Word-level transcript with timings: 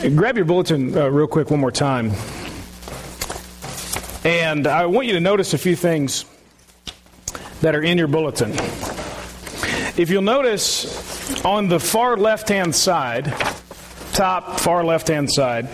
grab 0.00 0.36
your 0.36 0.44
bulletin 0.44 0.96
uh, 0.96 1.08
real 1.08 1.26
quick 1.26 1.50
one 1.50 1.60
more 1.60 1.70
time. 1.70 2.12
And 4.24 4.66
I 4.66 4.86
want 4.86 5.06
you 5.06 5.14
to 5.14 5.20
notice 5.20 5.52
a 5.52 5.58
few 5.58 5.76
things 5.76 6.24
that 7.60 7.74
are 7.74 7.82
in 7.82 7.98
your 7.98 8.06
bulletin. 8.06 8.52
If 9.96 10.08
you'll 10.10 10.22
notice 10.22 11.44
on 11.44 11.68
the 11.68 11.78
far 11.78 12.16
left 12.16 12.48
hand 12.48 12.74
side, 12.74 13.34
top 14.12 14.60
far 14.60 14.84
left 14.84 15.08
hand 15.08 15.30
side, 15.30 15.68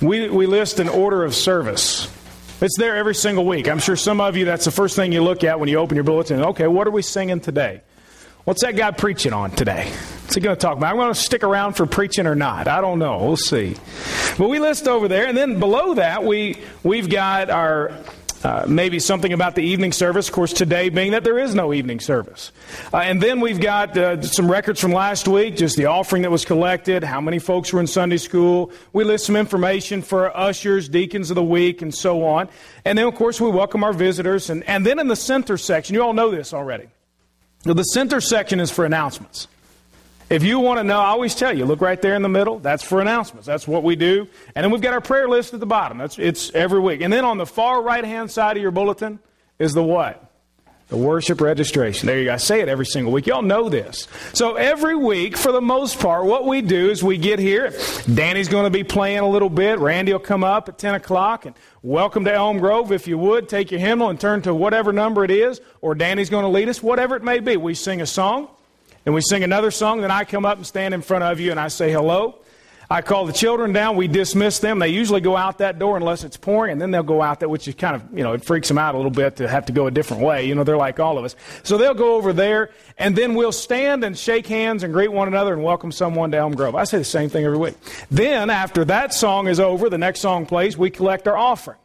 we, 0.00 0.28
we 0.28 0.46
list 0.46 0.78
an 0.80 0.88
order 0.88 1.24
of 1.24 1.34
service. 1.34 2.12
It's 2.60 2.76
there 2.78 2.96
every 2.96 3.14
single 3.14 3.46
week. 3.46 3.68
I'm 3.68 3.78
sure 3.78 3.96
some 3.96 4.20
of 4.20 4.36
you, 4.36 4.44
that's 4.44 4.64
the 4.64 4.70
first 4.70 4.96
thing 4.96 5.12
you 5.12 5.22
look 5.22 5.44
at 5.44 5.58
when 5.58 5.68
you 5.68 5.78
open 5.78 5.96
your 5.96 6.04
bulletin. 6.04 6.42
Okay, 6.42 6.66
what 6.66 6.86
are 6.86 6.90
we 6.90 7.02
singing 7.02 7.40
today? 7.40 7.82
What's 8.44 8.62
that 8.62 8.76
guy 8.76 8.90
preaching 8.92 9.32
on 9.32 9.50
today? 9.50 9.92
What's 10.28 10.34
he 10.34 10.42
going 10.42 10.56
to 10.56 10.60
talk 10.60 10.76
about? 10.76 10.90
I'm 10.90 10.96
going 10.96 11.08
to 11.08 11.18
stick 11.18 11.42
around 11.42 11.72
for 11.72 11.86
preaching 11.86 12.26
or 12.26 12.34
not. 12.34 12.68
I 12.68 12.82
don't 12.82 12.98
know. 12.98 13.16
We'll 13.16 13.38
see. 13.38 13.76
But 14.36 14.50
we 14.50 14.58
list 14.58 14.86
over 14.86 15.08
there, 15.08 15.26
and 15.26 15.34
then 15.34 15.58
below 15.58 15.94
that, 15.94 16.22
we, 16.22 16.58
we've 16.82 17.08
got 17.08 17.48
our 17.48 17.92
uh, 18.44 18.66
maybe 18.68 18.98
something 18.98 19.32
about 19.32 19.54
the 19.54 19.62
evening 19.62 19.90
service, 19.90 20.28
of 20.28 20.34
course, 20.34 20.52
today 20.52 20.90
being 20.90 21.12
that 21.12 21.24
there 21.24 21.38
is 21.38 21.54
no 21.54 21.72
evening 21.72 21.98
service. 21.98 22.52
Uh, 22.92 22.98
and 22.98 23.22
then 23.22 23.40
we've 23.40 23.58
got 23.58 23.96
uh, 23.96 24.20
some 24.20 24.50
records 24.50 24.82
from 24.82 24.92
last 24.92 25.26
week, 25.26 25.56
just 25.56 25.78
the 25.78 25.86
offering 25.86 26.20
that 26.20 26.30
was 26.30 26.44
collected, 26.44 27.02
how 27.02 27.22
many 27.22 27.38
folks 27.38 27.72
were 27.72 27.80
in 27.80 27.86
Sunday 27.86 28.18
school. 28.18 28.70
We 28.92 29.04
list 29.04 29.24
some 29.24 29.34
information 29.34 30.02
for 30.02 30.36
ushers, 30.36 30.90
deacons 30.90 31.30
of 31.30 31.36
the 31.36 31.42
week, 31.42 31.80
and 31.80 31.94
so 31.94 32.22
on. 32.26 32.50
And 32.84 32.98
then, 32.98 33.06
of 33.06 33.14
course, 33.14 33.40
we 33.40 33.48
welcome 33.48 33.82
our 33.82 33.94
visitors. 33.94 34.50
And, 34.50 34.62
and 34.64 34.84
then 34.84 34.98
in 34.98 35.08
the 35.08 35.16
center 35.16 35.56
section, 35.56 35.94
you 35.94 36.02
all 36.02 36.12
know 36.12 36.30
this 36.30 36.52
already. 36.52 36.88
The 37.62 37.82
center 37.82 38.20
section 38.20 38.60
is 38.60 38.70
for 38.70 38.84
announcements. 38.84 39.48
If 40.30 40.42
you 40.42 40.60
want 40.60 40.78
to 40.78 40.84
know, 40.84 41.00
I 41.00 41.06
always 41.06 41.34
tell 41.34 41.56
you, 41.56 41.64
look 41.64 41.80
right 41.80 42.00
there 42.00 42.14
in 42.14 42.20
the 42.20 42.28
middle. 42.28 42.58
That's 42.58 42.82
for 42.82 43.00
announcements. 43.00 43.46
That's 43.46 43.66
what 43.66 43.82
we 43.82 43.96
do. 43.96 44.28
And 44.54 44.62
then 44.62 44.70
we've 44.70 44.82
got 44.82 44.92
our 44.92 45.00
prayer 45.00 45.26
list 45.26 45.54
at 45.54 45.60
the 45.60 45.66
bottom. 45.66 45.96
That's 45.96 46.18
it's 46.18 46.52
every 46.54 46.80
week. 46.80 47.00
And 47.00 47.10
then 47.10 47.24
on 47.24 47.38
the 47.38 47.46
far 47.46 47.82
right 47.82 48.04
hand 48.04 48.30
side 48.30 48.56
of 48.58 48.62
your 48.62 48.70
bulletin 48.70 49.20
is 49.58 49.72
the 49.72 49.82
what? 49.82 50.24
The 50.88 50.98
worship 50.98 51.40
registration. 51.40 52.06
There 52.06 52.18
you 52.18 52.26
go. 52.26 52.34
I 52.34 52.36
say 52.36 52.60
it 52.60 52.68
every 52.68 52.84
single 52.84 53.12
week. 53.12 53.26
Y'all 53.26 53.42
know 53.42 53.70
this. 53.70 54.06
So 54.34 54.56
every 54.56 54.96
week, 54.96 55.36
for 55.36 55.50
the 55.50 55.60
most 55.62 55.98
part, 55.98 56.24
what 56.26 56.46
we 56.46 56.60
do 56.60 56.90
is 56.90 57.02
we 57.02 57.16
get 57.16 57.38
here. 57.38 57.72
Danny's 58.12 58.48
going 58.48 58.64
to 58.64 58.70
be 58.70 58.84
playing 58.84 59.18
a 59.18 59.28
little 59.28 59.50
bit. 59.50 59.78
Randy 59.78 60.12
will 60.12 60.20
come 60.20 60.44
up 60.44 60.68
at 60.68 60.78
10 60.78 60.94
o'clock 60.94 61.46
and 61.46 61.54
welcome 61.82 62.24
to 62.24 62.32
Elm 62.32 62.58
Grove. 62.58 62.92
If 62.92 63.06
you 63.06 63.16
would, 63.16 63.48
take 63.48 63.70
your 63.70 63.80
hymnal 63.80 64.10
and 64.10 64.20
turn 64.20 64.42
to 64.42 64.54
whatever 64.54 64.92
number 64.92 65.24
it 65.24 65.30
is, 65.30 65.60
or 65.80 65.94
Danny's 65.94 66.30
going 66.30 66.44
to 66.44 66.50
lead 66.50 66.68
us, 66.68 66.82
whatever 66.82 67.16
it 67.16 67.22
may 67.22 67.40
be. 67.40 67.56
We 67.56 67.74
sing 67.74 68.02
a 68.02 68.06
song. 68.06 68.48
And 69.08 69.14
we 69.14 69.22
sing 69.22 69.42
another 69.42 69.70
song, 69.70 70.02
then 70.02 70.10
I 70.10 70.24
come 70.24 70.44
up 70.44 70.58
and 70.58 70.66
stand 70.66 70.92
in 70.92 71.00
front 71.00 71.24
of 71.24 71.40
you 71.40 71.50
and 71.50 71.58
I 71.58 71.68
say 71.68 71.90
hello. 71.90 72.40
I 72.90 73.00
call 73.00 73.24
the 73.24 73.32
children 73.32 73.72
down. 73.72 73.96
We 73.96 74.06
dismiss 74.06 74.58
them. 74.58 74.80
They 74.80 74.88
usually 74.88 75.22
go 75.22 75.34
out 75.34 75.56
that 75.58 75.78
door 75.78 75.96
unless 75.96 76.24
it's 76.24 76.36
pouring, 76.36 76.72
and 76.72 76.78
then 76.78 76.90
they'll 76.90 77.02
go 77.02 77.22
out 77.22 77.40
that, 77.40 77.48
which 77.48 77.66
is 77.68 77.74
kind 77.74 77.96
of, 77.96 78.02
you 78.12 78.22
know, 78.22 78.34
it 78.34 78.44
freaks 78.44 78.68
them 78.68 78.76
out 78.76 78.94
a 78.94 78.98
little 78.98 79.10
bit 79.10 79.36
to 79.36 79.48
have 79.48 79.64
to 79.64 79.72
go 79.72 79.86
a 79.86 79.90
different 79.90 80.22
way. 80.22 80.44
You 80.44 80.54
know, 80.54 80.62
they're 80.62 80.76
like 80.76 81.00
all 81.00 81.16
of 81.16 81.24
us. 81.24 81.36
So 81.62 81.78
they'll 81.78 81.94
go 81.94 82.16
over 82.16 82.34
there, 82.34 82.68
and 82.98 83.16
then 83.16 83.34
we'll 83.34 83.50
stand 83.50 84.04
and 84.04 84.14
shake 84.14 84.46
hands 84.46 84.82
and 84.82 84.92
greet 84.92 85.10
one 85.10 85.26
another 85.26 85.54
and 85.54 85.64
welcome 85.64 85.90
someone 85.90 86.30
to 86.32 86.36
Elm 86.36 86.54
Grove. 86.54 86.74
I 86.74 86.84
say 86.84 86.98
the 86.98 87.04
same 87.04 87.30
thing 87.30 87.46
every 87.46 87.56
week. 87.56 87.76
Then, 88.10 88.50
after 88.50 88.84
that 88.84 89.14
song 89.14 89.48
is 89.48 89.58
over, 89.58 89.88
the 89.88 89.96
next 89.96 90.20
song 90.20 90.44
plays, 90.44 90.76
we 90.76 90.90
collect 90.90 91.26
our 91.26 91.36
offering. 91.38 91.78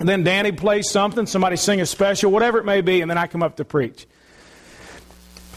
And 0.00 0.08
then 0.08 0.24
Danny 0.24 0.50
plays 0.50 0.90
something, 0.90 1.26
somebody 1.26 1.54
sing 1.54 1.80
a 1.80 1.86
special, 1.86 2.32
whatever 2.32 2.58
it 2.58 2.64
may 2.64 2.80
be, 2.80 3.00
and 3.00 3.08
then 3.08 3.16
I 3.16 3.28
come 3.28 3.44
up 3.44 3.58
to 3.58 3.64
preach. 3.64 4.08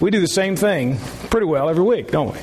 We 0.02 0.10
do 0.10 0.20
the 0.20 0.28
same 0.28 0.56
thing 0.56 0.98
pretty 1.30 1.46
well 1.46 1.70
every 1.70 1.84
week, 1.84 2.10
don't 2.10 2.34
we? 2.34 2.40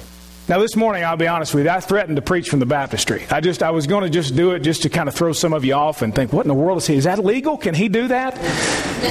Now, 0.48 0.60
this 0.60 0.76
morning, 0.76 1.04
I'll 1.04 1.16
be 1.16 1.26
honest 1.26 1.52
with 1.52 1.64
you, 1.64 1.70
I 1.70 1.80
threatened 1.80 2.14
to 2.14 2.22
preach 2.22 2.48
from 2.48 2.60
the 2.60 2.66
baptistry. 2.66 3.26
I 3.30 3.40
just, 3.40 3.64
I 3.64 3.70
was 3.70 3.88
going 3.88 4.04
to 4.04 4.10
just 4.10 4.36
do 4.36 4.52
it 4.52 4.60
just 4.60 4.82
to 4.82 4.88
kind 4.88 5.08
of 5.08 5.14
throw 5.14 5.32
some 5.32 5.52
of 5.52 5.64
you 5.64 5.74
off 5.74 6.00
and 6.00 6.14
think, 6.14 6.32
what 6.32 6.42
in 6.42 6.48
the 6.48 6.54
world 6.54 6.78
is 6.78 6.86
he? 6.86 6.94
Is 6.94 7.04
that 7.04 7.22
legal? 7.22 7.58
Can 7.58 7.74
he 7.74 7.88
do 7.88 8.08
that? 8.08 8.38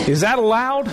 Is 0.08 0.22
that 0.22 0.40
allowed? 0.40 0.88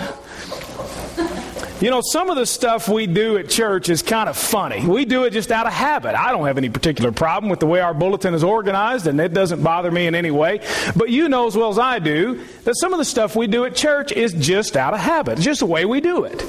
You 1.81 1.89
know, 1.89 2.01
some 2.03 2.29
of 2.29 2.35
the 2.35 2.45
stuff 2.45 2.89
we 2.89 3.07
do 3.07 3.37
at 3.37 3.49
church 3.49 3.89
is 3.89 4.01
kind 4.01 4.27
of 4.27 4.37
funny. 4.37 4.85
We 4.85 5.05
do 5.05 5.23
it 5.23 5.31
just 5.31 5.49
out 5.49 5.65
of 5.65 5.73
habit. 5.73 6.13
I 6.13 6.31
don't 6.31 6.45
have 6.45 6.57
any 6.57 6.69
particular 6.69 7.11
problem 7.11 7.49
with 7.49 7.61
the 7.61 7.67
way 7.67 7.79
our 7.79 7.93
bulletin 7.93 8.33
is 8.33 8.43
organized, 8.43 9.07
and 9.07 9.19
it 9.19 9.33
doesn't 9.33 9.63
bother 9.63 9.91
me 9.91 10.07
in 10.07 10.13
any 10.13 10.31
way. 10.31 10.59
But 10.95 11.09
you 11.09 11.29
know 11.29 11.47
as 11.47 11.55
well 11.55 11.69
as 11.69 11.79
I 11.79 11.99
do 11.99 12.43
that 12.65 12.73
some 12.75 12.93
of 12.93 12.99
the 12.99 13.05
stuff 13.05 13.35
we 13.35 13.47
do 13.47 13.63
at 13.63 13.75
church 13.75 14.11
is 14.11 14.33
just 14.33 14.75
out 14.75 14.93
of 14.93 14.99
habit. 14.99 15.39
Just 15.39 15.61
the 15.61 15.65
way 15.65 15.85
we 15.85 16.01
do 16.01 16.25
it. 16.25 16.43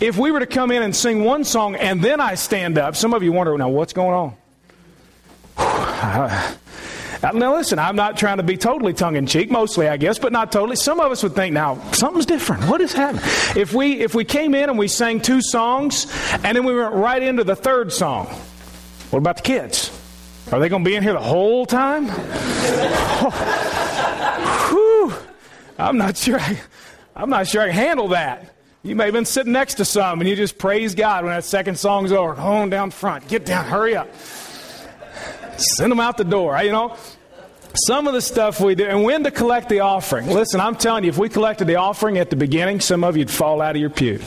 If 0.00 0.18
we 0.18 0.30
were 0.30 0.40
to 0.40 0.46
come 0.46 0.70
in 0.70 0.82
and 0.82 0.94
sing 0.94 1.24
one 1.24 1.44
song 1.44 1.76
and 1.76 2.02
then 2.02 2.20
I 2.20 2.34
stand 2.34 2.78
up, 2.78 2.96
some 2.96 3.14
of 3.14 3.22
you 3.22 3.32
wonder, 3.32 3.56
now 3.56 3.68
what's 3.68 3.92
going 3.92 4.34
on? 5.56 6.54
Now, 7.32 7.56
listen, 7.56 7.78
I'm 7.78 7.96
not 7.96 8.18
trying 8.18 8.36
to 8.36 8.42
be 8.42 8.58
totally 8.58 8.92
tongue 8.92 9.16
in 9.16 9.26
cheek, 9.26 9.50
mostly, 9.50 9.88
I 9.88 9.96
guess, 9.96 10.18
but 10.18 10.30
not 10.30 10.52
totally. 10.52 10.76
Some 10.76 11.00
of 11.00 11.10
us 11.10 11.22
would 11.22 11.34
think, 11.34 11.54
now, 11.54 11.80
something's 11.92 12.26
different. 12.26 12.64
What 12.64 12.82
is 12.82 12.92
happening? 12.92 13.24
If 13.56 13.72
we, 13.72 14.00
if 14.00 14.14
we 14.14 14.26
came 14.26 14.54
in 14.54 14.68
and 14.68 14.78
we 14.78 14.88
sang 14.88 15.22
two 15.22 15.40
songs 15.40 16.06
and 16.44 16.54
then 16.54 16.64
we 16.64 16.76
went 16.76 16.92
right 16.92 17.22
into 17.22 17.42
the 17.42 17.56
third 17.56 17.94
song, 17.94 18.26
what 19.08 19.20
about 19.20 19.36
the 19.36 19.42
kids? 19.42 19.90
Are 20.52 20.60
they 20.60 20.68
going 20.68 20.84
to 20.84 20.90
be 20.90 20.96
in 20.96 21.02
here 21.02 21.14
the 21.14 21.20
whole 21.20 21.64
time? 21.64 22.10
Oh, 24.76 25.22
I'm 25.78 25.98
not 25.98 26.16
sure. 26.16 26.40
I, 26.40 26.58
I'm 27.14 27.30
not 27.30 27.46
sure 27.46 27.62
I 27.62 27.66
can 27.66 27.74
handle 27.74 28.08
that. 28.08 28.53
You 28.84 28.94
may 28.94 29.04
have 29.04 29.14
been 29.14 29.24
sitting 29.24 29.52
next 29.52 29.76
to 29.76 29.84
some 29.86 30.20
and 30.20 30.28
you 30.28 30.36
just 30.36 30.58
praise 30.58 30.94
God 30.94 31.24
when 31.24 31.32
that 31.32 31.44
second 31.44 31.78
song's 31.78 32.12
over. 32.12 32.34
Home 32.34 32.68
down 32.68 32.90
front. 32.90 33.26
Get 33.28 33.46
down. 33.46 33.64
Hurry 33.64 33.96
up. 33.96 34.14
Send 35.56 35.90
them 35.90 36.00
out 36.00 36.18
the 36.18 36.24
door. 36.24 36.60
You 36.62 36.72
know, 36.72 36.94
some 37.86 38.06
of 38.06 38.12
the 38.12 38.20
stuff 38.20 38.60
we 38.60 38.74
do, 38.74 38.84
and 38.84 39.02
when 39.02 39.24
to 39.24 39.30
collect 39.30 39.70
the 39.70 39.80
offering. 39.80 40.26
Listen, 40.26 40.60
I'm 40.60 40.76
telling 40.76 41.04
you, 41.04 41.10
if 41.10 41.16
we 41.16 41.30
collected 41.30 41.66
the 41.66 41.76
offering 41.76 42.18
at 42.18 42.28
the 42.28 42.36
beginning, 42.36 42.80
some 42.80 43.04
of 43.04 43.16
you'd 43.16 43.30
fall 43.30 43.62
out 43.62 43.74
of 43.74 43.80
your 43.80 43.88
pew. 43.88 44.20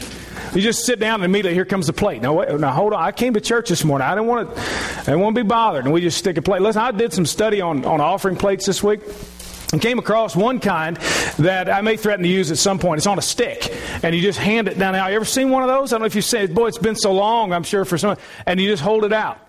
You 0.56 0.62
just 0.62 0.86
sit 0.86 1.00
down 1.00 1.16
and 1.16 1.26
immediately 1.26 1.54
here 1.54 1.66
comes 1.66 1.86
the 1.86 1.94
plate. 1.94 2.24
Now, 2.24 2.34
wait, 2.34 2.60
now 2.60 2.72
hold 2.72 2.94
on. 2.94 3.04
I 3.04 3.12
came 3.12 3.36
to 3.36 3.42
church 3.42 3.70
this 3.70 3.84
morning. 3.84 4.08
I 4.08 4.16
didn't 4.16 4.28
want 4.28 4.56
to. 4.56 4.62
I 4.62 5.04
didn't 5.06 5.20
want 5.20 5.36
to 5.36 5.44
be 5.44 5.48
bothered, 5.48 5.86
and 5.86 5.94
we 5.94 6.02
just 6.02 6.18
stick 6.18 6.38
a 6.38 6.42
plate. 6.42 6.64
Listen, 6.64 6.82
I 6.82 6.90
did 6.90 7.14
some 7.14 7.28
study 7.28 7.62
on 7.62 7.86
on 7.86 8.02
offering 8.02 8.38
plates 8.38 8.66
this 8.66 8.82
week 8.82 9.02
and 9.72 9.82
came 9.82 10.00
across 10.00 10.36
one 10.36 10.60
kind 10.60 10.98
that 11.38 11.70
I 11.70 11.82
may 11.82 11.98
threaten 11.98 12.24
to 12.24 12.30
use 12.30 12.52
at 12.52 12.58
some 12.58 12.80
point. 12.80 13.00
It's 13.00 13.08
on 13.08 13.18
a 13.18 13.22
stick, 13.22 13.74
and 14.04 14.16
you 14.16 14.22
just 14.22 14.40
hand 14.40 14.68
it 14.68 14.78
down. 14.78 14.94
Now, 14.94 15.08
you 15.08 15.16
ever 15.16 15.26
seen 15.26 15.50
one 15.50 15.64
of 15.64 15.70
those? 15.70 15.92
I 15.92 15.96
don't 15.96 16.02
know 16.02 16.08
if 16.08 16.16
you 16.16 16.22
say, 16.22 16.48
"Boy, 16.48 16.68
it's 16.68 16.78
been 16.78 16.96
so 16.96 17.12
long." 17.12 17.54
I'm 17.54 17.64
sure 17.64 17.86
for 17.86 17.98
some, 17.98 18.18
and 18.46 18.60
you 18.60 18.70
just 18.70 18.84
hold 18.84 19.04
it 19.04 19.14
out. 19.14 19.47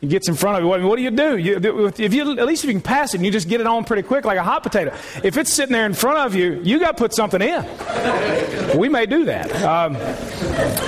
He 0.00 0.08
gets 0.08 0.28
in 0.28 0.34
front 0.34 0.58
of 0.58 0.62
you. 0.62 0.68
What 0.68 0.96
do 0.96 1.02
you 1.02 1.10
do? 1.10 1.38
You, 1.38 1.56
if 1.56 2.12
you, 2.12 2.38
at 2.38 2.46
least 2.46 2.64
if 2.64 2.68
you 2.68 2.74
can 2.74 2.82
pass 2.82 3.14
it, 3.14 3.18
and 3.18 3.24
you 3.24 3.32
just 3.32 3.48
get 3.48 3.62
it 3.62 3.66
on 3.66 3.84
pretty 3.84 4.02
quick 4.02 4.26
like 4.26 4.36
a 4.36 4.42
hot 4.42 4.62
potato. 4.62 4.94
If 5.24 5.38
it's 5.38 5.50
sitting 5.50 5.72
there 5.72 5.86
in 5.86 5.94
front 5.94 6.18
of 6.18 6.34
you, 6.34 6.60
you 6.62 6.78
got 6.78 6.96
to 6.96 7.02
put 7.02 7.14
something 7.14 7.40
in. 7.40 8.78
we 8.78 8.90
may 8.90 9.06
do 9.06 9.24
that, 9.24 9.50
um, 9.62 9.94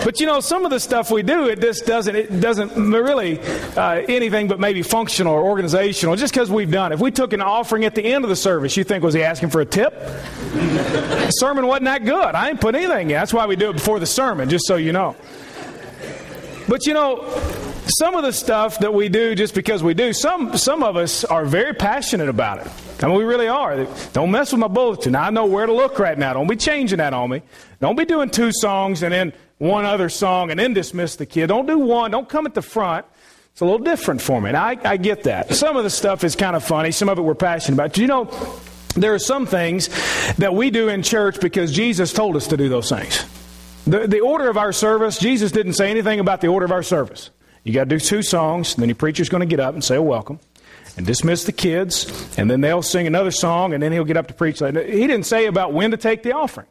but 0.05 0.21
you 0.21 0.27
know, 0.27 0.41
some 0.41 0.67
of 0.67 0.71
the 0.71 0.79
stuff 0.79 1.11
we 1.11 1.23
do, 1.23 1.49
it 1.49 1.61
just 1.61 1.87
doesn't. 1.87 2.15
It 2.15 2.41
doesn't 2.41 2.75
really 2.75 3.41
uh, 3.77 4.03
anything 4.09 4.47
but 4.47 4.61
maybe 4.61 4.83
functional 4.83 5.33
or 5.33 5.43
organizational. 5.43 6.15
Just 6.17 6.35
because 6.35 6.51
we've 6.51 6.71
done. 6.71 6.93
it. 6.93 6.97
If 6.97 7.01
we 7.01 7.11
took 7.11 7.33
an 7.33 7.41
offering 7.41 7.87
at 7.87 7.95
the 7.95 8.05
end 8.05 8.25
of 8.25 8.29
the 8.29 8.37
service, 8.37 8.77
you 8.77 8.85
think 8.85 9.03
was 9.03 9.15
he 9.15 9.23
asking 9.23 9.51
for 9.51 9.63
a 9.63 9.67
tip? 9.67 9.95
the 10.53 11.31
sermon 11.31 11.67
wasn't 11.67 11.87
that 11.87 12.05
good. 12.05 12.35
I 12.35 12.51
ain't 12.51 12.61
put 12.61 12.75
anything 12.75 13.11
in. 13.11 13.17
That's 13.17 13.33
why 13.33 13.47
we 13.47 13.57
do 13.57 13.71
it 13.71 13.75
before 13.75 14.01
the 14.01 14.07
sermon, 14.07 14.51
just 14.51 14.67
so 14.67 14.77
you 14.77 14.93
know. 14.93 15.17
But 16.69 16.85
you 16.87 16.93
know, 16.93 17.25
some 17.89 18.15
of 18.15 18.23
the 18.23 18.33
stuff 18.33 18.79
that 18.81 18.93
we 18.93 19.09
do 19.09 19.35
just 19.35 19.55
because 19.55 19.83
we 19.83 19.95
do, 19.95 20.13
some, 20.13 20.57
some 20.57 20.83
of 20.83 20.97
us 20.97 21.25
are 21.25 21.45
very 21.45 21.75
passionate 21.75 22.29
about 22.29 22.59
it. 22.59 22.73
I 23.03 23.07
mean, 23.07 23.17
we 23.17 23.25
really 23.25 23.49
are. 23.49 23.87
Don't 24.13 24.31
mess 24.31 24.53
with 24.53 24.61
my 24.61 24.69
bulletin. 24.69 25.15
I 25.15 25.31
know 25.31 25.47
where 25.47 25.67
to 25.67 25.73
look 25.73 25.99
right 25.99 26.19
now. 26.19 26.33
Don't 26.35 26.49
be 26.49 26.57
changing 26.57 26.99
that 26.99 27.15
on 27.15 27.31
me. 27.31 27.43
Don't 27.81 27.97
be 27.97 28.05
doing 28.05 28.31
two 28.31 28.51
songs 28.53 29.03
and 29.03 29.13
then 29.13 29.33
one 29.59 29.85
other 29.85 30.09
song 30.09 30.51
and 30.51 30.59
then 30.59 30.75
dismiss 30.75 31.17
the 31.17 31.27
kid. 31.27 31.49
Don't 31.49 31.67
do 31.67 31.79
one. 31.79 32.11
Don't 32.11 32.29
come 32.29 32.47
at 32.47 32.55
the 32.55 32.63
front. 32.63 33.07
It's 33.53 33.61
a 33.61 33.65
little 33.65 33.79
different 33.79 34.21
for 34.21 34.41
me. 34.41 34.49
And 34.49 34.57
I, 34.57 34.77
I 34.85 34.97
get 34.97 35.25
that. 35.25 35.55
Some 35.55 35.77
of 35.77 35.85
the 35.85 35.91
stuff 35.91 36.25
is 36.25 36.37
kind 36.37 36.55
of 36.55 36.65
funny. 36.65 36.91
Some 36.93 37.09
of 37.09 37.19
it 37.19 37.23
we're 37.23 37.35
passionate 37.35 37.77
about. 37.77 37.99
You 37.99 38.07
know, 38.07 38.31
there 38.95 39.15
are 39.15 39.19
some 39.19 39.47
things 39.47 39.89
that 40.37 40.55
we 40.55 40.71
do 40.71 40.89
in 40.89 41.03
church 41.03 41.41
because 41.41 41.73
Jesus 41.73 42.13
told 42.13 42.37
us 42.37 42.49
to 42.49 42.57
do 42.57 42.69
those 42.69 42.89
things. 42.89 43.25
The, 43.87 44.07
the 44.07 44.21
order 44.21 44.49
of 44.49 44.59
our 44.59 44.73
service, 44.73 45.19
Jesus 45.19 45.51
didn't 45.51 45.73
say 45.73 45.91
anything 45.91 46.21
about 46.21 46.41
the 46.41 46.49
order 46.49 46.67
of 46.67 46.73
our 46.73 46.83
service. 46.83 47.31
You 47.65 47.73
got 47.73 47.85
to 47.85 47.91
do 47.91 48.01
two 48.01 48.23
songs, 48.23 48.75
and 48.75 48.83
then 48.83 48.89
your 48.89 48.97
preacher's 48.97 49.29
going 49.29 49.41
to 49.41 49.47
get 49.47 49.61
up 49.61 49.75
and 49.75 49.83
say 49.83 49.97
a 49.97 50.03
welcome 50.03 50.41
and 50.97 51.07
dismiss 51.07 51.45
the 51.45 51.53
kids, 51.53 52.37
and 52.37 52.51
then 52.51 52.61
they'll 52.61 52.83
sing 52.83 53.07
another 53.07 53.31
song, 53.31 53.73
and 53.73 53.83
then 53.83 53.93
he'll 53.93 54.05
get 54.05 54.17
up 54.17 54.29
to 54.29 54.35
preach. 54.35 54.59
He 54.59 54.71
didn't 54.71 55.25
say 55.25 55.47
about 55.47 55.73
when 55.73 55.93
to 55.93 55.97
take 55.97 56.23
the 56.23 56.33
offering. 56.33 56.67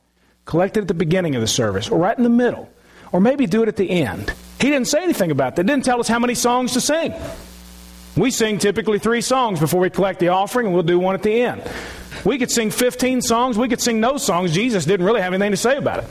Collect 0.45 0.77
it 0.77 0.81
at 0.81 0.87
the 0.87 0.93
beginning 0.93 1.35
of 1.35 1.41
the 1.41 1.47
service, 1.47 1.89
or 1.89 1.97
right 1.97 2.17
in 2.17 2.23
the 2.23 2.29
middle, 2.29 2.69
or 3.11 3.21
maybe 3.21 3.45
do 3.45 3.63
it 3.63 3.67
at 3.67 3.75
the 3.75 3.89
end. 3.89 4.33
He 4.59 4.69
didn't 4.69 4.87
say 4.87 5.03
anything 5.03 5.31
about 5.31 5.55
that. 5.55 5.65
Didn't 5.65 5.85
tell 5.85 5.99
us 5.99 6.07
how 6.07 6.19
many 6.19 6.35
songs 6.35 6.73
to 6.73 6.81
sing. 6.81 7.13
We 8.15 8.31
sing 8.31 8.57
typically 8.57 8.97
three 8.97 9.21
songs 9.21 9.59
before 9.59 9.79
we 9.79 9.89
collect 9.89 10.19
the 10.19 10.29
offering, 10.29 10.65
and 10.65 10.73
we'll 10.73 10.83
do 10.83 10.97
one 10.97 11.15
at 11.15 11.23
the 11.23 11.41
end. 11.41 11.63
We 12.25 12.39
could 12.39 12.49
sing 12.49 12.71
15 12.71 13.21
songs. 13.21 13.57
We 13.57 13.69
could 13.69 13.79
sing 13.79 13.99
no 13.99 14.17
songs. 14.17 14.51
Jesus 14.51 14.85
didn't 14.85 15.05
really 15.05 15.21
have 15.21 15.33
anything 15.33 15.51
to 15.51 15.57
say 15.57 15.77
about 15.77 16.03
it. 16.03 16.09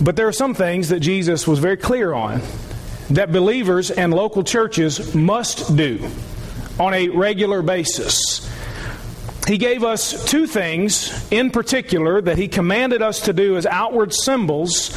But 0.00 0.16
there 0.16 0.26
are 0.26 0.32
some 0.32 0.54
things 0.54 0.88
that 0.88 1.00
Jesus 1.00 1.46
was 1.46 1.58
very 1.58 1.76
clear 1.76 2.14
on 2.14 2.40
that 3.10 3.32
believers 3.32 3.90
and 3.90 4.12
local 4.12 4.44
churches 4.44 5.14
must 5.14 5.76
do 5.76 6.08
on 6.78 6.94
a 6.94 7.08
regular 7.08 7.62
basis. 7.62 8.48
He 9.46 9.56
gave 9.56 9.82
us 9.82 10.26
two 10.26 10.46
things 10.46 11.26
in 11.30 11.50
particular 11.50 12.20
that 12.20 12.36
he 12.36 12.48
commanded 12.48 13.00
us 13.00 13.22
to 13.22 13.32
do 13.32 13.56
as 13.56 13.64
outward 13.64 14.12
symbols. 14.12 14.94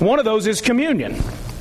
One 0.00 0.18
of 0.18 0.26
those 0.26 0.46
is 0.46 0.60
communion. 0.60 1.16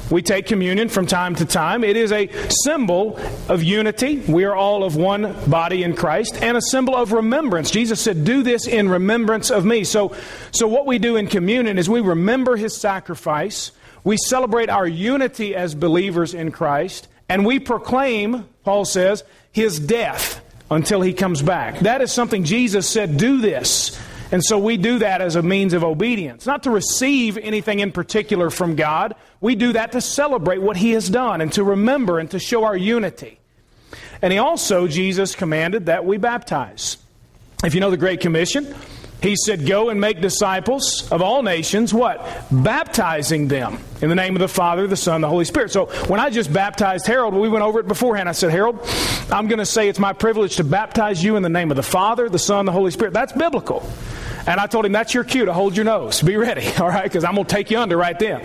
We 0.09 0.21
take 0.21 0.45
communion 0.45 0.89
from 0.89 1.07
time 1.07 1.35
to 1.35 1.45
time. 1.45 1.83
It 1.83 1.95
is 1.95 2.11
a 2.11 2.29
symbol 2.65 3.17
of 3.47 3.63
unity. 3.63 4.17
We 4.19 4.43
are 4.43 4.53
all 4.53 4.83
of 4.83 4.97
one 4.97 5.33
body 5.49 5.81
in 5.81 5.95
Christ 5.95 6.35
and 6.41 6.57
a 6.57 6.61
symbol 6.61 6.95
of 6.95 7.13
remembrance. 7.13 7.71
Jesus 7.71 8.01
said, 8.01 8.25
Do 8.25 8.43
this 8.43 8.67
in 8.67 8.89
remembrance 8.89 9.49
of 9.49 9.63
me. 9.63 9.85
So, 9.85 10.13
so 10.51 10.67
what 10.67 10.85
we 10.85 10.99
do 10.99 11.15
in 11.15 11.27
communion 11.27 11.79
is 11.79 11.89
we 11.89 12.01
remember 12.01 12.57
his 12.57 12.75
sacrifice, 12.75 13.71
we 14.03 14.17
celebrate 14.17 14.69
our 14.69 14.87
unity 14.87 15.55
as 15.55 15.75
believers 15.75 16.33
in 16.33 16.51
Christ, 16.51 17.07
and 17.29 17.45
we 17.45 17.59
proclaim, 17.59 18.47
Paul 18.63 18.85
says, 18.85 19.23
his 19.51 19.79
death 19.79 20.41
until 20.69 21.01
he 21.01 21.13
comes 21.13 21.41
back. 21.41 21.79
That 21.79 22.01
is 22.01 22.11
something 22.11 22.43
Jesus 22.43 22.87
said, 22.87 23.17
Do 23.17 23.39
this. 23.39 23.99
And 24.31 24.43
so 24.43 24.57
we 24.57 24.77
do 24.77 24.97
that 24.99 25.21
as 25.21 25.35
a 25.35 25.43
means 25.43 25.73
of 25.73 25.83
obedience, 25.83 26.47
not 26.47 26.63
to 26.63 26.71
receive 26.71 27.37
anything 27.37 27.79
in 27.79 27.91
particular 27.91 28.49
from 28.49 28.75
God. 28.75 29.13
We 29.41 29.53
do 29.53 29.73
that 29.73 29.91
to 29.91 30.01
celebrate 30.01 30.57
what 30.57 30.75
He 30.75 30.91
has 30.91 31.07
done 31.07 31.39
and 31.39 31.53
to 31.53 31.63
remember 31.63 32.17
and 32.17 32.31
to 32.31 32.39
show 32.39 32.63
our 32.63 32.75
unity. 32.75 33.39
And 34.23 34.33
He 34.33 34.39
also, 34.39 34.87
Jesus, 34.87 35.35
commanded 35.35 35.85
that 35.85 36.05
we 36.05 36.17
baptize. 36.17 36.97
If 37.63 37.75
you 37.75 37.79
know 37.79 37.91
the 37.91 37.97
Great 37.97 38.21
Commission, 38.21 38.75
he 39.23 39.37
said, 39.37 39.65
Go 39.65 39.87
and 39.89 40.01
make 40.01 40.19
disciples 40.19 41.09
of 41.09 41.21
all 41.21 41.41
nations, 41.43 41.93
what? 41.93 42.27
Baptizing 42.51 43.47
them 43.47 43.79
in 44.01 44.09
the 44.09 44.15
name 44.15 44.35
of 44.35 44.41
the 44.41 44.49
Father, 44.49 44.85
the 44.85 44.97
Son, 44.97 45.21
the 45.21 45.29
Holy 45.29 45.45
Spirit. 45.45 45.71
So 45.71 45.85
when 46.07 46.19
I 46.19 46.29
just 46.29 46.51
baptized 46.51 47.07
Harold, 47.07 47.33
we 47.33 47.47
went 47.47 47.63
over 47.63 47.79
it 47.79 47.87
beforehand. 47.87 48.27
I 48.27 48.33
said, 48.33 48.51
Harold, 48.51 48.85
I'm 49.31 49.47
going 49.47 49.59
to 49.59 49.65
say 49.65 49.87
it's 49.87 49.97
my 49.97 50.11
privilege 50.11 50.57
to 50.57 50.65
baptize 50.65 51.23
you 51.23 51.37
in 51.37 51.41
the 51.41 51.49
name 51.49 51.71
of 51.71 51.77
the 51.77 51.83
Father, 51.83 52.27
the 52.27 52.37
Son, 52.37 52.65
the 52.65 52.73
Holy 52.73 52.91
Spirit. 52.91 53.13
That's 53.13 53.31
biblical. 53.31 53.89
And 54.45 54.59
I 54.59 54.67
told 54.67 54.85
him, 54.85 54.91
That's 54.91 55.13
your 55.13 55.23
cue 55.23 55.45
to 55.45 55.53
hold 55.53 55.77
your 55.77 55.85
nose. 55.85 56.21
Be 56.21 56.35
ready, 56.35 56.67
all 56.79 56.89
right? 56.89 57.05
Because 57.05 57.23
I'm 57.23 57.35
going 57.35 57.47
to 57.47 57.55
take 57.55 57.71
you 57.71 57.79
under 57.79 57.95
right 57.95 58.19
then. 58.19 58.41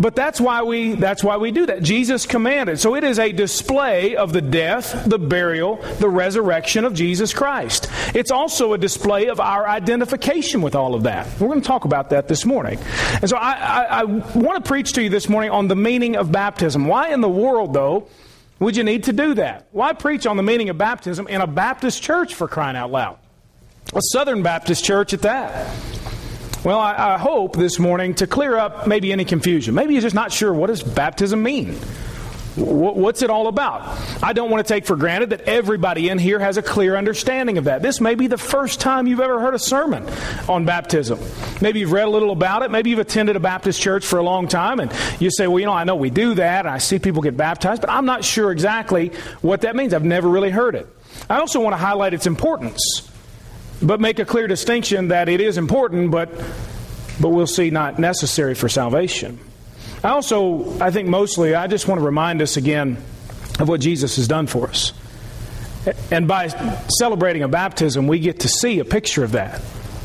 But 0.00 0.16
that's 0.16 0.40
why 0.40 0.62
we 0.62 0.94
that's 0.94 1.22
why 1.22 1.36
we 1.36 1.50
do 1.50 1.66
that. 1.66 1.82
Jesus 1.82 2.26
commanded. 2.26 2.80
So 2.80 2.94
it 2.94 3.04
is 3.04 3.18
a 3.18 3.32
display 3.32 4.16
of 4.16 4.32
the 4.32 4.42
death, 4.42 5.04
the 5.08 5.18
burial, 5.18 5.76
the 5.98 6.08
resurrection 6.08 6.84
of 6.84 6.94
Jesus 6.94 7.32
Christ. 7.32 7.88
It's 8.14 8.30
also 8.30 8.72
a 8.72 8.78
display 8.78 9.28
of 9.28 9.40
our 9.40 9.68
identification 9.68 10.62
with 10.62 10.74
all 10.74 10.94
of 10.94 11.04
that. 11.04 11.28
We're 11.40 11.48
going 11.48 11.60
to 11.60 11.66
talk 11.66 11.84
about 11.84 12.10
that 12.10 12.28
this 12.28 12.44
morning. 12.44 12.78
And 13.20 13.28
so 13.28 13.36
I, 13.36 13.52
I, 13.52 14.00
I 14.00 14.04
want 14.04 14.62
to 14.62 14.68
preach 14.68 14.92
to 14.94 15.02
you 15.02 15.08
this 15.08 15.28
morning 15.28 15.50
on 15.50 15.68
the 15.68 15.76
meaning 15.76 16.16
of 16.16 16.32
baptism. 16.32 16.86
Why 16.86 17.12
in 17.12 17.20
the 17.20 17.28
world, 17.28 17.72
though, 17.72 18.08
would 18.58 18.76
you 18.76 18.84
need 18.84 19.04
to 19.04 19.12
do 19.12 19.34
that? 19.34 19.68
Why 19.72 19.92
preach 19.92 20.26
on 20.26 20.36
the 20.36 20.42
meaning 20.42 20.68
of 20.68 20.78
baptism 20.78 21.28
in 21.28 21.40
a 21.40 21.46
Baptist 21.46 22.02
church 22.02 22.34
for 22.34 22.48
crying 22.48 22.76
out 22.76 22.90
loud? 22.90 23.18
A 23.92 24.00
Southern 24.00 24.42
Baptist 24.42 24.84
church 24.84 25.12
at 25.12 25.22
that. 25.22 25.68
Well, 26.64 26.80
I, 26.80 27.16
I, 27.16 27.18
hope 27.18 27.56
this 27.56 27.78
morning 27.78 28.14
to 28.14 28.26
clear 28.26 28.56
up 28.56 28.86
maybe 28.86 29.12
any 29.12 29.26
confusion. 29.26 29.74
Maybe 29.74 29.92
you're 29.92 30.00
just 30.00 30.14
not 30.14 30.32
sure 30.32 30.50
what 30.54 30.68
does 30.68 30.82
baptism 30.82 31.42
mean? 31.42 31.74
What's 32.56 33.20
it 33.20 33.28
all 33.28 33.48
about? 33.48 33.82
I 34.22 34.32
don't 34.32 34.48
want 34.48 34.66
to 34.66 34.72
take 34.72 34.86
for 34.86 34.96
granted 34.96 35.30
that 35.30 35.42
everybody 35.42 36.08
in 36.08 36.18
here 36.18 36.38
has 36.38 36.56
a 36.56 36.62
clear 36.62 36.96
understanding 36.96 37.58
of 37.58 37.64
that. 37.64 37.82
This 37.82 38.00
may 38.00 38.14
be 38.14 38.28
the 38.28 38.38
first 38.38 38.80
time 38.80 39.06
you've 39.06 39.20
ever 39.20 39.40
heard 39.40 39.52
a 39.52 39.58
sermon 39.58 40.08
on 40.48 40.64
baptism. 40.64 41.18
Maybe 41.60 41.80
you've 41.80 41.92
read 41.92 42.06
a 42.06 42.10
little 42.10 42.30
about 42.30 42.62
it. 42.62 42.70
Maybe 42.70 42.88
you've 42.88 42.98
attended 42.98 43.36
a 43.36 43.40
Baptist 43.40 43.82
church 43.82 44.06
for 44.06 44.18
a 44.18 44.22
long 44.22 44.48
time 44.48 44.80
and 44.80 44.90
you 45.20 45.30
say, 45.30 45.46
well, 45.46 45.58
you 45.58 45.66
know, 45.66 45.72
I 45.72 45.84
know 45.84 45.96
we 45.96 46.08
do 46.08 46.32
that. 46.36 46.64
I 46.64 46.78
see 46.78 46.98
people 46.98 47.20
get 47.20 47.36
baptized, 47.36 47.82
but 47.82 47.90
I'm 47.90 48.06
not 48.06 48.24
sure 48.24 48.50
exactly 48.50 49.08
what 49.42 49.62
that 49.62 49.76
means. 49.76 49.92
I've 49.92 50.02
never 50.02 50.30
really 50.30 50.50
heard 50.50 50.76
it. 50.76 50.88
I 51.28 51.40
also 51.40 51.60
want 51.60 51.74
to 51.74 51.78
highlight 51.78 52.14
its 52.14 52.26
importance 52.26 53.10
but 53.84 54.00
make 54.00 54.18
a 54.18 54.24
clear 54.24 54.46
distinction 54.46 55.08
that 55.08 55.28
it 55.28 55.40
is 55.40 55.58
important, 55.58 56.10
but, 56.10 56.30
but 57.20 57.28
we'll 57.28 57.46
see 57.46 57.70
not 57.70 57.98
necessary 57.98 58.54
for 58.54 58.68
salvation. 58.68 59.38
I 60.02 60.08
also, 60.08 60.78
I 60.80 60.90
think 60.90 61.08
mostly, 61.08 61.54
I 61.54 61.66
just 61.66 61.86
want 61.86 62.00
to 62.00 62.04
remind 62.04 62.42
us 62.42 62.56
again 62.56 62.96
of 63.58 63.68
what 63.68 63.80
Jesus 63.80 64.16
has 64.16 64.26
done 64.26 64.46
for 64.46 64.68
us. 64.68 64.92
And 66.10 66.26
by 66.26 66.48
celebrating 66.98 67.42
a 67.42 67.48
baptism, 67.48 68.06
we 68.06 68.18
get 68.18 68.40
to 68.40 68.48
see 68.48 68.78
a 68.78 68.84
picture 68.84 69.22
of 69.22 69.32
that. 69.32 69.60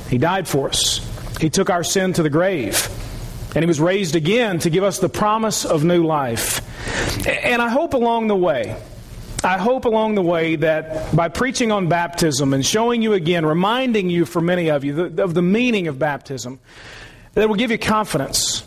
He 0.09 0.17
died 0.17 0.47
for 0.47 0.69
us, 0.69 0.99
He 1.39 1.49
took 1.49 1.69
our 1.69 1.83
sin 1.83 2.13
to 2.13 2.23
the 2.23 2.29
grave, 2.29 2.87
and 3.55 3.63
He 3.63 3.67
was 3.67 3.79
raised 3.79 4.15
again 4.15 4.59
to 4.59 4.69
give 4.69 4.83
us 4.83 4.99
the 4.99 5.09
promise 5.09 5.65
of 5.65 5.83
new 5.83 6.05
life. 6.05 6.65
And 7.27 7.61
I 7.61 7.69
hope 7.69 7.93
along 7.93 8.27
the 8.27 8.35
way, 8.35 8.75
I 9.43 9.57
hope 9.57 9.85
along 9.85 10.15
the 10.15 10.21
way 10.21 10.57
that 10.57 11.15
by 11.15 11.29
preaching 11.29 11.71
on 11.71 11.87
baptism 11.87 12.53
and 12.53 12.65
showing 12.65 13.01
you 13.01 13.13
again, 13.13 13.45
reminding 13.45 14.09
you 14.09 14.25
for 14.25 14.41
many 14.41 14.69
of 14.69 14.83
you 14.83 15.05
of 15.17 15.33
the 15.33 15.41
meaning 15.41 15.87
of 15.87 15.97
baptism, 15.97 16.59
that 17.33 17.47
will 17.47 17.55
give 17.55 17.71
you 17.71 17.77
confidence. 17.77 18.65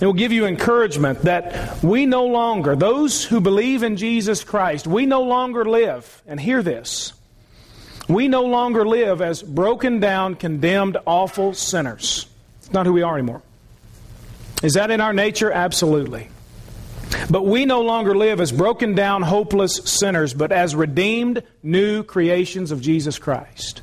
It 0.00 0.06
will 0.06 0.14
give 0.14 0.32
you 0.32 0.46
encouragement 0.46 1.22
that 1.22 1.82
we 1.82 2.06
no 2.06 2.26
longer, 2.26 2.76
those 2.76 3.24
who 3.24 3.40
believe 3.40 3.82
in 3.82 3.96
Jesus 3.96 4.44
Christ, 4.44 4.86
we 4.86 5.06
no 5.06 5.22
longer 5.22 5.64
live, 5.64 6.22
and 6.26 6.38
hear 6.38 6.62
this, 6.62 7.12
we 8.08 8.28
no 8.28 8.44
longer 8.44 8.86
live 8.86 9.20
as 9.20 9.42
broken 9.42 10.00
down, 10.00 10.34
condemned, 10.34 10.96
awful 11.06 11.54
sinners. 11.54 12.26
It's 12.60 12.72
not 12.72 12.86
who 12.86 12.92
we 12.92 13.02
are 13.02 13.14
anymore. 13.14 13.42
Is 14.62 14.74
that 14.74 14.90
in 14.90 15.00
our 15.00 15.12
nature? 15.12 15.50
Absolutely. 15.50 16.28
But 17.30 17.46
we 17.46 17.64
no 17.64 17.82
longer 17.82 18.14
live 18.14 18.40
as 18.40 18.52
broken 18.52 18.94
down, 18.94 19.22
hopeless 19.22 19.76
sinners, 19.84 20.34
but 20.34 20.52
as 20.52 20.74
redeemed, 20.74 21.42
new 21.62 22.02
creations 22.02 22.70
of 22.70 22.80
Jesus 22.80 23.18
Christ. 23.18 23.82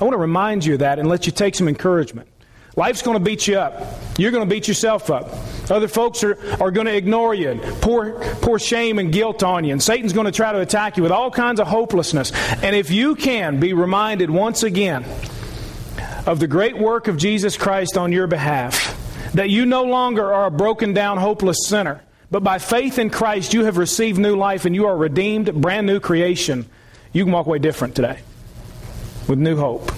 I 0.00 0.04
want 0.04 0.14
to 0.14 0.18
remind 0.18 0.64
you 0.64 0.74
of 0.74 0.80
that 0.80 0.98
and 0.98 1.08
let 1.08 1.26
you 1.26 1.32
take 1.32 1.54
some 1.54 1.68
encouragement. 1.68 2.28
Life's 2.76 3.02
going 3.02 3.18
to 3.18 3.24
beat 3.24 3.46
you 3.46 3.58
up. 3.58 3.98
You're 4.16 4.30
going 4.30 4.48
to 4.48 4.48
beat 4.48 4.68
yourself 4.68 5.10
up. 5.10 5.28
Other 5.70 5.88
folks 5.88 6.22
are, 6.22 6.38
are 6.62 6.70
going 6.70 6.86
to 6.86 6.96
ignore 6.96 7.34
you 7.34 7.50
and 7.50 7.60
pour, 7.82 8.20
pour 8.36 8.58
shame 8.58 8.98
and 8.98 9.12
guilt 9.12 9.42
on 9.42 9.64
you. 9.64 9.72
And 9.72 9.82
Satan's 9.82 10.12
going 10.12 10.26
to 10.26 10.32
try 10.32 10.52
to 10.52 10.60
attack 10.60 10.96
you 10.96 11.02
with 11.02 11.12
all 11.12 11.30
kinds 11.30 11.60
of 11.60 11.66
hopelessness. 11.66 12.32
And 12.62 12.76
if 12.76 12.90
you 12.90 13.16
can 13.16 13.60
be 13.60 13.72
reminded 13.72 14.30
once 14.30 14.62
again 14.62 15.04
of 16.26 16.38
the 16.38 16.46
great 16.46 16.78
work 16.78 17.08
of 17.08 17.16
Jesus 17.16 17.56
Christ 17.56 17.98
on 17.98 18.12
your 18.12 18.26
behalf, 18.26 18.96
that 19.34 19.50
you 19.50 19.66
no 19.66 19.84
longer 19.84 20.32
are 20.32 20.46
a 20.46 20.50
broken 20.50 20.94
down, 20.94 21.18
hopeless 21.18 21.66
sinner, 21.66 22.02
but 22.30 22.44
by 22.44 22.58
faith 22.58 22.98
in 22.98 23.10
Christ, 23.10 23.54
you 23.54 23.64
have 23.64 23.76
received 23.76 24.18
new 24.18 24.36
life 24.36 24.64
and 24.64 24.74
you 24.74 24.86
are 24.86 24.96
redeemed, 24.96 25.52
brand 25.60 25.86
new 25.86 25.98
creation. 25.98 26.66
You 27.12 27.24
can 27.24 27.32
walk 27.32 27.46
away 27.46 27.58
different 27.58 27.96
today 27.96 28.20
with 29.26 29.38
new 29.38 29.56
hope. 29.56 29.90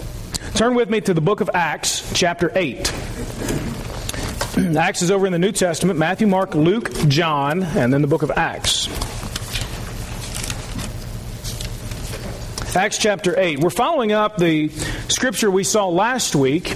Turn 0.55 0.73
with 0.73 0.89
me 0.89 1.01
to 1.01 1.13
the 1.13 1.21
book 1.21 1.41
of 1.41 1.49
Acts, 1.53 2.11
chapter 2.13 2.51
8. 2.55 2.91
Acts 4.77 5.01
is 5.01 5.11
over 5.11 5.25
in 5.25 5.31
the 5.31 5.39
New 5.39 5.51
Testament 5.51 5.99
Matthew, 5.99 6.27
Mark, 6.27 6.55
Luke, 6.55 6.91
John, 7.07 7.63
and 7.63 7.93
then 7.93 8.01
the 8.01 8.07
book 8.07 8.23
of 8.23 8.31
Acts. 8.31 8.87
Acts 12.75 12.97
chapter 12.97 13.39
8. 13.39 13.59
We're 13.59 13.69
following 13.69 14.11
up 14.11 14.37
the 14.37 14.69
scripture 15.07 15.51
we 15.51 15.63
saw 15.63 15.87
last 15.89 16.35
week 16.35 16.69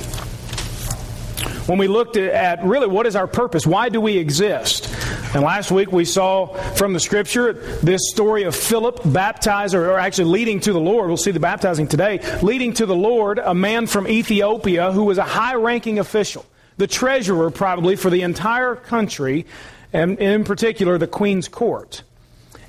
when 1.68 1.80
we 1.80 1.88
looked 1.88 2.16
at 2.18 2.64
really 2.64 2.88
what 2.88 3.08
is 3.08 3.16
our 3.16 3.28
purpose? 3.28 3.66
Why 3.66 3.90
do 3.90 4.00
we 4.00 4.18
exist? 4.18 4.87
And 5.34 5.44
last 5.44 5.72
week 5.72 5.92
we 5.92 6.06
saw 6.06 6.54
from 6.76 6.94
the 6.94 7.00
scripture 7.00 7.54
this 7.54 8.10
story 8.10 8.44
of 8.44 8.56
Philip 8.56 9.00
baptizer, 9.00 9.88
or 9.88 10.00
actually 10.00 10.32
leading 10.32 10.62
to 10.62 10.72
the 10.72 10.80
Lord. 10.80 11.10
We'll 11.10 11.18
see 11.18 11.32
the 11.32 11.40
baptizing 11.40 11.88
today. 11.88 12.20
Leading 12.42 12.74
to 12.76 12.86
the 12.86 12.96
Lord, 12.96 13.38
a 13.38 13.54
man 13.54 13.88
from 13.88 14.08
Ethiopia 14.08 14.92
who 14.92 15.04
was 15.04 15.18
a 15.18 15.24
high 15.24 15.56
ranking 15.56 16.00
official, 16.00 16.46
the 16.78 16.88
treasurer 16.88 17.52
probably 17.52 17.98
for 17.98 18.10
the 18.10 18.22
entire 18.22 18.76
country, 18.76 19.46
and 19.92 20.18
in 20.20 20.46
particular 20.46 20.98
the 20.98 21.08
Queen's 21.08 21.50
court. 21.50 22.04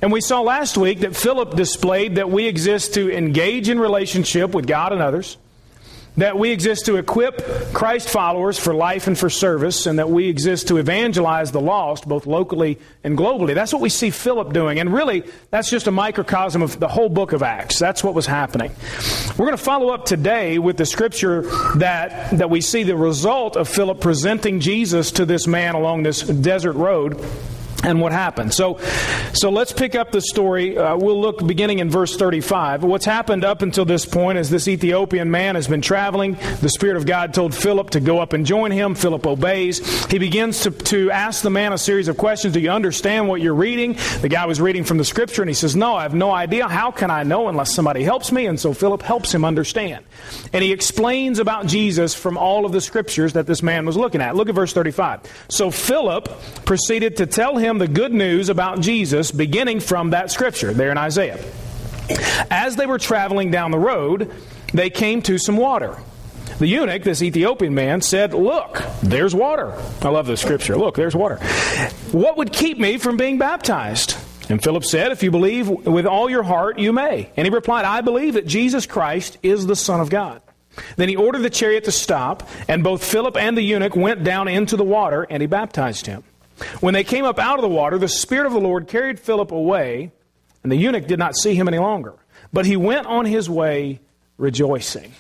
And 0.03 0.11
we 0.11 0.21
saw 0.21 0.41
last 0.41 0.77
week 0.77 1.01
that 1.01 1.17
Philip 1.17 1.55
displayed 1.55 2.17
that 2.17 2.31
we 2.31 2.47
exist 2.47 2.95
to 2.95 3.17
engage 3.17 3.69
in 3.69 3.79
relationship 3.79 4.51
with 4.51 4.67
God 4.67 4.93
and 4.93 5.01
others 5.01 5.39
that 6.19 6.37
we 6.37 6.51
exist 6.51 6.87
to 6.87 6.97
equip 6.97 7.41
Christ 7.73 8.09
followers 8.09 8.59
for 8.59 8.75
life 8.75 9.07
and 9.07 9.17
for 9.17 9.31
service, 9.31 9.87
and 9.87 9.99
that 9.99 10.11
we 10.11 10.29
exist 10.29 10.69
to 10.69 10.77
evangelize 10.77 11.53
the 11.53 11.61
lost, 11.61 12.09
both 12.09 12.27
locally 12.27 12.79
and 13.05 13.17
globally. 13.17 13.55
That's 13.55 13.73
what 13.73 13.81
we 13.81 13.89
see 13.89 14.11
Philip 14.11 14.53
doing. 14.53 14.81
And 14.81 14.93
really, 14.93 15.25
that's 15.51 15.71
just 15.71 15.87
a 15.87 15.93
microcosm 15.93 16.61
of 16.61 16.79
the 16.81 16.89
whole 16.89 17.09
book 17.09 17.33
of 17.33 17.43
Acts. 17.43 17.79
That's 17.79 18.03
what 18.03 18.15
was 18.15 18.27
happening. 18.27 18.73
We're 19.39 19.47
going 19.47 19.57
to 19.57 19.63
follow 19.63 19.91
up 19.91 20.05
today 20.05 20.59
with 20.59 20.77
the 20.77 20.87
scripture 20.87 21.43
that, 21.77 22.37
that 22.37 22.51
we 22.51 22.61
see 22.61 22.83
the 22.83 22.97
result 22.97 23.57
of 23.57 23.69
Philip 23.69 24.01
presenting 24.01 24.59
Jesus 24.59 25.13
to 25.13 25.25
this 25.25 25.47
man 25.47 25.77
along 25.77 26.03
this 26.03 26.23
desert 26.23 26.75
road. 26.75 27.25
And 27.85 28.01
what 28.01 28.13
happened. 28.13 28.53
So, 28.53 28.79
so 29.33 29.51
let's 29.51 29.73
pick 29.73 29.95
up 29.95 30.11
the 30.11 30.21
story. 30.21 30.77
Uh, 30.77 30.97
we'll 30.97 31.21
look 31.21 31.47
beginning 31.47 31.79
in 31.79 31.91
verse 31.91 32.17
35. 32.17 32.83
What's 32.83 33.05
happened 33.05 33.45
up 33.45 33.63
until 33.63 33.85
this 33.85 34.05
point 34.05 34.39
is 34.39 34.51
this 34.51 34.67
Ethiopian 34.67 35.31
man 35.31 35.55
has 35.55 35.69
been 35.69 35.81
traveling. 35.81 36.37
The 36.61 36.71
Spirit 36.71 36.97
of 36.97 37.07
God 37.07 37.35
told 37.35 37.55
Philip 37.55 37.91
to 37.91 38.01
go 38.01 38.19
up 38.19 38.33
and 38.33 38.45
join 38.45 38.73
him. 38.73 38.95
Philip 38.95 39.27
obeys. 39.27 40.07
He 40.07 40.19
begins 40.19 40.63
to, 40.63 40.71
to 40.71 41.11
ask 41.11 41.43
the 41.43 41.51
man 41.51 41.73
a 41.73 41.79
series 41.79 42.09
of 42.09 42.17
questions. 42.17 42.55
Do 42.55 42.61
you 42.61 42.71
understand 42.71 43.29
what 43.29 43.41
you're 43.41 43.55
reading? 43.55 43.97
The 44.23 44.29
guy 44.29 44.47
was 44.47 44.61
reading 44.61 44.83
from 44.83 44.99
the 44.99 45.05
scripture 45.05 45.43
and 45.43 45.49
he 45.49 45.55
says, 45.55 45.77
No, 45.77 45.95
I 45.95 46.03
have 46.03 46.15
no 46.15 46.33
idea. 46.33 46.67
How 46.67 46.91
can 46.91 47.11
I 47.11 47.23
know 47.23 47.49
unless 47.49 47.75
somebody 47.75 48.03
helps 48.03 48.33
me? 48.33 48.47
And 48.47 48.59
so 48.59 48.73
Philip 48.75 49.03
helps 49.03 49.33
him 49.33 49.45
understand. 49.45 50.05
And 50.53 50.65
he 50.65 50.73
explains 50.73 51.39
about 51.39 51.67
Jesus 51.67 52.15
from 52.15 52.37
all 52.37 52.67
of 52.67 52.73
the 52.73 52.81
scriptures 52.81 53.35
that 53.35 53.47
this 53.47 53.63
man 53.63 53.87
was 53.87 53.97
looking 53.97 54.21
at. 54.21 54.35
Look 54.35 54.49
at 54.49 54.55
verse 54.55 54.73
35. 54.73 55.21
So 55.49 55.71
Philip 55.71 56.29
proceeded 56.65 57.19
to 57.19 57.27
tell 57.27 57.57
him 57.57 57.68
him 57.69 57.79
the 57.79 57.89
good 57.89 58.13
news 58.13 58.49
about 58.49 58.81
Jesus 58.81 59.31
beginning 59.31 59.81
from 59.81 60.11
that 60.11 60.31
scripture 60.31 60.73
there 60.73 60.91
in 60.91 60.99
Isaiah. 60.99 61.39
As 62.51 62.77
they 62.77 62.87
were 62.87 62.99
traveling 62.99 63.51
down 63.51 63.71
the 63.71 63.79
road, 63.79 64.33
they 64.73 64.91
came 64.91 65.23
to 65.23 65.39
some 65.39 65.57
water. 65.57 65.97
The 66.59 66.67
eunuch, 66.67 67.05
this 67.05 67.23
Ethiopian 67.23 67.75
man, 67.75 68.01
said, 68.01 68.35
Look, 68.35 68.83
there's 69.03 69.35
water. 69.35 69.73
I 70.03 70.09
love 70.09 70.27
this 70.27 70.41
scripture. 70.41 70.77
Look, 70.77 70.97
there's 70.97 71.15
water. 71.15 71.37
What 72.11 72.37
would 72.37 72.53
keep 72.53 72.79
me 72.79 72.99
from 72.99 73.17
being 73.17 73.39
baptized? 73.39 74.17
And 74.49 74.63
Philip 74.63 74.85
said, 74.85 75.13
If 75.13 75.23
you 75.23 75.31
believe 75.31 75.69
with 75.69 76.07
all 76.07 76.29
your 76.29 76.43
heart, 76.43 76.79
you 76.79 76.93
may. 76.93 77.31
And 77.37 77.47
he 77.47 77.53
replied, 77.53 77.85
I 77.85 78.01
believe 78.01 78.35
that 78.35 78.47
Jesus 78.47 78.87
Christ 78.87 79.39
is 79.43 79.67
the 79.67 79.77
Son 79.77 80.01
of 80.01 80.11
God. 80.11 80.43
Then 80.97 81.09
he 81.09 81.17
ordered 81.17 81.43
the 81.43 81.51
chariot 81.51 81.85
to 81.85 81.93
stop, 81.93 82.49
and 82.67 82.83
both 82.83 83.05
Philip 83.05 83.37
and 83.37 83.57
the 83.57 83.63
eunuch 83.63 83.95
went 83.95 84.25
down 84.25 84.49
into 84.49 84.77
the 84.77 84.85
water, 84.85 85.27
and 85.29 85.41
he 85.41 85.47
baptized 85.47 86.07
him. 86.07 86.25
When 86.81 86.95
they 86.95 87.05
came 87.05 87.25
up 87.25 87.39
out 87.39 87.57
of 87.59 87.63
the 87.63 87.69
water, 87.69 87.99
the 87.99 88.09
Spirit 88.09 88.47
of 88.47 88.53
the 88.53 88.61
Lord 88.61 88.89
carried 88.89 89.21
Philip 89.21 89.53
away, 89.53 90.13
and 90.63 90.73
the 90.73 90.77
eunuch 90.77 91.07
did 91.07 91.19
not 91.19 91.37
see 91.37 91.55
him 91.55 91.69
any 91.69 91.79
longer. 91.79 92.15
But 92.53 92.67
he 92.67 92.77
went 92.77 93.07
on 93.07 93.25
his 93.25 93.49
way 93.49 94.01
rejoicing. 94.37 95.13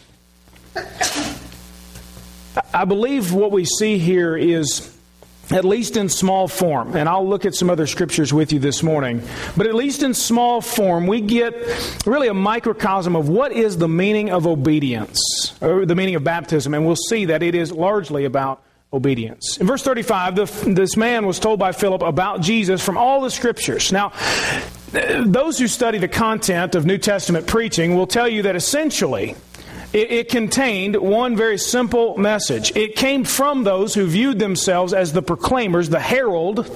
I 2.72 2.84
believe 2.84 3.32
what 3.32 3.52
we 3.52 3.64
see 3.64 3.98
here 3.98 4.36
is, 4.36 4.96
at 5.50 5.64
least 5.64 5.96
in 5.96 6.08
small 6.08 6.48
form, 6.48 6.96
and 6.96 7.08
I'll 7.08 7.26
look 7.26 7.46
at 7.46 7.54
some 7.54 7.70
other 7.70 7.86
scriptures 7.86 8.32
with 8.32 8.52
you 8.52 8.58
this 8.58 8.82
morning, 8.82 9.22
but 9.56 9.66
at 9.66 9.74
least 9.74 10.02
in 10.02 10.14
small 10.14 10.60
form, 10.60 11.06
we 11.06 11.20
get 11.20 11.54
really 12.06 12.28
a 12.28 12.34
microcosm 12.34 13.16
of 13.16 13.28
what 13.28 13.52
is 13.52 13.78
the 13.78 13.88
meaning 13.88 14.30
of 14.30 14.46
obedience, 14.46 15.54
or 15.60 15.86
the 15.86 15.94
meaning 15.94 16.14
of 16.14 16.24
baptism, 16.24 16.74
and 16.74 16.84
we'll 16.86 16.96
see 16.96 17.26
that 17.26 17.42
it 17.42 17.54
is 17.54 17.72
largely 17.72 18.24
about 18.24 18.62
obedience. 18.92 19.58
In 19.58 19.66
verse 19.66 19.82
35, 19.82 20.36
the, 20.36 20.44
this 20.74 20.96
man 20.96 21.26
was 21.26 21.38
told 21.38 21.58
by 21.58 21.72
Philip 21.72 22.02
about 22.02 22.40
Jesus 22.40 22.84
from 22.84 22.96
all 22.96 23.20
the 23.20 23.30
scriptures. 23.30 23.92
Now, 23.92 24.12
those 24.92 25.58
who 25.58 25.68
study 25.68 25.98
the 25.98 26.08
content 26.08 26.74
of 26.74 26.86
New 26.86 26.98
Testament 26.98 27.46
preaching 27.46 27.94
will 27.94 28.06
tell 28.06 28.28
you 28.28 28.42
that 28.42 28.56
essentially 28.56 29.36
it, 29.92 30.10
it, 30.12 30.28
contained 30.28 30.96
one 30.96 31.34
very 31.34 31.56
simple 31.56 32.18
message. 32.18 32.76
It 32.76 32.94
came 32.94 33.24
from 33.24 33.64
those 33.64 33.94
who 33.94 34.06
viewed 34.06 34.38
themselves 34.38 34.92
as 34.92 35.14
the 35.14 35.22
proclaimers, 35.22 35.88
the 35.88 36.00
herald 36.00 36.70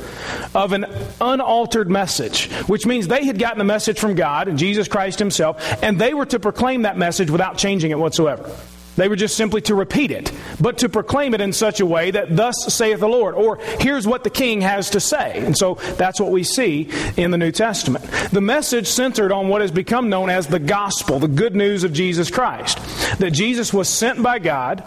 of 0.55 0.73
an 0.73 0.87
unaltered 1.21 1.91
message, 1.91 2.51
which 2.69 2.87
means 2.87 3.09
they 3.09 3.27
had 3.27 3.39
gotten 3.39 3.59
the 3.59 3.65
message 3.65 3.99
from 3.99 4.15
God 4.15 4.49
and 4.49 4.59
Jesus 4.59 4.89
Christ 4.89 5.19
Himself, 5.19 5.83
and 5.83 5.99
they 5.99 6.15
were 6.15 6.27
to 6.27 6.41
proclaim 6.41 6.83
that 6.83 6.97
message 6.97 7.31
without 7.31 7.59
changing 7.59 7.91
it 7.91 7.99
whatsoever. 7.99 8.51
They 8.97 9.09
were 9.09 9.17
just 9.17 9.37
simply 9.37 9.63
to 9.63 9.75
repeat 9.75 10.11
it, 10.11 10.31
but 10.61 10.79
to 10.79 10.89
proclaim 10.89 11.33
it 11.35 11.41
in 11.41 11.53
such 11.53 11.81
a 11.81 11.87
way 11.87 12.11
that, 12.11 12.37
thus 12.37 12.55
saith 12.69 13.01
the 13.01 13.09
Lord, 13.09 13.35
or 13.35 13.59
here's 13.81 14.07
what 14.07 14.23
the 14.23 14.31
king 14.31 14.61
has 14.61 14.91
to 14.91 15.01
say. 15.01 15.39
And 15.39 15.57
so 15.57 15.75
that's 15.97 16.21
what 16.21 16.31
we 16.31 16.45
see 16.45 16.91
in 17.17 17.31
the 17.31 17.39
New 17.39 17.53
Testament. 17.53 18.05
The 18.33 18.43
message 18.43 18.89
centered 18.89 19.33
on 19.33 19.49
what 19.49 19.63
has 19.63 19.71
become 19.71 20.11
known 20.11 20.29
as 20.29 20.47
the 20.47 20.59
gospel, 20.59 21.19
the 21.19 21.29
good 21.29 21.57
news 21.57 21.85
of 21.85 21.93
Jesus 21.93 22.31
Christ. 22.31 22.79
That 23.19 23.31
Jesus 23.31 23.73
was 23.73 23.89
sent 23.89 24.23
by 24.23 24.39
God 24.39 24.85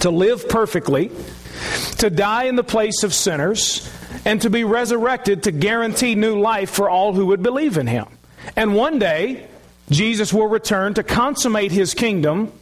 to 0.00 0.10
live 0.10 0.48
perfectly, 0.48 1.10
to 1.98 2.10
die 2.10 2.44
in 2.44 2.56
the 2.56 2.64
place 2.64 3.02
of 3.04 3.14
sinners, 3.14 3.88
and 4.24 4.42
to 4.42 4.50
be 4.50 4.64
resurrected 4.64 5.44
to 5.44 5.52
guarantee 5.52 6.14
new 6.14 6.38
life 6.38 6.70
for 6.70 6.90
all 6.90 7.12
who 7.12 7.26
would 7.26 7.42
believe 7.42 7.76
in 7.76 7.86
him. 7.86 8.06
And 8.56 8.74
one 8.74 8.98
day, 8.98 9.46
Jesus 9.88 10.32
will 10.32 10.48
return 10.48 10.94
to 10.94 11.02
consummate 11.02 11.70
his 11.72 11.94
kingdom 11.94 12.52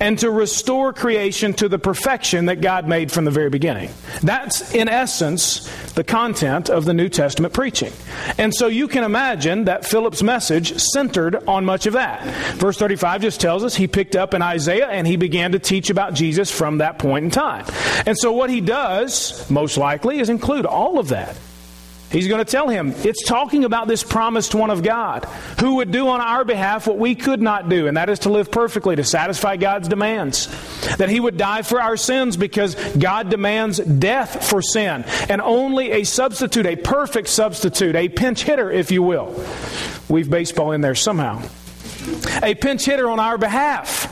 and 0.00 0.18
to 0.18 0.30
restore 0.30 0.92
creation 0.92 1.52
to 1.54 1.68
the 1.68 1.78
perfection 1.78 2.46
that 2.46 2.60
God 2.60 2.88
made 2.88 3.12
from 3.12 3.26
the 3.26 3.30
very 3.30 3.50
beginning. 3.50 3.90
That's, 4.22 4.74
in 4.74 4.88
essence, 4.88 5.70
the 5.92 6.02
content 6.02 6.70
of 6.70 6.86
the 6.86 6.94
New 6.94 7.10
Testament 7.10 7.52
preaching. 7.52 7.92
And 8.38 8.54
so 8.54 8.66
you 8.66 8.88
can 8.88 9.04
imagine 9.04 9.64
that 9.64 9.86
Philip's 9.86 10.22
message 10.22 10.76
centered 10.78 11.36
on 11.46 11.64
much 11.66 11.86
of 11.86 11.92
that. 11.92 12.24
Verse 12.56 12.78
35 12.78 13.22
just 13.22 13.40
tells 13.40 13.62
us 13.62 13.76
he 13.76 13.86
picked 13.86 14.16
up 14.16 14.32
in 14.32 14.40
Isaiah 14.40 14.88
and 14.88 15.06
he 15.06 15.16
began 15.16 15.52
to 15.52 15.58
teach 15.58 15.90
about 15.90 16.14
Jesus 16.14 16.50
from 16.50 16.78
that 16.78 16.98
point 16.98 17.26
in 17.26 17.30
time. 17.30 17.66
And 18.06 18.16
so 18.18 18.32
what 18.32 18.48
he 18.48 18.60
does, 18.62 19.48
most 19.50 19.76
likely, 19.76 20.18
is 20.18 20.30
include 20.30 20.64
all 20.64 20.98
of 20.98 21.08
that. 21.08 21.36
He's 22.10 22.26
going 22.26 22.44
to 22.44 22.50
tell 22.50 22.68
him 22.68 22.92
it's 22.98 23.24
talking 23.24 23.64
about 23.64 23.86
this 23.86 24.02
promised 24.02 24.52
one 24.54 24.70
of 24.70 24.82
God 24.82 25.26
who 25.60 25.76
would 25.76 25.92
do 25.92 26.08
on 26.08 26.20
our 26.20 26.44
behalf 26.44 26.88
what 26.88 26.98
we 26.98 27.14
could 27.14 27.40
not 27.40 27.68
do, 27.68 27.86
and 27.86 27.96
that 27.96 28.08
is 28.08 28.20
to 28.20 28.30
live 28.30 28.50
perfectly, 28.50 28.96
to 28.96 29.04
satisfy 29.04 29.56
God's 29.56 29.86
demands. 29.86 30.48
That 30.96 31.08
he 31.08 31.20
would 31.20 31.36
die 31.36 31.62
for 31.62 31.80
our 31.80 31.96
sins 31.96 32.36
because 32.36 32.74
God 32.94 33.30
demands 33.30 33.78
death 33.78 34.48
for 34.48 34.60
sin, 34.60 35.04
and 35.28 35.40
only 35.40 35.92
a 35.92 36.04
substitute, 36.04 36.66
a 36.66 36.74
perfect 36.74 37.28
substitute, 37.28 37.94
a 37.94 38.08
pinch 38.08 38.42
hitter, 38.42 38.70
if 38.72 38.90
you 38.90 39.04
will. 39.04 39.44
We've 40.08 40.28
baseball 40.28 40.72
in 40.72 40.80
there 40.80 40.96
somehow. 40.96 41.42
A 42.42 42.56
pinch 42.56 42.86
hitter 42.86 43.08
on 43.08 43.20
our 43.20 43.38
behalf 43.38 44.08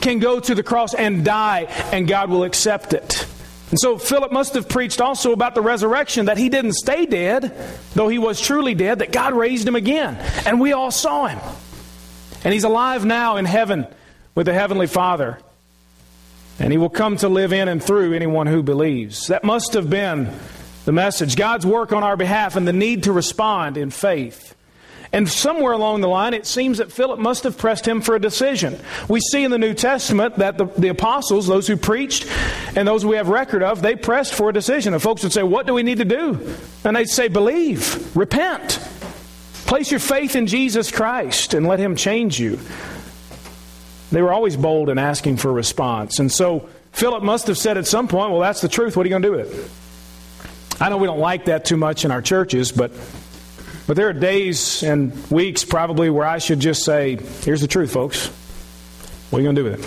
can 0.00 0.18
go 0.18 0.40
to 0.40 0.54
the 0.54 0.64
cross 0.64 0.94
and 0.94 1.24
die, 1.24 1.66
and 1.92 2.08
God 2.08 2.28
will 2.28 2.42
accept 2.42 2.92
it. 2.92 3.26
And 3.70 3.78
so 3.78 3.98
Philip 3.98 4.32
must 4.32 4.54
have 4.54 4.68
preached 4.68 5.00
also 5.00 5.32
about 5.32 5.54
the 5.54 5.60
resurrection, 5.60 6.26
that 6.26 6.38
he 6.38 6.48
didn't 6.48 6.72
stay 6.72 7.06
dead, 7.06 7.56
though 7.94 8.08
he 8.08 8.18
was 8.18 8.40
truly 8.40 8.74
dead, 8.74 8.98
that 8.98 9.12
God 9.12 9.32
raised 9.32 9.66
him 9.66 9.76
again. 9.76 10.16
And 10.44 10.60
we 10.60 10.72
all 10.72 10.90
saw 10.90 11.26
him. 11.26 11.38
And 12.42 12.52
he's 12.52 12.64
alive 12.64 13.04
now 13.04 13.36
in 13.36 13.44
heaven 13.44 13.86
with 14.34 14.46
the 14.46 14.52
Heavenly 14.52 14.88
Father. 14.88 15.38
And 16.58 16.72
he 16.72 16.78
will 16.78 16.90
come 16.90 17.16
to 17.18 17.28
live 17.28 17.52
in 17.52 17.68
and 17.68 17.82
through 17.82 18.12
anyone 18.12 18.48
who 18.48 18.62
believes. 18.62 19.28
That 19.28 19.44
must 19.44 19.74
have 19.74 19.88
been 19.88 20.32
the 20.84 20.92
message 20.92 21.36
God's 21.36 21.64
work 21.64 21.92
on 21.92 22.02
our 22.02 22.16
behalf 22.16 22.56
and 22.56 22.66
the 22.66 22.72
need 22.72 23.04
to 23.04 23.12
respond 23.12 23.76
in 23.76 23.90
faith. 23.90 24.54
And 25.12 25.28
somewhere 25.28 25.72
along 25.72 26.02
the 26.02 26.08
line, 26.08 26.34
it 26.34 26.46
seems 26.46 26.78
that 26.78 26.92
Philip 26.92 27.18
must 27.18 27.42
have 27.42 27.58
pressed 27.58 27.86
him 27.86 28.00
for 28.00 28.14
a 28.14 28.20
decision. 28.20 28.78
We 29.08 29.20
see 29.20 29.42
in 29.42 29.50
the 29.50 29.58
New 29.58 29.74
Testament 29.74 30.36
that 30.36 30.56
the, 30.56 30.66
the 30.66 30.88
apostles, 30.88 31.48
those 31.48 31.66
who 31.66 31.76
preached, 31.76 32.30
and 32.76 32.86
those 32.86 33.04
we 33.04 33.16
have 33.16 33.28
record 33.28 33.64
of, 33.64 33.82
they 33.82 33.96
pressed 33.96 34.34
for 34.34 34.50
a 34.50 34.52
decision. 34.52 34.94
And 34.94 35.02
folks 35.02 35.24
would 35.24 35.32
say, 35.32 35.42
What 35.42 35.66
do 35.66 35.74
we 35.74 35.82
need 35.82 35.98
to 35.98 36.04
do? 36.04 36.56
And 36.84 36.94
they'd 36.94 37.08
say, 37.08 37.26
Believe, 37.26 38.16
repent, 38.16 38.78
place 39.66 39.90
your 39.90 40.00
faith 40.00 40.36
in 40.36 40.46
Jesus 40.46 40.92
Christ, 40.92 41.54
and 41.54 41.66
let 41.66 41.80
Him 41.80 41.96
change 41.96 42.38
you. 42.38 42.60
They 44.12 44.22
were 44.22 44.32
always 44.32 44.56
bold 44.56 44.90
in 44.90 44.98
asking 44.98 45.38
for 45.38 45.48
a 45.50 45.52
response. 45.52 46.20
And 46.20 46.30
so 46.30 46.68
Philip 46.92 47.24
must 47.24 47.48
have 47.48 47.58
said 47.58 47.76
at 47.78 47.86
some 47.86 48.06
point, 48.06 48.30
Well, 48.30 48.40
that's 48.40 48.60
the 48.60 48.68
truth. 48.68 48.96
What 48.96 49.06
are 49.06 49.08
you 49.08 49.18
going 49.18 49.22
to 49.22 49.28
do 49.28 49.36
with 49.36 49.58
it? 49.58 50.80
I 50.80 50.88
know 50.88 50.98
we 50.98 51.06
don't 51.06 51.18
like 51.18 51.46
that 51.46 51.64
too 51.64 51.76
much 51.76 52.04
in 52.04 52.12
our 52.12 52.22
churches, 52.22 52.70
but 52.70 52.92
but 53.90 53.96
there 53.96 54.08
are 54.08 54.12
days 54.12 54.84
and 54.84 55.12
weeks 55.32 55.64
probably 55.64 56.10
where 56.10 56.24
I 56.24 56.38
should 56.38 56.60
just 56.60 56.84
say, 56.84 57.16
here's 57.16 57.60
the 57.60 57.66
truth, 57.66 57.92
folks. 57.92 58.28
What 59.30 59.40
are 59.40 59.42
you 59.42 59.46
going 59.46 59.56
to 59.56 59.62
do 59.64 59.68
with 59.68 59.84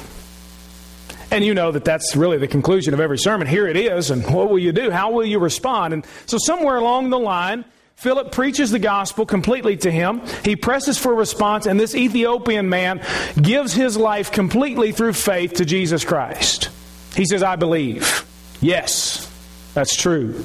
it? 1.18 1.32
And 1.32 1.46
you 1.46 1.54
know 1.54 1.72
that 1.72 1.86
that's 1.86 2.14
really 2.14 2.38
the 2.38 2.50
conclusion 2.50 2.94
of 2.94 3.00
every 3.00 3.18
sermon. 3.18 3.48
Here 3.48 3.66
it 3.66 3.78
is, 3.78 4.12
and 4.12 4.22
what 4.26 4.50
will 4.50 4.60
you 4.60 4.74
do? 4.74 4.92
How 4.92 5.12
will 5.12 5.24
you 5.24 5.40
respond? 5.40 5.94
And 5.94 6.06
so, 6.26 6.38
somewhere 6.38 6.76
along 6.76 7.12
the 7.12 7.18
line, 7.18 7.64
Philip 7.96 8.34
preaches 8.34 8.72
the 8.72 8.80
gospel 8.80 9.26
completely 9.26 9.78
to 9.78 9.90
him. 9.90 10.22
He 10.44 10.58
presses 10.58 10.98
for 10.98 11.14
a 11.14 11.16
response, 11.16 11.66
and 11.66 11.80
this 11.80 11.96
Ethiopian 11.96 12.68
man 12.68 13.02
gives 13.42 13.72
his 13.72 13.96
life 13.96 14.34
completely 14.34 14.92
through 14.92 15.14
faith 15.14 15.54
to 15.54 15.64
Jesus 15.64 16.04
Christ. 16.04 16.70
He 17.16 17.24
says, 17.24 17.42
I 17.42 17.56
believe. 17.56 18.26
Yes, 18.60 19.32
that's 19.74 19.96
true. 19.96 20.44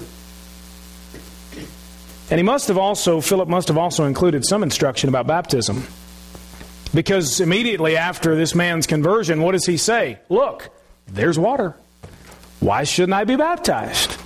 And 2.31 2.39
he 2.39 2.43
must 2.43 2.69
have 2.69 2.79
also, 2.79 3.21
Philip 3.21 3.49
must 3.49 3.69
have 3.69 3.79
also 3.79 4.05
included 4.05 4.45
some 4.45 4.63
instruction 4.63 5.09
about 5.09 5.27
baptism. 5.27 5.85
Because 6.95 7.41
immediately 7.41 7.97
after 7.97 8.35
this 8.35 8.55
man's 8.55 8.87
conversion, 8.87 9.43
what 9.43 9.53
does 9.53 9.67
he 9.67 9.77
say? 9.77 10.19
Look, 10.29 10.71
there's 11.07 11.39
water. 11.39 11.75
Why 12.61 12.85
shouldn't 12.85 13.15
I 13.15 13.25
be 13.25 13.37
baptized? 13.37 14.17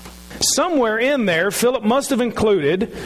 Somewhere 0.40 0.98
in 0.98 1.26
there, 1.26 1.50
Philip 1.50 1.84
must 1.84 2.10
have 2.10 2.20
included 2.20 2.96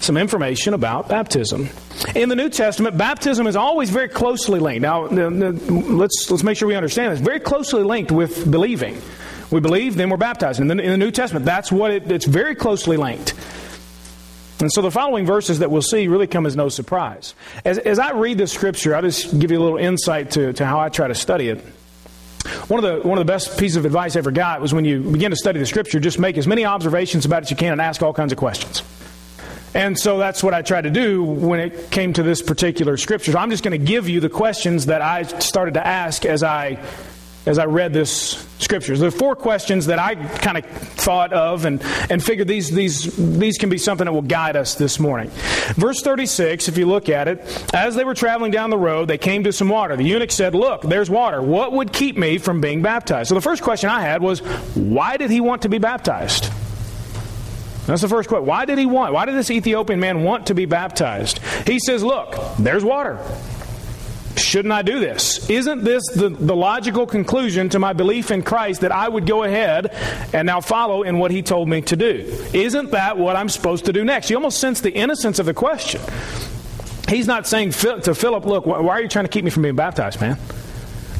some 0.00 0.16
information 0.16 0.74
about 0.74 1.08
baptism. 1.08 1.68
In 2.14 2.28
the 2.28 2.36
New 2.36 2.48
Testament, 2.48 2.96
baptism 2.96 3.46
is 3.46 3.56
always 3.56 3.90
very 3.90 4.08
closely 4.08 4.60
linked. 4.60 4.82
Now, 4.82 5.06
let's, 5.06 6.30
let's 6.30 6.42
make 6.42 6.56
sure 6.56 6.68
we 6.68 6.76
understand 6.76 7.12
this. 7.12 7.20
Very 7.20 7.40
closely 7.40 7.82
linked 7.82 8.10
with 8.10 8.50
believing. 8.50 9.00
We 9.50 9.60
believe, 9.60 9.96
then 9.96 10.10
we're 10.10 10.16
baptized. 10.16 10.60
In 10.60 10.68
the, 10.68 10.78
in 10.78 10.90
the 10.90 10.96
New 10.96 11.10
Testament, 11.10 11.44
that's 11.44 11.72
what 11.72 11.90
it, 11.90 12.10
it's 12.10 12.26
very 12.26 12.54
closely 12.54 12.96
linked. 12.96 13.34
And 14.58 14.72
so 14.72 14.80
the 14.80 14.90
following 14.90 15.26
verses 15.26 15.58
that 15.58 15.70
we'll 15.70 15.82
see 15.82 16.08
really 16.08 16.26
come 16.26 16.46
as 16.46 16.56
no 16.56 16.68
surprise. 16.68 17.34
As, 17.64 17.78
as 17.78 17.98
I 17.98 18.12
read 18.12 18.38
this 18.38 18.52
scripture, 18.52 18.94
I'll 18.94 19.02
just 19.02 19.38
give 19.38 19.50
you 19.50 19.58
a 19.58 19.62
little 19.62 19.78
insight 19.78 20.30
to, 20.32 20.52
to 20.54 20.64
how 20.64 20.80
I 20.80 20.88
try 20.88 21.08
to 21.08 21.14
study 21.14 21.48
it. 21.48 21.60
One 22.68 22.82
of, 22.82 23.02
the, 23.02 23.08
one 23.08 23.18
of 23.18 23.26
the 23.26 23.30
best 23.30 23.58
pieces 23.58 23.76
of 23.76 23.84
advice 23.84 24.16
I 24.16 24.20
ever 24.20 24.30
got 24.30 24.60
was 24.60 24.72
when 24.72 24.84
you 24.84 25.00
begin 25.00 25.30
to 25.30 25.36
study 25.36 25.58
the 25.58 25.66
scripture, 25.66 26.00
just 26.00 26.18
make 26.18 26.38
as 26.38 26.46
many 26.46 26.64
observations 26.64 27.24
about 27.24 27.42
it 27.42 27.46
as 27.46 27.50
you 27.50 27.56
can 27.56 27.72
and 27.72 27.80
ask 27.80 28.02
all 28.02 28.12
kinds 28.12 28.32
of 28.32 28.38
questions. 28.38 28.82
And 29.74 29.98
so 29.98 30.16
that's 30.16 30.42
what 30.42 30.54
I 30.54 30.62
tried 30.62 30.82
to 30.82 30.90
do 30.90 31.22
when 31.22 31.60
it 31.60 31.90
came 31.90 32.14
to 32.14 32.22
this 32.22 32.40
particular 32.40 32.96
scripture. 32.96 33.32
So 33.32 33.38
I'm 33.38 33.50
just 33.50 33.62
going 33.62 33.78
to 33.78 33.84
give 33.84 34.08
you 34.08 34.20
the 34.20 34.30
questions 34.30 34.86
that 34.86 35.02
I 35.02 35.24
started 35.24 35.74
to 35.74 35.86
ask 35.86 36.24
as 36.24 36.42
I 36.42 36.78
as 37.46 37.58
I 37.58 37.64
read 37.64 37.92
this 37.92 38.44
scriptures. 38.58 38.98
There 38.98 39.08
are 39.08 39.12
four 39.12 39.36
questions 39.36 39.86
that 39.86 39.98
I 39.98 40.16
kind 40.16 40.58
of 40.58 40.66
thought 40.66 41.32
of 41.32 41.64
and, 41.64 41.80
and 42.10 42.22
figured 42.22 42.48
these, 42.48 42.70
these, 42.70 43.04
these 43.38 43.56
can 43.56 43.70
be 43.70 43.78
something 43.78 44.04
that 44.04 44.12
will 44.12 44.22
guide 44.22 44.56
us 44.56 44.74
this 44.74 44.98
morning. 44.98 45.30
Verse 45.76 46.02
36, 46.02 46.68
if 46.68 46.76
you 46.76 46.86
look 46.86 47.08
at 47.08 47.28
it, 47.28 47.72
as 47.72 47.94
they 47.94 48.04
were 48.04 48.14
traveling 48.14 48.50
down 48.50 48.70
the 48.70 48.78
road, 48.78 49.06
they 49.06 49.18
came 49.18 49.44
to 49.44 49.52
some 49.52 49.68
water. 49.68 49.96
The 49.96 50.04
eunuch 50.04 50.32
said, 50.32 50.54
Look, 50.54 50.82
there's 50.82 51.08
water. 51.08 51.40
What 51.40 51.72
would 51.72 51.92
keep 51.92 52.16
me 52.16 52.38
from 52.38 52.60
being 52.60 52.82
baptized? 52.82 53.28
So 53.28 53.34
the 53.34 53.40
first 53.40 53.62
question 53.62 53.90
I 53.90 54.00
had 54.00 54.20
was, 54.22 54.40
Why 54.74 55.16
did 55.16 55.30
he 55.30 55.40
want 55.40 55.62
to 55.62 55.68
be 55.68 55.78
baptized? 55.78 56.50
That's 57.86 58.02
the 58.02 58.08
first 58.08 58.28
question. 58.28 58.46
Why 58.46 58.64
did 58.64 58.78
he 58.78 58.86
want? 58.86 59.12
Why 59.12 59.26
did 59.26 59.36
this 59.36 59.50
Ethiopian 59.50 60.00
man 60.00 60.24
want 60.24 60.46
to 60.48 60.54
be 60.54 60.64
baptized? 60.66 61.38
He 61.66 61.78
says, 61.78 62.02
Look, 62.02 62.34
there's 62.58 62.84
water. 62.84 63.20
Shouldn't 64.46 64.70
I 64.70 64.82
do 64.82 65.00
this? 65.00 65.50
Isn't 65.50 65.82
this 65.82 66.06
the, 66.14 66.28
the 66.28 66.54
logical 66.54 67.04
conclusion 67.04 67.68
to 67.70 67.80
my 67.80 67.92
belief 67.92 68.30
in 68.30 68.44
Christ 68.44 68.82
that 68.82 68.92
I 68.92 69.08
would 69.08 69.26
go 69.26 69.42
ahead 69.42 69.92
and 70.32 70.46
now 70.46 70.60
follow 70.60 71.02
in 71.02 71.18
what 71.18 71.32
he 71.32 71.42
told 71.42 71.68
me 71.68 71.80
to 71.82 71.96
do? 71.96 72.32
Isn't 72.54 72.92
that 72.92 73.18
what 73.18 73.34
I'm 73.34 73.48
supposed 73.48 73.86
to 73.86 73.92
do 73.92 74.04
next? 74.04 74.30
You 74.30 74.36
almost 74.36 74.60
sense 74.60 74.80
the 74.82 74.94
innocence 74.94 75.40
of 75.40 75.46
the 75.46 75.54
question. 75.54 76.00
He's 77.08 77.26
not 77.26 77.48
saying 77.48 77.72
to 77.72 78.14
Philip, 78.14 78.46
Look, 78.46 78.66
why 78.66 78.78
are 78.78 79.02
you 79.02 79.08
trying 79.08 79.24
to 79.24 79.28
keep 79.28 79.44
me 79.44 79.50
from 79.50 79.64
being 79.64 79.74
baptized, 79.74 80.20
man? 80.20 80.38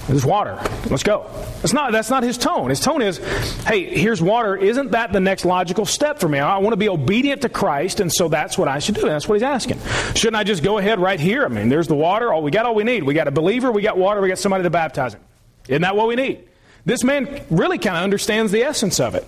There's 0.08 0.24
water. 0.24 0.56
Let's 0.88 1.02
go. 1.02 1.28
That's 1.62 1.72
not, 1.72 1.90
that's 1.90 2.10
not 2.10 2.22
his 2.22 2.38
tone. 2.38 2.70
His 2.70 2.78
tone 2.78 3.02
is, 3.02 3.18
hey, 3.64 3.84
here's 3.84 4.22
water. 4.22 4.56
Isn't 4.56 4.92
that 4.92 5.12
the 5.12 5.18
next 5.18 5.44
logical 5.44 5.84
step 5.84 6.20
for 6.20 6.28
me? 6.28 6.38
I 6.38 6.58
want 6.58 6.74
to 6.74 6.76
be 6.76 6.88
obedient 6.88 7.42
to 7.42 7.48
Christ, 7.48 7.98
and 7.98 8.12
so 8.12 8.28
that's 8.28 8.56
what 8.56 8.68
I 8.68 8.78
should 8.78 8.94
do. 8.94 9.02
And 9.02 9.10
that's 9.10 9.28
what 9.28 9.34
he's 9.34 9.42
asking. 9.42 9.80
Shouldn't 10.14 10.36
I 10.36 10.44
just 10.44 10.62
go 10.62 10.78
ahead 10.78 11.00
right 11.00 11.18
here? 11.18 11.44
I 11.44 11.48
mean, 11.48 11.68
there's 11.68 11.88
the 11.88 11.96
water. 11.96 12.32
All 12.32 12.42
we 12.42 12.52
got 12.52 12.66
all 12.66 12.74
we 12.74 12.84
need. 12.84 13.02
We 13.02 13.14
got 13.14 13.26
a 13.26 13.32
believer, 13.32 13.72
we 13.72 13.82
got 13.82 13.98
water, 13.98 14.20
we 14.20 14.28
got 14.28 14.38
somebody 14.38 14.62
to 14.62 14.70
baptize 14.70 15.14
him. 15.14 15.22
Isn't 15.68 15.82
that 15.82 15.96
what 15.96 16.06
we 16.06 16.14
need? 16.14 16.48
This 16.86 17.02
man 17.02 17.42
really 17.50 17.78
kind 17.78 17.96
of 17.96 18.04
understands 18.04 18.52
the 18.52 18.62
essence 18.62 19.00
of 19.00 19.16
it. 19.16 19.26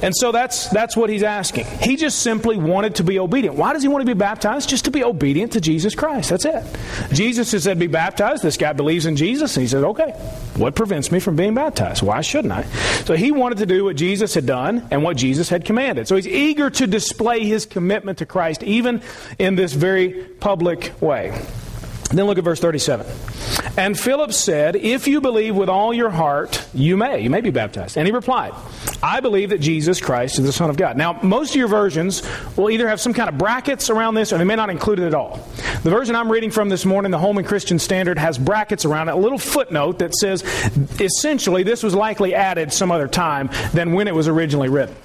And 0.00 0.14
so 0.16 0.32
that's, 0.32 0.68
that's 0.68 0.96
what 0.96 1.10
he's 1.10 1.22
asking. 1.22 1.66
He 1.82 1.96
just 1.96 2.20
simply 2.20 2.56
wanted 2.56 2.94
to 2.96 3.04
be 3.04 3.18
obedient. 3.18 3.56
Why 3.56 3.72
does 3.72 3.82
he 3.82 3.88
want 3.88 4.00
to 4.02 4.06
be 4.06 4.18
baptized? 4.18 4.68
Just 4.68 4.84
to 4.86 4.90
be 4.90 5.02
obedient 5.02 5.52
to 5.52 5.60
Jesus 5.60 5.94
Christ. 5.94 6.30
That's 6.30 6.44
it. 6.44 6.64
Jesus 7.12 7.52
has 7.52 7.64
said, 7.64 7.78
Be 7.78 7.88
baptized. 7.88 8.42
This 8.42 8.56
guy 8.56 8.72
believes 8.72 9.06
in 9.06 9.16
Jesus. 9.16 9.56
And 9.56 9.62
he 9.62 9.68
said, 9.68 9.82
Okay, 9.82 10.12
what 10.56 10.76
prevents 10.76 11.10
me 11.10 11.18
from 11.18 11.36
being 11.36 11.54
baptized? 11.54 12.02
Why 12.02 12.20
shouldn't 12.20 12.52
I? 12.52 12.62
So 13.04 13.16
he 13.16 13.32
wanted 13.32 13.58
to 13.58 13.66
do 13.66 13.84
what 13.84 13.96
Jesus 13.96 14.34
had 14.34 14.46
done 14.46 14.86
and 14.90 15.02
what 15.02 15.16
Jesus 15.16 15.48
had 15.48 15.64
commanded. 15.64 16.06
So 16.06 16.14
he's 16.16 16.28
eager 16.28 16.70
to 16.70 16.86
display 16.86 17.44
his 17.44 17.66
commitment 17.66 18.18
to 18.18 18.26
Christ, 18.26 18.62
even 18.62 19.02
in 19.38 19.56
this 19.56 19.72
very 19.72 20.10
public 20.24 20.92
way. 21.02 21.36
Then 22.10 22.24
look 22.24 22.38
at 22.38 22.44
verse 22.44 22.58
37. 22.58 23.06
And 23.76 23.98
Philip 23.98 24.32
said, 24.32 24.76
If 24.76 25.06
you 25.06 25.20
believe 25.20 25.54
with 25.54 25.68
all 25.68 25.92
your 25.92 26.08
heart, 26.10 26.66
you 26.72 26.96
may. 26.96 27.20
You 27.20 27.28
may 27.28 27.42
be 27.42 27.50
baptized. 27.50 27.98
And 27.98 28.06
he 28.06 28.12
replied, 28.12 28.54
I 29.02 29.20
believe 29.20 29.50
that 29.50 29.60
Jesus 29.60 30.00
Christ 30.00 30.38
is 30.38 30.46
the 30.46 30.52
Son 30.52 30.70
of 30.70 30.76
God. 30.76 30.96
Now, 30.96 31.20
most 31.22 31.50
of 31.50 31.56
your 31.56 31.68
versions 31.68 32.22
will 32.56 32.70
either 32.70 32.88
have 32.88 33.00
some 33.00 33.12
kind 33.12 33.28
of 33.28 33.36
brackets 33.36 33.90
around 33.90 34.14
this 34.14 34.32
or 34.32 34.38
they 34.38 34.44
may 34.44 34.56
not 34.56 34.70
include 34.70 35.00
it 35.00 35.06
at 35.06 35.14
all. 35.14 35.46
The 35.82 35.90
version 35.90 36.16
I'm 36.16 36.32
reading 36.32 36.50
from 36.50 36.70
this 36.70 36.86
morning, 36.86 37.10
the 37.10 37.18
Holman 37.18 37.44
Christian 37.44 37.78
Standard, 37.78 38.18
has 38.18 38.38
brackets 38.38 38.84
around 38.84 39.10
it, 39.10 39.12
a 39.12 39.16
little 39.16 39.38
footnote 39.38 39.98
that 39.98 40.14
says 40.14 40.42
essentially 40.98 41.62
this 41.62 41.82
was 41.82 41.94
likely 41.94 42.34
added 42.34 42.72
some 42.72 42.90
other 42.90 43.06
time 43.06 43.50
than 43.74 43.92
when 43.92 44.08
it 44.08 44.14
was 44.14 44.28
originally 44.28 44.68
written. 44.68 44.96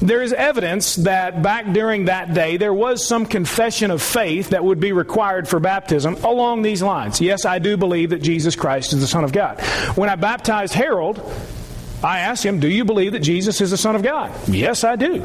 There 0.00 0.22
is 0.22 0.32
evidence 0.32 0.96
that 0.96 1.42
back 1.42 1.72
during 1.72 2.04
that 2.06 2.34
day 2.34 2.58
there 2.58 2.74
was 2.74 3.06
some 3.06 3.24
confession 3.24 3.90
of 3.90 4.02
faith 4.02 4.50
that 4.50 4.62
would 4.62 4.78
be 4.78 4.92
required 4.92 5.48
for 5.48 5.58
baptism 5.58 6.16
along 6.16 6.62
these 6.62 6.82
lines. 6.82 7.20
Yes, 7.20 7.44
I 7.44 7.58
do 7.58 7.76
believe 7.76 8.10
that 8.10 8.20
Jesus 8.20 8.56
Christ 8.56 8.92
is 8.92 9.00
the 9.00 9.06
Son 9.06 9.24
of 9.24 9.32
God. 9.32 9.60
When 9.96 10.10
I 10.10 10.16
baptized 10.16 10.74
Harold, 10.74 11.20
I 12.04 12.20
asked 12.20 12.44
him, 12.44 12.60
Do 12.60 12.68
you 12.68 12.84
believe 12.84 13.12
that 13.12 13.20
Jesus 13.20 13.60
is 13.60 13.70
the 13.70 13.78
Son 13.78 13.96
of 13.96 14.02
God? 14.02 14.32
Yes, 14.48 14.84
I 14.84 14.96
do. 14.96 15.24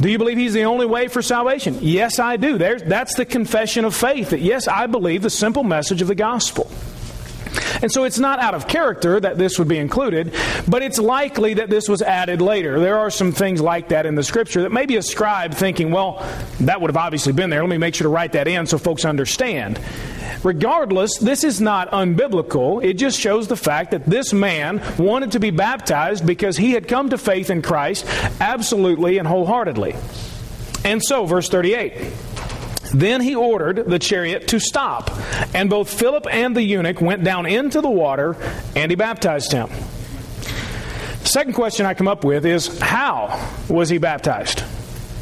Do 0.00 0.10
you 0.10 0.18
believe 0.18 0.36
he's 0.36 0.52
the 0.52 0.64
only 0.64 0.84
way 0.84 1.08
for 1.08 1.22
salvation? 1.22 1.78
Yes, 1.80 2.18
I 2.18 2.36
do. 2.36 2.58
There's, 2.58 2.82
that's 2.82 3.14
the 3.14 3.24
confession 3.24 3.84
of 3.84 3.94
faith 3.94 4.30
that, 4.30 4.40
yes, 4.40 4.66
I 4.66 4.86
believe 4.86 5.22
the 5.22 5.30
simple 5.30 5.64
message 5.64 6.02
of 6.02 6.08
the 6.08 6.14
gospel. 6.14 6.70
And 7.82 7.90
so 7.90 8.04
it's 8.04 8.18
not 8.18 8.38
out 8.38 8.54
of 8.54 8.68
character 8.68 9.18
that 9.20 9.38
this 9.38 9.58
would 9.58 9.68
be 9.68 9.78
included, 9.78 10.34
but 10.68 10.82
it's 10.82 10.98
likely 10.98 11.54
that 11.54 11.70
this 11.70 11.88
was 11.88 12.02
added 12.02 12.40
later. 12.40 12.78
There 12.80 12.98
are 12.98 13.10
some 13.10 13.32
things 13.32 13.60
like 13.60 13.88
that 13.88 14.06
in 14.06 14.14
the 14.14 14.22
scripture 14.22 14.62
that 14.62 14.72
maybe 14.72 14.96
a 14.96 15.02
scribe 15.02 15.54
thinking, 15.54 15.90
well, 15.90 16.24
that 16.60 16.80
would 16.80 16.90
have 16.90 16.96
obviously 16.96 17.32
been 17.32 17.50
there. 17.50 17.60
Let 17.60 17.70
me 17.70 17.78
make 17.78 17.94
sure 17.94 18.04
to 18.04 18.08
write 18.08 18.32
that 18.32 18.48
in 18.48 18.66
so 18.66 18.78
folks 18.78 19.04
understand. 19.04 19.80
Regardless, 20.42 21.18
this 21.18 21.44
is 21.44 21.60
not 21.60 21.90
unbiblical. 21.90 22.82
It 22.82 22.94
just 22.94 23.18
shows 23.18 23.48
the 23.48 23.56
fact 23.56 23.92
that 23.92 24.06
this 24.06 24.32
man 24.32 24.82
wanted 24.98 25.32
to 25.32 25.40
be 25.40 25.50
baptized 25.50 26.26
because 26.26 26.56
he 26.56 26.72
had 26.72 26.88
come 26.88 27.10
to 27.10 27.18
faith 27.18 27.50
in 27.50 27.62
Christ 27.62 28.06
absolutely 28.40 29.18
and 29.18 29.28
wholeheartedly. 29.28 29.94
And 30.84 31.02
so, 31.02 31.26
verse 31.26 31.48
38. 31.48 32.12
Then 32.92 33.20
he 33.20 33.34
ordered 33.34 33.86
the 33.86 33.98
chariot 33.98 34.48
to 34.48 34.60
stop, 34.60 35.10
and 35.54 35.70
both 35.70 35.92
Philip 35.92 36.26
and 36.30 36.54
the 36.54 36.62
eunuch 36.62 37.00
went 37.00 37.24
down 37.24 37.46
into 37.46 37.80
the 37.80 37.90
water, 37.90 38.36
and 38.76 38.90
he 38.90 38.96
baptized 38.96 39.52
him. 39.52 39.70
Second 41.24 41.54
question 41.54 41.86
I 41.86 41.94
come 41.94 42.08
up 42.08 42.24
with 42.24 42.44
is 42.44 42.78
how 42.80 43.50
was 43.68 43.88
he 43.88 43.98
baptized? 43.98 44.62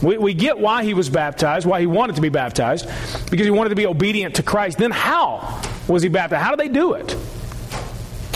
We, 0.02 0.16
we 0.18 0.35
get 0.35 0.59
why 0.59 0.83
he 0.83 0.94
was 0.94 1.11
baptized, 1.11 1.66
why 1.66 1.80
he 1.80 1.87
wanted 1.87 2.16
to 2.16 2.22
be 2.22 2.30
baptized, 2.30 2.88
because 3.30 3.44
he 3.44 3.50
wanted 3.50 3.68
to 3.68 3.76
be 3.76 3.87
obedient 3.87 4.37
to 4.37 4.42
Christ. 4.42 4.78
Then 4.78 4.90
how 4.90 5.62
was 5.87 6.02
he 6.02 6.09
baptized? 6.09 6.42
How 6.42 6.50
did 6.56 6.61
they 6.61 6.72
do 6.72 6.94
it? 6.94 7.16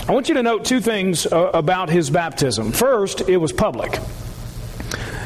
I 0.07 0.11
want 0.13 0.29
you 0.29 0.35
to 0.35 0.43
note 0.43 0.65
two 0.65 0.79
things 0.79 1.25
uh, 1.25 1.49
about 1.53 1.89
his 1.89 2.11
baptism. 2.11 2.71
First, 2.71 3.27
it 3.27 3.37
was 3.37 3.51
public. 3.51 3.99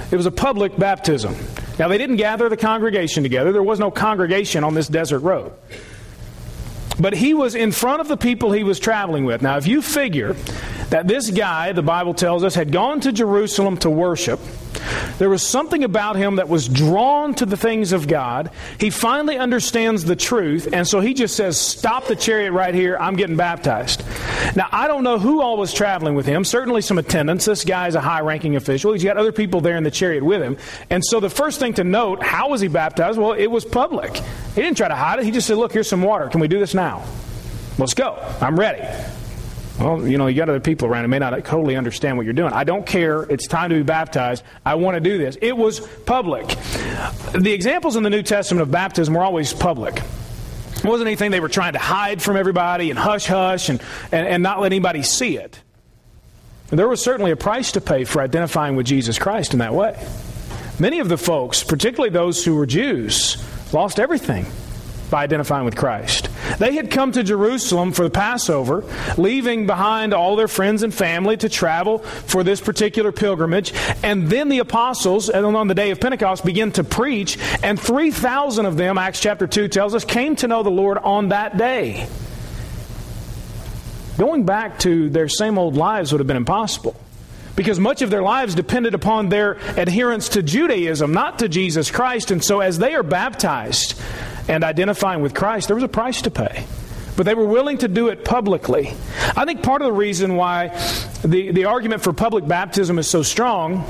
It 0.09 0.15
was 0.15 0.25
a 0.25 0.31
public 0.31 0.77
baptism. 0.77 1.35
Now, 1.79 1.87
they 1.87 1.97
didn't 1.97 2.17
gather 2.17 2.49
the 2.49 2.57
congregation 2.57 3.23
together, 3.23 3.51
there 3.51 3.63
was 3.63 3.79
no 3.79 3.89
congregation 3.89 4.63
on 4.63 4.75
this 4.75 4.87
desert 4.87 5.19
road. 5.19 5.53
But 6.99 7.13
he 7.13 7.33
was 7.33 7.55
in 7.55 7.71
front 7.71 8.01
of 8.01 8.09
the 8.09 8.17
people 8.17 8.51
he 8.51 8.63
was 8.63 8.77
traveling 8.77 9.23
with. 9.23 9.41
Now, 9.41 9.55
if 9.55 9.65
you 9.65 9.81
figure 9.81 10.33
that 10.89 11.07
this 11.07 11.31
guy, 11.31 11.71
the 11.71 11.81
Bible 11.81 12.13
tells 12.13 12.43
us, 12.43 12.55
had 12.55 12.73
gone 12.73 12.99
to 13.01 13.13
Jerusalem 13.13 13.77
to 13.77 13.89
worship, 13.89 14.41
there 15.19 15.29
was 15.29 15.43
something 15.43 15.83
about 15.83 16.15
him 16.15 16.37
that 16.37 16.49
was 16.49 16.67
drawn 16.67 17.35
to 17.35 17.45
the 17.45 17.57
things 17.57 17.91
of 17.91 18.07
God. 18.07 18.49
He 18.79 18.89
finally 18.89 19.37
understands 19.37 20.05
the 20.05 20.15
truth, 20.15 20.69
and 20.71 20.87
so 20.87 21.01
he 21.01 21.13
just 21.13 21.35
says, 21.35 21.59
Stop 21.59 22.07
the 22.07 22.15
chariot 22.15 22.53
right 22.53 22.73
here. 22.73 22.97
I'm 22.97 23.15
getting 23.15 23.35
baptized. 23.35 24.03
Now, 24.55 24.67
I 24.71 24.87
don't 24.87 25.03
know 25.03 25.19
who 25.19 25.41
all 25.41 25.57
was 25.57 25.73
traveling 25.73 26.15
with 26.15 26.25
him. 26.25 26.45
Certainly 26.45 26.81
some 26.81 26.97
attendants. 26.97 27.45
This 27.45 27.65
guy 27.65 27.87
is 27.87 27.95
a 27.95 28.01
high 28.01 28.21
ranking 28.21 28.55
official. 28.55 28.93
He's 28.93 29.03
got 29.03 29.17
other 29.17 29.33
people 29.33 29.59
there 29.59 29.75
in 29.75 29.83
the 29.83 29.91
chariot 29.91 30.23
with 30.23 30.41
him. 30.41 30.57
And 30.89 31.03
so 31.05 31.19
the 31.19 31.29
first 31.29 31.59
thing 31.59 31.73
to 31.73 31.83
note, 31.83 32.23
how 32.23 32.49
was 32.49 32.61
he 32.61 32.69
baptized? 32.69 33.19
Well, 33.19 33.33
it 33.33 33.47
was 33.47 33.65
public. 33.65 34.15
He 34.55 34.61
didn't 34.61 34.77
try 34.77 34.87
to 34.87 34.95
hide 34.95 35.19
it. 35.19 35.25
He 35.25 35.31
just 35.31 35.47
said, 35.47 35.57
Look, 35.57 35.73
here's 35.73 35.89
some 35.89 36.01
water. 36.01 36.29
Can 36.29 36.39
we 36.39 36.47
do 36.47 36.59
this 36.59 36.73
now? 36.73 37.03
Let's 37.77 37.93
go. 37.93 38.17
I'm 38.39 38.57
ready. 38.57 38.87
Well, 39.79 40.05
you 40.05 40.17
know, 40.17 40.27
you 40.27 40.35
got 40.35 40.49
other 40.49 40.59
people 40.59 40.89
around 40.89 41.05
who 41.05 41.07
may 41.07 41.19
not 41.19 41.31
totally 41.45 41.77
understand 41.77 42.17
what 42.17 42.25
you're 42.25 42.33
doing. 42.33 42.51
I 42.51 42.65
don't 42.65 42.85
care. 42.85 43.23
It's 43.23 43.47
time 43.47 43.69
to 43.69 43.75
be 43.77 43.83
baptized. 43.83 44.43
I 44.65 44.75
want 44.75 44.95
to 44.95 44.99
do 44.99 45.17
this. 45.17 45.37
It 45.41 45.55
was 45.55 45.79
public. 45.79 46.47
The 47.33 47.53
examples 47.53 47.95
in 47.95 48.03
the 48.03 48.09
New 48.09 48.21
Testament 48.21 48.61
of 48.61 48.71
baptism 48.71 49.13
were 49.13 49.23
always 49.23 49.53
public. 49.53 49.95
It 49.95 50.85
wasn't 50.85 51.07
anything 51.07 51.31
they 51.31 51.39
were 51.39 51.49
trying 51.49 51.73
to 51.73 51.79
hide 51.79 52.21
from 52.21 52.35
everybody 52.35 52.89
and 52.89 52.99
hush 52.99 53.27
hush 53.27 53.69
and, 53.69 53.81
and, 54.11 54.27
and 54.27 54.43
not 54.43 54.59
let 54.59 54.67
anybody 54.67 55.01
see 55.01 55.37
it. 55.37 55.61
There 56.69 56.87
was 56.87 57.01
certainly 57.01 57.31
a 57.31 57.35
price 57.35 57.71
to 57.73 57.81
pay 57.81 58.03
for 58.03 58.21
identifying 58.21 58.75
with 58.75 58.85
Jesus 58.85 59.17
Christ 59.17 59.53
in 59.53 59.59
that 59.59 59.73
way. 59.73 59.99
Many 60.79 60.99
of 60.99 61.09
the 61.09 61.17
folks, 61.17 61.63
particularly 61.63 62.11
those 62.11 62.45
who 62.45 62.55
were 62.55 62.65
Jews, 62.65 63.43
lost 63.73 63.99
everything 63.99 64.45
by 65.09 65.23
identifying 65.23 65.65
with 65.65 65.75
Christ. 65.75 66.28
They 66.57 66.73
had 66.73 66.91
come 66.91 67.11
to 67.13 67.23
Jerusalem 67.23 67.91
for 67.91 68.03
the 68.03 68.09
Passover, 68.09 68.83
leaving 69.17 69.67
behind 69.67 70.13
all 70.13 70.35
their 70.35 70.47
friends 70.47 70.83
and 70.83 70.93
family 70.93 71.37
to 71.37 71.49
travel 71.49 71.99
for 71.99 72.43
this 72.43 72.61
particular 72.61 73.11
pilgrimage. 73.11 73.73
And 74.03 74.29
then 74.29 74.49
the 74.49 74.59
apostles, 74.59 75.29
on 75.29 75.67
the 75.67 75.75
day 75.75 75.91
of 75.91 75.99
Pentecost, 75.99 76.45
begin 76.45 76.71
to 76.73 76.83
preach, 76.83 77.37
and 77.63 77.79
3,000 77.79 78.65
of 78.65 78.77
them, 78.77 78.97
Acts 78.97 79.19
chapter 79.19 79.47
2 79.47 79.67
tells 79.67 79.95
us, 79.95 80.05
came 80.05 80.35
to 80.37 80.47
know 80.47 80.63
the 80.63 80.69
Lord 80.69 80.97
on 80.97 81.29
that 81.29 81.57
day. 81.57 82.07
Going 84.17 84.45
back 84.45 84.79
to 84.79 85.09
their 85.09 85.29
same 85.29 85.57
old 85.57 85.77
lives 85.77 86.11
would 86.11 86.19
have 86.19 86.27
been 86.27 86.35
impossible 86.35 86.95
because 87.55 87.79
much 87.79 88.01
of 88.01 88.09
their 88.09 88.21
lives 88.21 88.55
depended 88.55 88.93
upon 88.93 89.27
their 89.27 89.53
adherence 89.77 90.29
to 90.29 90.41
Judaism, 90.41 91.13
not 91.13 91.39
to 91.39 91.49
Jesus 91.49 91.91
Christ. 91.91 92.31
And 92.31 92.43
so, 92.43 92.61
as 92.61 92.79
they 92.79 92.95
are 92.95 93.03
baptized 93.03 93.99
and 94.49 94.63
identifying 94.63 95.21
with 95.21 95.33
Christ, 95.33 95.67
there 95.67 95.75
was 95.75 95.83
a 95.83 95.87
price 95.87 96.23
to 96.23 96.31
pay. 96.31 96.65
But 97.15 97.25
they 97.25 97.35
were 97.35 97.45
willing 97.45 97.77
to 97.79 97.87
do 97.87 98.07
it 98.07 98.25
publicly. 98.25 98.93
I 99.35 99.45
think 99.45 99.61
part 99.61 99.81
of 99.81 99.85
the 99.85 99.93
reason 99.93 100.35
why 100.35 100.69
the, 101.23 101.51
the 101.51 101.65
argument 101.65 102.01
for 102.01 102.13
public 102.13 102.47
baptism 102.47 102.97
is 102.97 103.07
so 103.07 103.21
strong 103.21 103.85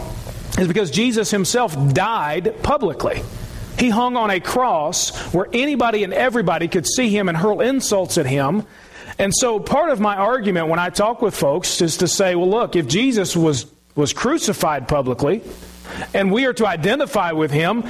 is 0.58 0.68
because 0.68 0.92
Jesus 0.92 1.32
himself 1.32 1.76
died 1.94 2.62
publicly. 2.62 3.22
He 3.78 3.90
hung 3.90 4.18
on 4.18 4.30
a 4.30 4.42
cross 4.42 5.34
where 5.34 5.48
anybody 5.54 6.04
and 6.04 6.14
everybody 6.14 6.68
could 6.68 6.86
see 6.86 7.10
him 7.10 7.30
and 7.30 7.38
hurl 7.38 7.62
insults 7.62 8.18
at 8.18 8.26
him. 8.26 8.66
And 9.18 9.34
so 9.34 9.60
part 9.60 9.90
of 9.90 10.02
my 10.02 10.18
argument 10.18 10.68
when 10.68 10.80
I 10.80 10.90
talk 10.90 11.22
with 11.22 11.36
folks 11.36 11.82
is 11.82 11.98
to 11.98 12.08
say, 12.08 12.36
well, 12.36 12.50
look, 12.50 12.76
if 12.76 12.88
Jesus 12.88 13.36
was, 13.38 13.72
was 13.96 14.12
crucified 14.12 14.88
publicly 14.90 15.42
and 16.14 16.32
we 16.32 16.46
are 16.46 16.54
to 16.54 16.68
identify 16.68 17.32
with 17.32 17.52
him, 17.52 17.84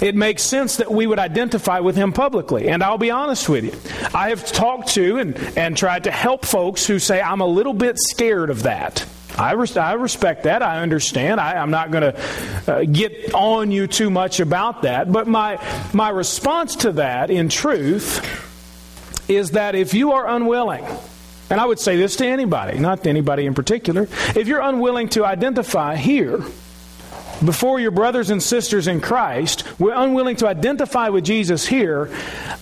it 0.00 0.14
makes 0.14 0.42
sense 0.42 0.76
that 0.76 0.90
we 0.90 1.06
would 1.06 1.18
identify 1.18 1.80
with 1.80 1.96
him 1.96 2.12
publicly. 2.12 2.68
And 2.68 2.82
I'll 2.82 2.98
be 2.98 3.10
honest 3.10 3.48
with 3.48 3.64
you. 3.64 4.08
I 4.14 4.30
have 4.30 4.46
talked 4.46 4.88
to 4.90 5.18
and, 5.18 5.36
and 5.56 5.76
tried 5.76 6.04
to 6.04 6.10
help 6.10 6.44
folks 6.44 6.86
who 6.86 6.98
say, 6.98 7.20
I'm 7.20 7.40
a 7.40 7.46
little 7.46 7.74
bit 7.74 7.96
scared 7.98 8.50
of 8.50 8.62
that. 8.62 9.06
I, 9.38 9.52
res- 9.52 9.76
I 9.76 9.92
respect 9.92 10.44
that. 10.44 10.62
I 10.62 10.80
understand. 10.80 11.40
I, 11.40 11.54
am 11.54 11.70
not 11.70 11.90
going 11.90 12.12
to 12.12 12.72
uh, 12.72 12.84
get 12.84 13.32
on 13.34 13.70
you 13.70 13.86
too 13.86 14.10
much 14.10 14.40
about 14.40 14.82
that. 14.82 15.10
But 15.10 15.28
my, 15.28 15.58
my 15.92 16.08
response 16.08 16.76
to 16.76 16.92
that, 16.92 17.30
in 17.30 17.48
truth, 17.48 18.20
is 19.30 19.52
that 19.52 19.74
if 19.74 19.94
you 19.94 20.12
are 20.12 20.28
unwilling, 20.28 20.84
and 21.48 21.60
I 21.60 21.66
would 21.66 21.78
say 21.78 21.96
this 21.96 22.16
to 22.16 22.26
anybody, 22.26 22.78
not 22.78 23.04
to 23.04 23.08
anybody 23.10 23.46
in 23.46 23.54
particular, 23.54 24.02
if 24.34 24.46
you're 24.46 24.60
unwilling 24.60 25.08
to 25.10 25.24
identify 25.24 25.96
here 25.96 26.42
before 27.44 27.80
your 27.80 27.90
brothers 27.90 28.30
and 28.30 28.42
sisters 28.42 28.86
in 28.86 29.00
Christ, 29.00 29.64
we're 29.78 29.94
unwilling 29.94 30.36
to 30.36 30.48
identify 30.48 31.08
with 31.08 31.24
Jesus 31.24 31.66
here, 31.66 32.10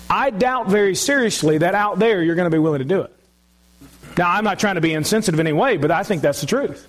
I 0.09 0.31
doubt 0.31 0.69
very 0.69 0.95
seriously 0.95 1.59
that 1.59 1.75
out 1.75 1.99
there 1.99 2.23
you're 2.23 2.37
going 2.37 2.51
to 2.51 2.55
be 2.55 2.61
willing 2.61 2.81
to 2.81 2.85
do 2.85 3.03
it. 3.03 3.13
Now, 4.17 4.31
I'm 4.31 4.45
not 4.45 4.59
trying 4.59 4.75
to 4.75 4.81
be 4.81 4.95
insensitive 4.95 5.39
in 5.39 5.47
any 5.47 5.55
way, 5.55 5.77
but 5.77 5.91
I 5.91 6.03
think 6.03 6.23
that's 6.23 6.41
the 6.41 6.47
truth. 6.47 6.87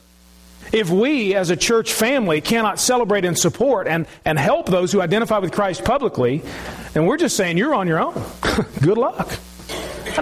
If 0.72 0.90
we 0.90 1.36
as 1.36 1.50
a 1.50 1.56
church 1.56 1.94
family 1.94 2.42
cannot 2.42 2.80
celebrate 2.80 3.26
and 3.26 3.38
support 3.38 3.88
and, 3.88 4.08
and 4.26 4.38
help 4.38 4.68
those 4.68 4.92
who 4.92 5.02
identify 5.02 5.40
with 5.40 5.52
Christ 5.52 5.84
publicly, 5.84 6.44
then 6.94 7.06
we're 7.06 7.18
just 7.18 7.36
saying 7.36 7.58
you're 7.58 7.74
on 7.74 7.88
your 7.88 8.00
own. 8.00 8.22
Good 8.82 8.98
luck. 8.98 9.32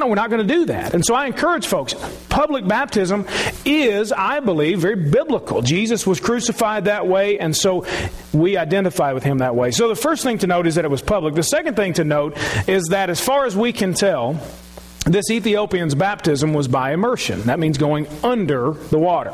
I 0.03 0.07
we're 0.07 0.15
not 0.15 0.29
going 0.29 0.47
to 0.47 0.53
do 0.53 0.65
that. 0.65 0.93
And 0.93 1.05
so 1.05 1.13
I 1.15 1.25
encourage 1.25 1.67
folks 1.67 1.95
public 2.29 2.67
baptism 2.67 3.25
is, 3.65 4.11
I 4.11 4.39
believe, 4.39 4.79
very 4.79 4.95
biblical. 4.95 5.61
Jesus 5.61 6.05
was 6.05 6.19
crucified 6.19 6.85
that 6.85 7.07
way, 7.07 7.39
and 7.39 7.55
so 7.55 7.85
we 8.33 8.57
identify 8.57 9.13
with 9.13 9.23
him 9.23 9.39
that 9.39 9.55
way. 9.55 9.71
So 9.71 9.87
the 9.87 9.95
first 9.95 10.23
thing 10.23 10.37
to 10.39 10.47
note 10.47 10.67
is 10.67 10.75
that 10.75 10.85
it 10.85 10.91
was 10.91 11.01
public. 11.01 11.35
The 11.35 11.43
second 11.43 11.75
thing 11.75 11.93
to 11.93 12.03
note 12.03 12.37
is 12.67 12.85
that 12.89 13.09
as 13.09 13.19
far 13.19 13.45
as 13.45 13.55
we 13.55 13.73
can 13.73 13.93
tell, 13.93 14.39
this 15.05 15.31
Ethiopian's 15.31 15.95
baptism 15.95 16.53
was 16.53 16.67
by 16.67 16.91
immersion. 16.91 17.41
That 17.43 17.59
means 17.59 17.77
going 17.77 18.07
under 18.23 18.71
the 18.71 18.99
water. 18.99 19.33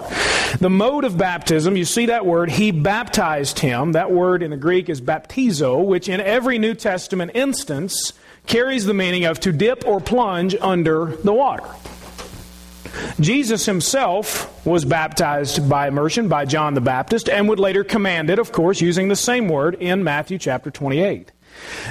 The 0.59 0.69
mode 0.69 1.03
of 1.03 1.17
baptism, 1.17 1.75
you 1.75 1.85
see 1.85 2.07
that 2.07 2.25
word, 2.25 2.51
he 2.51 2.71
baptized 2.71 3.59
him. 3.59 3.93
That 3.93 4.11
word 4.11 4.43
in 4.43 4.51
the 4.51 4.57
Greek 4.57 4.87
is 4.87 5.01
baptizo, 5.01 5.83
which 5.83 6.07
in 6.07 6.21
every 6.21 6.59
New 6.59 6.75
Testament 6.75 7.31
instance 7.33 8.13
carries 8.45 8.85
the 8.85 8.93
meaning 8.93 9.25
of 9.25 9.39
to 9.41 9.51
dip 9.51 9.85
or 9.85 9.99
plunge 9.99 10.55
under 10.61 11.15
the 11.23 11.33
water. 11.33 11.67
Jesus 13.19 13.65
himself 13.65 14.65
was 14.65 14.85
baptized 14.85 15.67
by 15.69 15.87
immersion 15.87 16.27
by 16.27 16.45
John 16.45 16.73
the 16.73 16.81
Baptist 16.81 17.29
and 17.29 17.49
would 17.49 17.59
later 17.59 17.83
command 17.83 18.29
it, 18.29 18.39
of 18.39 18.51
course, 18.51 18.81
using 18.81 19.07
the 19.07 19.15
same 19.15 19.47
word 19.47 19.75
in 19.75 20.03
Matthew 20.03 20.37
chapter 20.37 20.69
28. 20.69 21.31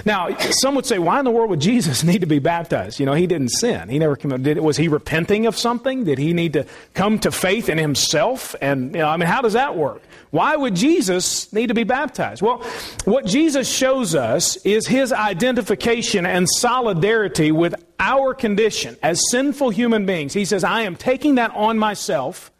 Now, 0.04 0.36
some 0.38 0.74
would 0.74 0.86
say, 0.86 0.98
why 0.98 1.18
in 1.18 1.24
the 1.24 1.30
world 1.30 1.50
would 1.50 1.60
Jesus 1.60 2.02
need 2.04 2.20
to 2.20 2.26
be 2.26 2.38
baptized? 2.38 3.00
You 3.00 3.06
know, 3.06 3.14
he 3.14 3.26
didn't 3.26 3.50
sin. 3.50 3.88
He 3.88 3.98
never 3.98 4.16
committed. 4.16 4.58
Was 4.58 4.76
he 4.76 4.88
repenting 4.88 5.46
of 5.46 5.56
something? 5.56 6.04
Did 6.04 6.18
he 6.18 6.32
need 6.32 6.54
to 6.54 6.66
come 6.94 7.18
to 7.20 7.30
faith 7.30 7.68
in 7.68 7.78
himself? 7.78 8.54
And, 8.60 8.94
you 8.94 9.00
know, 9.00 9.08
I 9.08 9.16
mean, 9.16 9.28
how 9.28 9.42
does 9.42 9.54
that 9.54 9.76
work? 9.76 10.02
Why 10.30 10.56
would 10.56 10.74
Jesus 10.74 11.52
need 11.52 11.66
to 11.66 11.74
be 11.74 11.84
baptized? 11.84 12.40
Well, 12.40 12.64
what 13.04 13.26
Jesus 13.26 13.70
shows 13.70 14.14
us 14.14 14.56
is 14.64 14.86
his 14.86 15.12
identification 15.12 16.24
and 16.24 16.48
solidarity 16.48 17.52
with 17.52 17.74
our 18.00 18.32
condition 18.34 18.96
as 19.02 19.20
sinful 19.30 19.70
human 19.70 20.06
beings. 20.06 20.32
He 20.32 20.46
says, 20.46 20.64
I 20.64 20.82
am 20.82 20.96
taking 20.96 21.34
that 21.34 21.50
on 21.54 21.78
myself, 21.78 22.50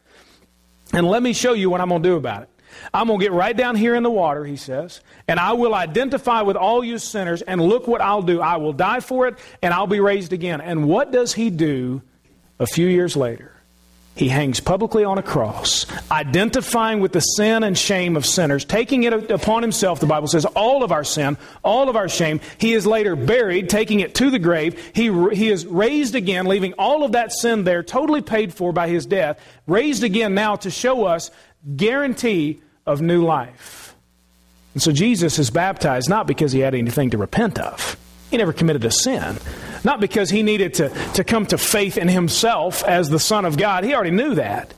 and 0.93 1.07
let 1.07 1.23
me 1.23 1.33
show 1.33 1.55
you 1.55 1.71
what 1.71 1.81
I'm 1.81 1.89
going 1.89 2.03
to 2.03 2.09
do 2.09 2.17
about 2.17 2.43
it. 2.43 2.49
I'm 2.93 3.07
going 3.07 3.19
to 3.19 3.25
get 3.25 3.33
right 3.33 3.57
down 3.57 3.77
here 3.77 3.95
in 3.95 4.03
the 4.03 4.11
water, 4.11 4.45
he 4.45 4.57
says, 4.57 5.01
and 5.29 5.39
I 5.39 5.53
will 5.53 5.75
identify 5.75 6.43
with 6.43 6.57
all 6.57 6.85
you 6.85 6.99
sinners, 6.99 7.43
and 7.43 7.61
look 7.61 7.87
what 7.87 8.01
I'll 8.01 8.23
do. 8.23 8.41
I 8.41 8.57
will 8.57 8.73
die 8.73 9.01
for 9.01 9.27
it, 9.27 9.39
and 9.63 9.73
I'll 9.73 9.87
be 9.87 10.01
raised 10.01 10.33
again. 10.33 10.61
And 10.61 10.89
what 10.89 11.13
does 11.13 11.33
he 11.33 11.51
do 11.51 12.03
a 12.59 12.67
few 12.67 12.87
years 12.87 13.17
later? 13.17 13.53
He 14.15 14.29
hangs 14.29 14.61
publicly 14.61 15.05
on 15.05 15.17
a 15.17 15.23
cross, 15.23 15.87
identifying 16.11 17.01
with 17.01 17.13
the 17.13 17.21
sin 17.21 17.65
and 17.65 17.79
shame 17.79 18.15
of 18.15 18.27
sinners, 18.27 18.63
taking 18.63 19.05
it 19.05 19.31
upon 19.31 19.63
himself, 19.63 20.01
the 20.01 20.07
Bible 20.07 20.29
says, 20.29 20.45
all 20.45 20.85
of 20.85 20.93
our 20.93 21.03
sin, 21.03 21.39
all 21.65 21.89
of 21.89 21.97
our 21.97 22.11
shame. 22.11 22.41
He 22.59 22.75
is 22.75 22.87
later 22.87 23.17
buried, 23.17 23.71
taking 23.71 24.01
it 24.01 24.15
to 24.17 24.31
the 24.31 24.39
grave. 24.39 24.79
He, 24.95 25.05
he 25.35 25.49
is 25.49 25.65
raised 25.65 26.15
again, 26.15 26.45
leaving 26.45 26.75
all 26.75 27.05
of 27.05 27.13
that 27.13 27.33
sin 27.33 27.65
there, 27.65 27.83
totally 27.83 28.21
paid 28.21 28.53
for 28.53 28.71
by 28.71 28.89
his 28.89 29.07
death, 29.07 29.41
raised 29.67 30.05
again 30.05 30.35
now 30.35 30.57
to 30.57 30.71
show 30.71 31.07
us 31.07 31.31
guarantee 31.77 32.61
of 32.87 33.01
new 33.01 33.25
life. 33.25 33.95
And 34.75 34.83
so 34.83 34.93
Jesus 34.93 35.39
is 35.39 35.51
baptized 35.51 36.09
not 36.09 36.27
because 36.27 36.53
he 36.53 36.61
had 36.61 36.75
anything 36.75 37.11
to 37.11 37.19
repent 37.19 37.59
of. 37.59 37.97
He 38.31 38.39
never 38.39 38.53
committed 38.53 38.85
a 38.85 38.91
sin. 38.91 39.37
Not 39.85 40.01
because 40.01 40.31
he 40.31 40.43
needed 40.43 40.75
to, 40.75 40.89
to 41.15 41.25
come 41.25 41.45
to 41.47 41.59
faith 41.59 41.99
in 41.99 42.09
himself 42.09 42.83
as 42.85 43.11
the 43.11 43.19
Son 43.19 43.45
of 43.45 43.59
God. 43.59 43.85
He 43.85 43.95
already 43.95 44.13
knew 44.13 44.37
that. 44.37 44.73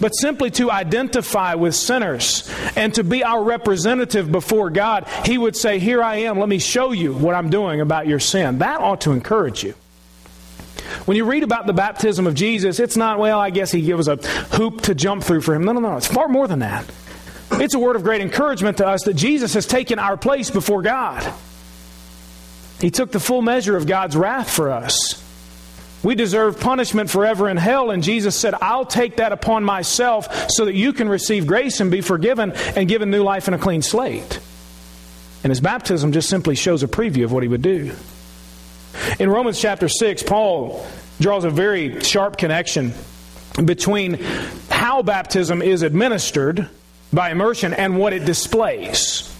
But 0.00 0.10
simply 0.10 0.50
to 0.52 0.70
identify 0.70 1.54
with 1.54 1.74
sinners 1.74 2.50
and 2.74 2.94
to 2.94 3.04
be 3.04 3.22
our 3.22 3.42
representative 3.42 4.30
before 4.30 4.70
God, 4.70 5.06
he 5.24 5.38
would 5.38 5.54
say, 5.54 5.78
Here 5.78 6.02
I 6.02 6.16
am, 6.16 6.38
let 6.38 6.48
me 6.48 6.58
show 6.58 6.92
you 6.92 7.12
what 7.14 7.34
I'm 7.34 7.50
doing 7.50 7.80
about 7.80 8.06
your 8.06 8.18
sin. 8.18 8.58
That 8.58 8.80
ought 8.80 9.02
to 9.02 9.12
encourage 9.12 9.62
you. 9.62 9.74
When 11.04 11.16
you 11.16 11.24
read 11.24 11.42
about 11.42 11.66
the 11.66 11.72
baptism 11.72 12.26
of 12.26 12.34
Jesus, 12.34 12.80
it's 12.80 12.96
not, 12.96 13.18
well, 13.18 13.38
I 13.38 13.50
guess 13.50 13.70
he 13.70 13.92
was 13.92 14.08
a 14.08 14.16
hoop 14.16 14.82
to 14.82 14.94
jump 14.94 15.22
through 15.22 15.42
for 15.42 15.54
him. 15.54 15.64
No, 15.64 15.72
no, 15.72 15.80
no. 15.80 15.96
It's 15.96 16.06
far 16.06 16.28
more 16.28 16.48
than 16.48 16.60
that. 16.60 16.84
It's 17.60 17.74
a 17.74 17.78
word 17.78 17.96
of 17.96 18.02
great 18.02 18.20
encouragement 18.20 18.78
to 18.78 18.86
us 18.86 19.02
that 19.04 19.14
Jesus 19.14 19.54
has 19.54 19.66
taken 19.66 19.98
our 19.98 20.16
place 20.16 20.50
before 20.50 20.82
God. 20.82 21.32
He 22.80 22.90
took 22.90 23.12
the 23.12 23.20
full 23.20 23.42
measure 23.42 23.76
of 23.76 23.86
God's 23.86 24.16
wrath 24.16 24.50
for 24.50 24.70
us. 24.70 25.22
We 26.02 26.14
deserve 26.14 26.60
punishment 26.60 27.08
forever 27.08 27.48
in 27.48 27.56
hell, 27.56 27.90
and 27.90 28.02
Jesus 28.02 28.36
said, 28.36 28.54
I'll 28.60 28.84
take 28.84 29.16
that 29.16 29.32
upon 29.32 29.64
myself 29.64 30.50
so 30.50 30.66
that 30.66 30.74
you 30.74 30.92
can 30.92 31.08
receive 31.08 31.46
grace 31.46 31.80
and 31.80 31.90
be 31.90 32.02
forgiven 32.02 32.52
and 32.52 32.88
given 32.88 33.10
new 33.10 33.22
life 33.22 33.48
and 33.48 33.54
a 33.54 33.58
clean 33.58 33.80
slate. 33.80 34.38
And 35.42 35.50
his 35.50 35.60
baptism 35.60 36.12
just 36.12 36.28
simply 36.28 36.56
shows 36.56 36.82
a 36.82 36.88
preview 36.88 37.24
of 37.24 37.32
what 37.32 37.42
he 37.42 37.48
would 37.48 37.62
do. 37.62 37.92
In 39.18 39.30
Romans 39.30 39.60
chapter 39.60 39.88
6, 39.88 40.22
Paul 40.24 40.86
draws 41.20 41.44
a 41.44 41.50
very 41.50 42.00
sharp 42.00 42.36
connection 42.36 42.92
between 43.64 44.14
how 44.68 45.02
baptism 45.02 45.62
is 45.62 45.82
administered 45.82 46.68
by 47.14 47.30
immersion 47.30 47.72
and 47.72 47.98
what 47.98 48.12
it 48.12 48.24
displays. 48.24 49.30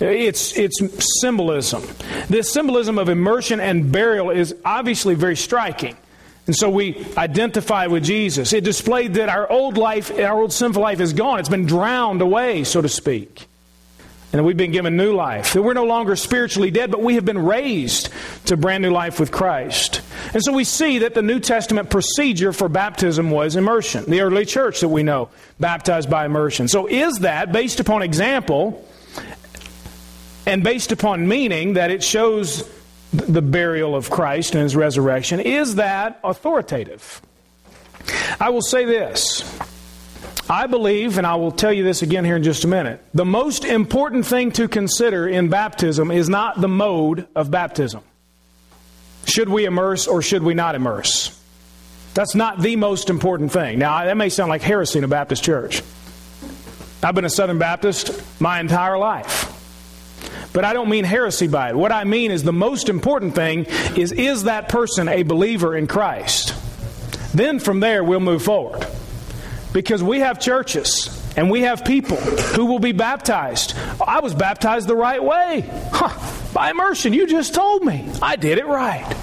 It's, 0.00 0.56
it's 0.56 0.80
symbolism. 1.20 1.82
This 2.28 2.52
symbolism 2.52 2.98
of 2.98 3.08
immersion 3.08 3.60
and 3.60 3.90
burial 3.92 4.30
is 4.30 4.54
obviously 4.64 5.14
very 5.14 5.36
striking. 5.36 5.96
And 6.46 6.54
so 6.54 6.68
we 6.68 7.06
identify 7.16 7.86
with 7.86 8.04
Jesus. 8.04 8.52
It 8.52 8.64
displayed 8.64 9.14
that 9.14 9.28
our 9.28 9.50
old 9.50 9.78
life, 9.78 10.10
our 10.18 10.40
old 10.40 10.52
sinful 10.52 10.82
life 10.82 11.00
is 11.00 11.12
gone. 11.12 11.38
It's 11.38 11.48
been 11.48 11.64
drowned 11.64 12.20
away, 12.20 12.64
so 12.64 12.82
to 12.82 12.88
speak. 12.88 13.46
And 14.34 14.44
we've 14.44 14.56
been 14.56 14.72
given 14.72 14.96
new 14.96 15.14
life. 15.14 15.52
That 15.52 15.62
we're 15.62 15.74
no 15.74 15.84
longer 15.84 16.16
spiritually 16.16 16.72
dead, 16.72 16.90
but 16.90 17.00
we 17.00 17.14
have 17.14 17.24
been 17.24 17.38
raised 17.38 18.08
to 18.46 18.56
brand 18.56 18.82
new 18.82 18.90
life 18.90 19.20
with 19.20 19.30
Christ. 19.30 20.02
And 20.32 20.42
so 20.42 20.52
we 20.52 20.64
see 20.64 20.98
that 20.98 21.14
the 21.14 21.22
New 21.22 21.38
Testament 21.38 21.88
procedure 21.88 22.52
for 22.52 22.68
baptism 22.68 23.30
was 23.30 23.54
immersion. 23.54 24.10
The 24.10 24.22
early 24.22 24.44
church 24.44 24.80
that 24.80 24.88
we 24.88 25.04
know, 25.04 25.30
baptized 25.60 26.10
by 26.10 26.26
immersion. 26.26 26.66
So 26.66 26.88
is 26.88 27.20
that 27.20 27.52
based 27.52 27.78
upon 27.78 28.02
example 28.02 28.84
and 30.46 30.64
based 30.64 30.90
upon 30.90 31.28
meaning 31.28 31.74
that 31.74 31.92
it 31.92 32.02
shows 32.02 32.68
the 33.12 33.40
burial 33.40 33.94
of 33.94 34.10
Christ 34.10 34.56
and 34.56 34.64
his 34.64 34.74
resurrection, 34.74 35.38
is 35.38 35.76
that 35.76 36.18
authoritative? 36.24 37.22
I 38.40 38.50
will 38.50 38.62
say 38.62 38.84
this. 38.84 39.44
I 40.48 40.66
believe, 40.66 41.16
and 41.16 41.26
I 41.26 41.36
will 41.36 41.52
tell 41.52 41.72
you 41.72 41.84
this 41.84 42.02
again 42.02 42.24
here 42.24 42.36
in 42.36 42.42
just 42.42 42.64
a 42.64 42.68
minute, 42.68 43.02
the 43.14 43.24
most 43.24 43.64
important 43.64 44.26
thing 44.26 44.52
to 44.52 44.68
consider 44.68 45.26
in 45.26 45.48
baptism 45.48 46.10
is 46.10 46.28
not 46.28 46.60
the 46.60 46.68
mode 46.68 47.26
of 47.34 47.50
baptism. 47.50 48.02
Should 49.26 49.48
we 49.48 49.64
immerse 49.64 50.06
or 50.06 50.20
should 50.20 50.42
we 50.42 50.54
not 50.54 50.74
immerse? 50.74 51.40
That's 52.12 52.34
not 52.34 52.60
the 52.60 52.76
most 52.76 53.10
important 53.10 53.52
thing. 53.52 53.78
Now, 53.78 54.04
that 54.04 54.16
may 54.16 54.28
sound 54.28 54.50
like 54.50 54.62
heresy 54.62 54.98
in 54.98 55.04
a 55.04 55.08
Baptist 55.08 55.42
church. 55.42 55.82
I've 57.02 57.14
been 57.14 57.24
a 57.24 57.30
Southern 57.30 57.58
Baptist 57.58 58.12
my 58.40 58.60
entire 58.60 58.98
life. 58.98 59.50
But 60.52 60.64
I 60.64 60.72
don't 60.72 60.88
mean 60.88 61.04
heresy 61.04 61.48
by 61.48 61.70
it. 61.70 61.76
What 61.76 61.90
I 61.90 62.04
mean 62.04 62.30
is 62.30 62.44
the 62.44 62.52
most 62.52 62.88
important 62.88 63.34
thing 63.34 63.66
is 63.96 64.12
is 64.12 64.44
that 64.44 64.68
person 64.68 65.08
a 65.08 65.24
believer 65.24 65.76
in 65.76 65.88
Christ? 65.88 66.54
Then 67.34 67.58
from 67.58 67.80
there 67.80 68.04
we'll 68.04 68.20
move 68.20 68.42
forward. 68.42 68.86
Because 69.74 70.04
we 70.04 70.20
have 70.20 70.38
churches 70.40 71.10
and 71.36 71.50
we 71.50 71.62
have 71.62 71.84
people 71.84 72.16
who 72.16 72.66
will 72.66 72.78
be 72.78 72.92
baptized. 72.92 73.74
I 74.00 74.20
was 74.20 74.32
baptized 74.32 74.86
the 74.86 74.94
right 74.94 75.22
way. 75.22 75.68
Huh, 75.92 76.16
by 76.54 76.70
immersion, 76.70 77.12
you 77.12 77.26
just 77.26 77.54
told 77.54 77.84
me. 77.84 78.08
I 78.22 78.36
did 78.36 78.58
it 78.58 78.66
right. 78.66 79.14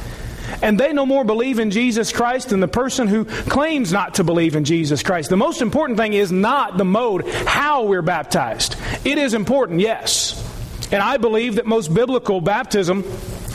And 0.62 0.78
they 0.78 0.92
no 0.92 1.06
more 1.06 1.24
believe 1.24 1.58
in 1.58 1.72
Jesus 1.72 2.12
Christ 2.12 2.50
than 2.50 2.60
the 2.60 2.68
person 2.68 3.08
who 3.08 3.24
claims 3.24 3.94
not 3.94 4.16
to 4.16 4.26
believe 4.26 4.58
in 4.58 4.66
Jesus 4.66 5.02
Christ. 5.02 5.30
The 5.30 5.38
most 5.38 5.62
important 5.62 5.98
thing 5.98 6.12
is 6.12 6.34
not 6.34 6.78
the 6.78 6.84
mode, 6.84 7.26
how 7.30 7.86
we're 7.86 8.02
baptized. 8.02 8.76
It 9.06 9.18
is 9.18 9.34
important, 9.34 9.80
yes. 9.80 10.38
And 10.92 11.02
I 11.02 11.16
believe 11.16 11.56
that 11.56 11.66
most 11.66 11.94
biblical 11.94 12.42
baptism 12.42 13.06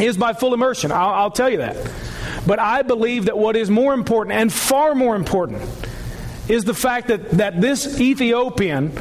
is 0.00 0.16
by 0.16 0.32
full 0.32 0.54
immersion. 0.54 0.90
I'll, 0.90 1.10
I'll 1.10 1.30
tell 1.30 1.50
you 1.50 1.58
that. 1.58 1.76
But 2.46 2.58
I 2.58 2.80
believe 2.80 3.26
that 3.26 3.36
what 3.36 3.54
is 3.54 3.68
more 3.68 3.92
important 3.92 4.34
and 4.36 4.50
far 4.50 4.94
more 4.94 5.14
important 5.14 5.62
is 6.48 6.64
the 6.64 6.74
fact 6.74 7.08
that, 7.08 7.30
that 7.32 7.60
this 7.60 8.00
Ethiopian 8.00 8.92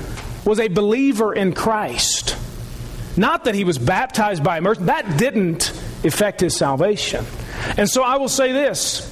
was 0.46 0.60
a 0.60 0.68
believer 0.68 1.34
in 1.34 1.54
Christ. 1.54 2.38
Not 3.18 3.46
that 3.46 3.56
he 3.56 3.64
was 3.64 3.78
baptized 3.78 4.44
by 4.44 4.58
immersion. 4.58 4.88
That 4.88 5.18
didn't 5.18 5.70
affect 6.04 6.42
his 6.42 6.58
salvation. 6.58 7.26
And 7.78 7.90
so 7.90 8.04
I 8.04 8.18
will 8.18 8.30
say 8.30 8.52
this. 8.52 9.12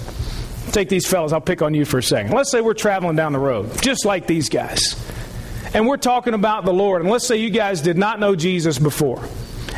Take 0.71 0.89
these 0.89 1.05
fellows, 1.05 1.33
I'll 1.33 1.41
pick 1.41 1.61
on 1.61 1.73
you 1.73 1.85
for 1.85 1.99
a 1.99 2.03
second. 2.03 2.33
Let's 2.33 2.49
say 2.49 2.61
we're 2.61 2.73
traveling 2.73 3.15
down 3.15 3.33
the 3.33 3.39
road, 3.39 3.81
just 3.81 4.05
like 4.05 4.25
these 4.25 4.49
guys 4.49 4.95
and 5.73 5.87
we're 5.87 5.97
talking 5.97 6.33
about 6.33 6.65
the 6.65 6.73
Lord, 6.73 7.01
and 7.01 7.09
let's 7.09 7.25
say 7.25 7.37
you 7.37 7.49
guys 7.49 7.81
did 7.81 7.97
not 7.97 8.19
know 8.19 8.35
Jesus 8.35 8.77
before, 8.77 9.23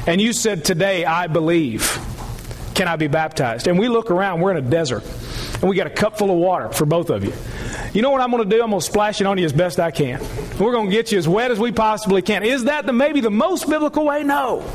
and 0.06 0.20
you 0.20 0.34
said, 0.34 0.66
Today 0.66 1.06
I 1.06 1.28
believe, 1.28 1.98
can 2.76 2.88
I 2.88 2.98
be 2.98 3.08
baptized? 3.08 3.68
And 3.68 3.80
we 3.80 3.88
look 3.88 4.12
around, 4.12 4.42
we're 4.42 4.52
in 4.52 4.58
a 4.58 4.70
desert, 4.70 5.04
and 5.54 5.70
we 5.70 5.76
got 5.76 5.88
a 5.88 5.92
cup 5.92 6.18
full 6.18 6.30
of 6.30 6.38
water 6.38 6.70
for 6.70 6.86
both 6.86 7.10
of 7.10 7.24
you. 7.24 7.34
You 7.96 8.02
know 8.02 8.10
what 8.10 8.20
I'm 8.20 8.30
going 8.30 8.44
to 8.44 8.50
do? 8.50 8.62
I'm 8.62 8.72
going 8.72 8.82
to 8.82 8.86
splash 8.86 9.22
it 9.22 9.26
on 9.26 9.38
you 9.38 9.46
as 9.46 9.54
best 9.54 9.80
I 9.80 9.90
can. 9.90 10.20
We're 10.60 10.74
going 10.74 10.90
to 10.90 10.92
get 10.92 11.14
you 11.14 11.18
as 11.18 11.30
wet 11.30 11.50
as 11.50 11.60
we 11.60 11.72
possibly 11.72 12.22
can. 12.22 12.44
Is 12.44 12.66
that 12.66 12.86
the, 12.86 12.92
maybe 12.92 13.22
the 13.22 13.32
most 13.32 13.70
biblical 13.70 14.06
way? 14.06 14.22
No. 14.22 14.70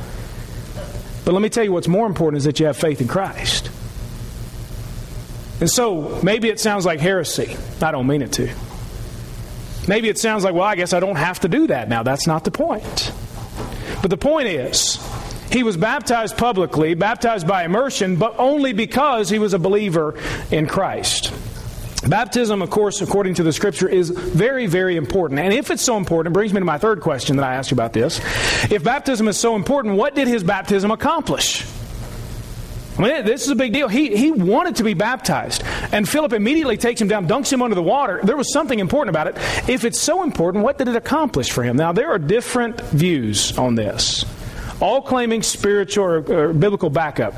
But 1.26 1.34
let 1.34 1.42
me 1.42 1.50
tell 1.50 1.62
you 1.62 1.70
what's 1.70 1.86
more 1.86 2.06
important 2.06 2.38
is 2.38 2.44
that 2.44 2.58
you 2.58 2.64
have 2.64 2.78
faith 2.78 3.02
in 3.02 3.08
Christ. 3.08 3.70
And 5.60 5.70
so 5.70 6.18
maybe 6.22 6.48
it 6.48 6.58
sounds 6.58 6.86
like 6.86 6.98
heresy. 6.98 7.58
I 7.82 7.90
don't 7.90 8.06
mean 8.06 8.22
it 8.22 8.32
to. 8.32 8.50
Maybe 9.86 10.08
it 10.08 10.18
sounds 10.18 10.42
like, 10.42 10.54
well, 10.54 10.64
I 10.64 10.74
guess 10.74 10.94
I 10.94 11.00
don't 11.00 11.16
have 11.16 11.40
to 11.40 11.48
do 11.48 11.66
that 11.66 11.90
now. 11.90 12.02
That's 12.02 12.26
not 12.26 12.44
the 12.44 12.50
point. 12.50 13.12
But 14.00 14.08
the 14.08 14.16
point 14.16 14.48
is, 14.48 14.98
he 15.52 15.62
was 15.62 15.76
baptized 15.76 16.38
publicly, 16.38 16.94
baptized 16.94 17.46
by 17.46 17.64
immersion, 17.64 18.16
but 18.16 18.36
only 18.38 18.72
because 18.72 19.28
he 19.28 19.38
was 19.38 19.52
a 19.52 19.58
believer 19.58 20.18
in 20.50 20.66
Christ. 20.66 21.34
Baptism, 22.06 22.62
of 22.62 22.70
course, 22.70 23.02
according 23.02 23.34
to 23.34 23.42
the 23.42 23.52
scripture, 23.52 23.88
is 23.88 24.08
very, 24.10 24.66
very 24.66 24.96
important. 24.96 25.40
And 25.40 25.52
if 25.52 25.70
it's 25.70 25.82
so 25.82 25.98
important, 25.98 26.32
it 26.32 26.34
brings 26.34 26.52
me 26.54 26.60
to 26.60 26.64
my 26.64 26.78
third 26.78 27.00
question 27.00 27.36
that 27.36 27.44
I 27.44 27.54
asked 27.54 27.70
you 27.70 27.74
about 27.74 27.92
this. 27.92 28.20
If 28.70 28.82
baptism 28.82 29.28
is 29.28 29.36
so 29.36 29.54
important, 29.54 29.96
what 29.96 30.14
did 30.14 30.26
his 30.26 30.42
baptism 30.42 30.90
accomplish? 30.90 31.66
I 32.98 33.02
mean, 33.02 33.24
this 33.24 33.44
is 33.44 33.48
a 33.48 33.54
big 33.54 33.72
deal. 33.72 33.88
He, 33.88 34.16
he 34.16 34.30
wanted 34.30 34.76
to 34.76 34.82
be 34.82 34.94
baptized. 34.94 35.62
And 35.92 36.08
Philip 36.08 36.32
immediately 36.32 36.76
takes 36.76 37.00
him 37.00 37.08
down, 37.08 37.26
dunks 37.26 37.52
him 37.52 37.62
under 37.62 37.74
the 37.74 37.82
water. 37.82 38.20
There 38.22 38.36
was 38.36 38.52
something 38.52 38.78
important 38.78 39.10
about 39.10 39.26
it. 39.26 39.36
If 39.68 39.84
it's 39.84 40.00
so 40.00 40.22
important, 40.22 40.64
what 40.64 40.78
did 40.78 40.88
it 40.88 40.96
accomplish 40.96 41.50
for 41.50 41.62
him? 41.62 41.76
Now, 41.76 41.92
there 41.92 42.10
are 42.10 42.18
different 42.18 42.80
views 42.80 43.56
on 43.58 43.74
this, 43.74 44.24
all 44.80 45.02
claiming 45.02 45.42
spiritual 45.42 46.04
or, 46.04 46.48
or 46.48 46.52
biblical 46.52 46.90
backup. 46.90 47.34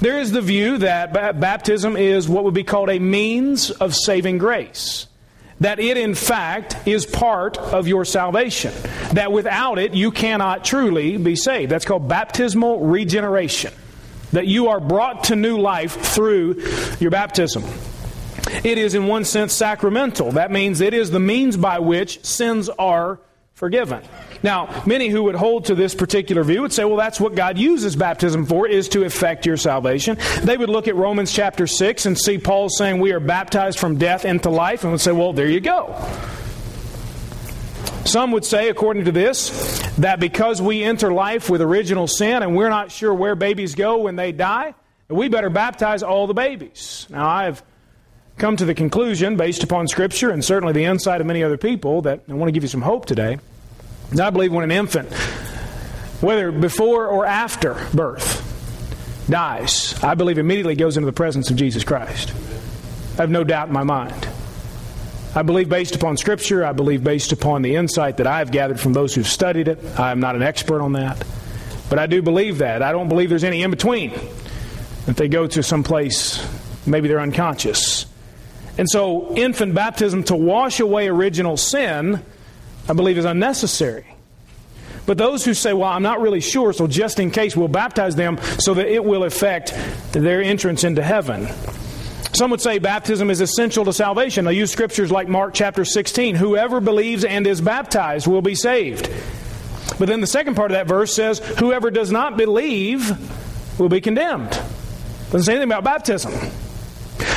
There 0.00 0.18
is 0.18 0.30
the 0.30 0.42
view 0.42 0.78
that 0.78 1.12
baptism 1.12 1.96
is 1.96 2.28
what 2.28 2.44
would 2.44 2.54
be 2.54 2.64
called 2.64 2.90
a 2.90 2.98
means 2.98 3.70
of 3.70 3.94
saving 3.94 4.38
grace. 4.38 5.06
That 5.60 5.78
it, 5.78 5.96
in 5.96 6.14
fact, 6.14 6.76
is 6.86 7.06
part 7.06 7.56
of 7.56 7.88
your 7.88 8.04
salvation. 8.04 8.74
That 9.12 9.32
without 9.32 9.78
it, 9.78 9.94
you 9.94 10.10
cannot 10.10 10.64
truly 10.64 11.16
be 11.16 11.34
saved. 11.34 11.72
That's 11.72 11.86
called 11.86 12.08
baptismal 12.08 12.80
regeneration 12.80 13.72
that 14.32 14.46
you 14.46 14.68
are 14.68 14.80
brought 14.80 15.24
to 15.24 15.36
new 15.36 15.58
life 15.58 15.98
through 15.98 16.62
your 17.00 17.10
baptism. 17.10 17.64
It 18.64 18.76
is, 18.76 18.94
in 18.94 19.06
one 19.06 19.24
sense, 19.24 19.54
sacramental. 19.54 20.32
That 20.32 20.50
means 20.50 20.80
it 20.80 20.92
is 20.92 21.10
the 21.10 21.20
means 21.20 21.56
by 21.56 21.78
which 21.78 22.24
sins 22.24 22.68
are 22.68 23.18
forgiven. 23.56 24.02
Now, 24.42 24.82
many 24.84 25.08
who 25.08 25.24
would 25.24 25.34
hold 25.34 25.64
to 25.64 25.74
this 25.74 25.94
particular 25.94 26.44
view 26.44 26.60
would 26.60 26.74
say, 26.74 26.84
well, 26.84 26.96
that's 26.96 27.18
what 27.18 27.34
God 27.34 27.56
uses 27.56 27.96
baptism 27.96 28.44
for, 28.44 28.68
is 28.68 28.86
to 28.90 29.02
effect 29.02 29.46
your 29.46 29.56
salvation. 29.56 30.18
They 30.42 30.58
would 30.58 30.68
look 30.68 30.88
at 30.88 30.94
Romans 30.94 31.32
chapter 31.32 31.66
6 31.66 32.04
and 32.04 32.18
see 32.18 32.36
Paul 32.36 32.68
saying 32.68 33.00
we 33.00 33.12
are 33.12 33.20
baptized 33.20 33.78
from 33.78 33.96
death 33.96 34.26
into 34.26 34.50
life 34.50 34.82
and 34.82 34.92
would 34.92 35.00
say, 35.00 35.12
well, 35.12 35.32
there 35.32 35.48
you 35.48 35.60
go. 35.60 35.96
Some 38.04 38.30
would 38.32 38.44
say, 38.44 38.68
according 38.68 39.06
to 39.06 39.12
this, 39.12 39.80
that 39.96 40.20
because 40.20 40.60
we 40.60 40.84
enter 40.84 41.10
life 41.10 41.48
with 41.48 41.62
original 41.62 42.06
sin 42.06 42.42
and 42.42 42.54
we're 42.54 42.68
not 42.68 42.92
sure 42.92 43.14
where 43.14 43.34
babies 43.34 43.74
go 43.74 44.02
when 44.02 44.16
they 44.16 44.32
die, 44.32 44.74
we 45.08 45.28
better 45.28 45.48
baptize 45.48 46.02
all 46.02 46.26
the 46.26 46.34
babies. 46.34 47.06
Now, 47.08 47.26
I've 47.26 47.62
come 48.38 48.56
to 48.56 48.64
the 48.64 48.74
conclusion, 48.74 49.36
based 49.36 49.62
upon 49.62 49.88
Scripture 49.88 50.30
and 50.30 50.44
certainly 50.44 50.72
the 50.72 50.84
insight 50.84 51.20
of 51.20 51.26
many 51.26 51.42
other 51.42 51.56
people, 51.56 52.02
that 52.02 52.20
I 52.28 52.34
want 52.34 52.48
to 52.48 52.52
give 52.52 52.62
you 52.62 52.68
some 52.68 52.82
hope 52.82 53.06
today. 53.06 53.38
I 54.20 54.30
believe 54.30 54.52
when 54.52 54.64
an 54.64 54.70
infant, 54.70 55.12
whether 56.20 56.52
before 56.52 57.06
or 57.06 57.26
after 57.26 57.74
birth, 57.92 58.42
dies, 59.28 60.00
I 60.02 60.14
believe 60.14 60.38
immediately 60.38 60.76
goes 60.76 60.96
into 60.96 61.06
the 61.06 61.12
presence 61.12 61.50
of 61.50 61.56
Jesus 61.56 61.82
Christ. 61.82 62.32
I 63.14 63.22
have 63.22 63.30
no 63.30 63.42
doubt 63.42 63.68
in 63.68 63.74
my 63.74 63.82
mind. 63.82 64.28
I 65.34 65.42
believe 65.42 65.68
based 65.68 65.96
upon 65.96 66.16
Scripture, 66.16 66.64
I 66.64 66.72
believe 66.72 67.02
based 67.02 67.32
upon 67.32 67.62
the 67.62 67.76
insight 67.76 68.18
that 68.18 68.26
I've 68.26 68.50
gathered 68.50 68.80
from 68.80 68.92
those 68.92 69.14
who've 69.14 69.26
studied 69.26 69.68
it. 69.68 69.78
I'm 69.98 70.20
not 70.20 70.36
an 70.36 70.42
expert 70.42 70.80
on 70.80 70.92
that. 70.92 71.22
But 71.90 71.98
I 71.98 72.06
do 72.06 72.22
believe 72.22 72.58
that. 72.58 72.82
I 72.82 72.92
don't 72.92 73.08
believe 73.08 73.28
there's 73.28 73.44
any 73.44 73.62
in 73.62 73.70
between. 73.70 74.12
That 75.06 75.16
they 75.16 75.28
go 75.28 75.46
to 75.46 75.62
some 75.62 75.82
place, 75.82 76.42
maybe 76.86 77.08
they're 77.08 77.20
unconscious. 77.20 78.05
And 78.78 78.88
so, 78.88 79.34
infant 79.34 79.74
baptism 79.74 80.22
to 80.24 80.36
wash 80.36 80.80
away 80.80 81.08
original 81.08 81.56
sin, 81.56 82.22
I 82.88 82.92
believe, 82.92 83.16
is 83.16 83.24
unnecessary. 83.24 84.04
But 85.06 85.18
those 85.18 85.44
who 85.44 85.54
say, 85.54 85.72
well, 85.72 85.88
I'm 85.88 86.02
not 86.02 86.20
really 86.20 86.40
sure, 86.40 86.72
so 86.72 86.86
just 86.86 87.20
in 87.20 87.30
case, 87.30 87.56
we'll 87.56 87.68
baptize 87.68 88.16
them 88.16 88.38
so 88.58 88.74
that 88.74 88.88
it 88.88 89.04
will 89.04 89.24
affect 89.24 89.72
their 90.12 90.42
entrance 90.42 90.84
into 90.84 91.02
heaven. 91.02 91.48
Some 92.32 92.50
would 92.50 92.60
say 92.60 92.78
baptism 92.78 93.30
is 93.30 93.40
essential 93.40 93.84
to 93.86 93.92
salvation. 93.92 94.44
They 94.44 94.52
use 94.52 94.70
scriptures 94.70 95.10
like 95.10 95.28
Mark 95.28 95.54
chapter 95.54 95.84
16 95.86 96.34
whoever 96.34 96.80
believes 96.80 97.24
and 97.24 97.46
is 97.46 97.62
baptized 97.62 98.26
will 98.26 98.42
be 98.42 98.54
saved. 98.54 99.08
But 99.98 100.08
then 100.08 100.20
the 100.20 100.26
second 100.26 100.54
part 100.56 100.70
of 100.70 100.74
that 100.74 100.86
verse 100.86 101.14
says, 101.14 101.38
whoever 101.38 101.90
does 101.90 102.12
not 102.12 102.36
believe 102.36 103.10
will 103.80 103.88
be 103.88 104.02
condemned. 104.02 104.50
Doesn't 104.50 105.44
say 105.44 105.52
anything 105.52 105.70
about 105.70 105.84
baptism. 105.84 106.32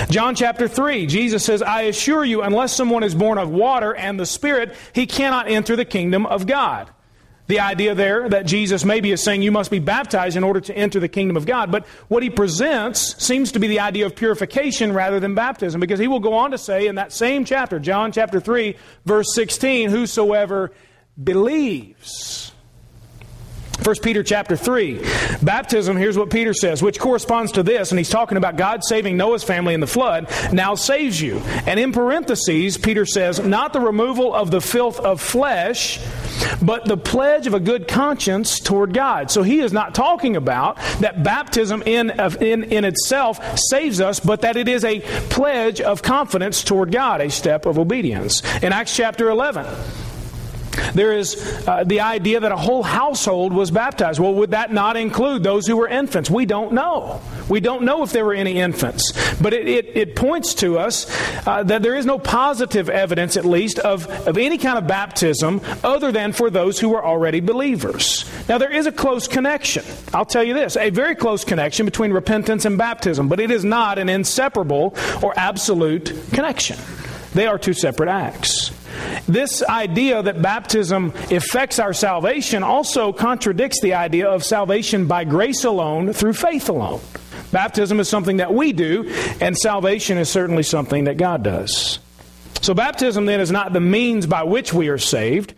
John 0.10 0.34
chapter 0.34 0.68
3, 0.68 1.06
Jesus 1.06 1.46
says, 1.46 1.62
I 1.62 1.84
assure 1.84 2.26
you, 2.26 2.42
unless 2.42 2.74
someone 2.74 3.04
is 3.04 3.14
born 3.14 3.38
of 3.38 3.52
water 3.52 3.96
and 3.96 4.20
the 4.20 4.26
Spirit, 4.26 4.76
he 4.92 5.06
cannot 5.06 5.48
enter 5.48 5.76
the 5.76 5.86
kingdom 5.86 6.26
of 6.26 6.48
God. 6.48 6.90
The 7.46 7.60
idea 7.60 7.94
there 7.94 8.28
that 8.30 8.48
Jesus 8.48 8.84
maybe 8.84 9.12
is 9.12 9.22
saying 9.22 9.44
you 9.44 9.52
must 9.52 9.70
be 9.70 9.78
baptized 9.78 10.36
in 10.36 10.44
order 10.44 10.62
to 10.62 10.76
enter 10.76 11.00
the 11.00 11.08
kingdom 11.08 11.38
of 11.38 11.46
God. 11.46 11.72
But 11.72 11.86
what 12.08 12.24
he 12.24 12.32
presents 12.32 13.24
seems 13.24 13.52
to 13.52 13.60
be 13.60 13.68
the 13.68 13.82
idea 13.82 14.08
of 14.08 14.16
purification 14.16 14.94
rather 14.94 15.20
than 15.20 15.36
baptism 15.36 15.80
because 15.80 16.00
he 16.00 16.08
will 16.08 16.20
go 16.20 16.34
on 16.34 16.52
to 16.52 16.58
say 16.58 16.88
in 16.88 16.96
that 16.96 17.12
same 17.12 17.46
chapter, 17.46 17.80
John 17.80 18.12
chapter 18.12 18.40
3, 18.40 18.76
verse 19.06 19.34
16, 19.34 19.92
whosoever 19.92 20.72
believes 21.24 22.49
1 23.84 23.96
Peter 24.02 24.24
chapter 24.24 24.56
3. 24.56 25.02
Baptism, 25.42 25.96
here's 25.96 26.18
what 26.18 26.30
Peter 26.30 26.54
says, 26.54 26.82
which 26.82 27.00
corresponds 27.00 27.54
to 27.54 27.64
this, 27.64 27.92
and 27.92 27.98
he's 27.98 28.10
talking 28.10 28.38
about 28.38 28.58
God 28.58 28.84
saving 28.84 29.18
Noah's 29.18 29.44
family 29.44 29.74
in 29.74 29.80
the 29.80 29.88
flood, 29.88 30.30
now 30.52 30.76
saves 30.76 31.22
you. 31.22 31.38
And 31.66 31.80
in 31.80 31.92
parentheses, 31.92 32.78
Peter 32.78 33.06
says, 33.06 33.40
not 33.40 33.74
the 33.74 33.80
removal 33.80 34.34
of 34.34 34.52
the 34.52 34.62
filth 34.62 35.00
of 35.00 35.22
flesh, 35.22 36.00
but 36.62 36.86
the 36.86 36.98
pledge 36.98 37.48
of 37.48 37.54
a 37.54 37.60
good 37.60 37.88
conscience 37.88 38.60
toward 38.60 38.94
God. 38.94 39.32
So 39.32 39.44
he 39.44 39.60
is 39.60 39.72
not 39.72 39.96
talking 39.96 40.36
about 40.36 40.78
that 41.00 41.24
baptism 41.24 41.82
in, 41.86 42.12
in, 42.42 42.64
in 42.66 42.86
itself 42.86 43.58
saves 43.58 44.02
us, 44.02 44.20
but 44.20 44.42
that 44.42 44.58
it 44.58 44.68
is 44.68 44.84
a 44.84 45.00
pledge 45.30 45.82
of 45.82 46.02
confidence 46.02 46.64
toward 46.64 46.92
God, 46.92 47.22
a 47.22 47.30
step 47.30 47.66
of 47.66 47.80
obedience. 47.80 48.42
In 48.62 48.74
Acts 48.74 48.96
chapter 48.96 49.30
11, 49.30 49.66
There 50.94 51.14
is 51.14 51.64
uh, 51.68 51.84
the 51.84 52.02
idea 52.02 52.40
that 52.40 52.52
a 52.52 52.58
whole 52.58 52.84
household 52.84 53.54
was 53.54 53.72
baptized. 53.72 54.20
Well, 54.20 54.34
would 54.36 54.52
that 54.52 54.72
not 54.72 54.98
include 54.98 55.44
those 55.44 55.68
who 55.68 55.78
were 55.78 55.88
infants? 55.88 56.30
We 56.30 56.46
don't 56.46 56.74
know. 56.74 57.22
We 57.48 57.60
don't 57.60 57.84
know 57.84 58.04
if 58.04 58.12
there 58.12 58.26
were 58.26 58.34
any 58.34 58.60
infants. 58.60 59.12
But 59.42 59.54
it, 59.54 59.68
it, 59.68 59.98
it 59.98 60.16
points 60.16 60.54
to 60.56 60.78
us 60.78 61.08
uh, 61.48 61.64
that 61.64 61.82
there 61.82 61.96
is 61.96 62.06
no 62.06 62.20
positive 62.20 62.90
evidence, 62.90 63.38
at 63.38 63.46
least, 63.46 63.80
of, 63.80 64.08
of 64.28 64.38
any 64.38 64.58
kind 64.58 64.78
of 64.78 64.88
baptism 64.88 65.62
other 65.84 66.12
than 66.12 66.32
for 66.32 66.50
those 66.50 66.80
who 66.80 66.90
were 66.90 67.04
already 67.04 67.40
believers. 67.40 68.26
Now, 68.48 68.58
there 68.58 68.72
is 68.72 68.86
a 68.86 68.92
close 68.92 69.28
connection. 69.28 69.84
I'll 70.14 70.26
tell 70.26 70.44
you 70.44 70.54
this 70.54 70.78
a 70.78 70.90
very 70.90 71.16
close 71.16 71.44
connection 71.44 71.86
between 71.86 72.12
repentance 72.12 72.66
and 72.66 72.78
baptism, 72.78 73.28
but 73.28 73.40
it 73.40 73.52
is 73.52 73.64
not 73.64 73.98
an 73.98 74.10
inseparable 74.10 74.96
or 75.22 75.38
absolute 75.38 76.14
connection. 76.32 76.78
They 77.34 77.48
are 77.48 77.58
two 77.58 77.74
separate 77.74 78.10
acts. 78.10 78.72
This 79.30 79.62
idea 79.62 80.24
that 80.24 80.42
baptism 80.42 81.14
affects 81.30 81.78
our 81.78 81.94
salvation 81.94 82.64
also 82.64 83.14
contradicts 83.14 83.80
the 83.80 83.94
idea 83.94 84.28
of 84.28 84.44
salvation 84.44 85.06
by 85.06 85.24
grace 85.24 85.66
alone 85.66 86.14
through 86.14 86.34
faith 86.34 86.68
alone. 86.68 87.00
Baptism 87.52 88.00
is 88.00 88.10
something 88.10 88.38
that 88.38 88.52
we 88.52 88.74
do, 88.74 89.08
and 89.40 89.56
salvation 89.56 90.18
is 90.18 90.30
certainly 90.30 90.64
something 90.64 91.04
that 91.04 91.18
God 91.18 91.44
does. 91.44 92.00
So, 92.62 92.74
baptism 92.74 93.28
then 93.28 93.40
is 93.40 93.52
not 93.52 93.72
the 93.72 93.80
means 93.80 94.26
by 94.26 94.42
which 94.42 94.74
we 94.74 94.90
are 94.90 94.98
saved, 94.98 95.54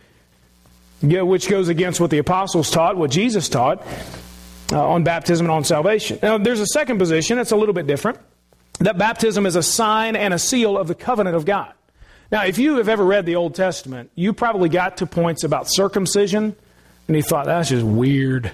which 1.00 1.48
goes 1.48 1.68
against 1.68 1.98
what 1.98 2.10
the 2.10 2.18
apostles 2.18 2.70
taught, 2.70 2.98
what 2.98 3.10
Jesus 3.10 3.48
taught 3.48 3.86
uh, 4.70 4.86
on 4.86 5.02
baptism 5.02 5.46
and 5.46 5.50
on 5.50 5.64
salvation. 5.64 6.18
Now, 6.22 6.36
there's 6.36 6.60
a 6.60 6.66
second 6.66 6.98
position 6.98 7.38
that's 7.38 7.52
a 7.52 7.56
little 7.56 7.74
bit 7.74 7.86
different 7.86 8.18
that 8.80 8.98
baptism 8.98 9.46
is 9.46 9.56
a 9.56 9.62
sign 9.62 10.14
and 10.14 10.34
a 10.34 10.38
seal 10.38 10.76
of 10.76 10.88
the 10.88 10.94
covenant 10.94 11.36
of 11.36 11.46
God. 11.46 11.72
Now, 12.32 12.46
if 12.46 12.56
you 12.56 12.76
have 12.78 12.88
ever 12.88 13.04
read 13.04 13.26
the 13.26 13.36
Old 13.36 13.54
Testament, 13.54 14.10
you 14.14 14.32
probably 14.32 14.70
got 14.70 14.96
to 14.96 15.06
points 15.06 15.44
about 15.44 15.70
circumcision, 15.70 16.56
and 17.06 17.16
you 17.16 17.22
thought, 17.22 17.44
that's 17.44 17.68
just 17.68 17.84
weird. 17.84 18.50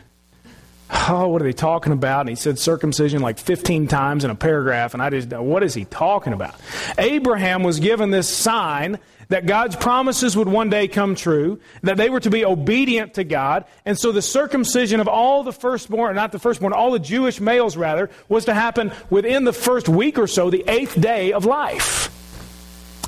Oh, 0.90 1.28
what 1.28 1.40
are 1.40 1.44
they 1.44 1.52
talking 1.52 1.92
about? 1.92 2.22
And 2.22 2.28
he 2.28 2.34
said 2.34 2.58
circumcision 2.58 3.22
like 3.22 3.38
15 3.38 3.86
times 3.86 4.24
in 4.24 4.32
a 4.32 4.34
paragraph, 4.34 4.94
and 4.94 5.02
I 5.02 5.10
just, 5.10 5.28
what 5.28 5.62
is 5.62 5.74
he 5.74 5.84
talking 5.84 6.32
about? 6.32 6.56
Abraham 6.98 7.62
was 7.62 7.78
given 7.78 8.10
this 8.10 8.28
sign 8.28 8.98
that 9.28 9.46
God's 9.46 9.76
promises 9.76 10.36
would 10.36 10.48
one 10.48 10.70
day 10.70 10.88
come 10.88 11.14
true, 11.14 11.60
that 11.82 11.98
they 11.98 12.10
were 12.10 12.20
to 12.20 12.30
be 12.30 12.44
obedient 12.44 13.14
to 13.14 13.22
God, 13.22 13.64
and 13.84 13.96
so 13.96 14.10
the 14.10 14.22
circumcision 14.22 14.98
of 14.98 15.06
all 15.06 15.44
the 15.44 15.52
firstborn, 15.52 16.16
not 16.16 16.32
the 16.32 16.40
firstborn, 16.40 16.72
all 16.72 16.90
the 16.90 16.98
Jewish 16.98 17.38
males 17.38 17.76
rather, 17.76 18.10
was 18.28 18.46
to 18.46 18.54
happen 18.54 18.90
within 19.08 19.44
the 19.44 19.52
first 19.52 19.88
week 19.88 20.18
or 20.18 20.26
so, 20.26 20.50
the 20.50 20.64
eighth 20.66 21.00
day 21.00 21.32
of 21.32 21.44
life. 21.44 22.12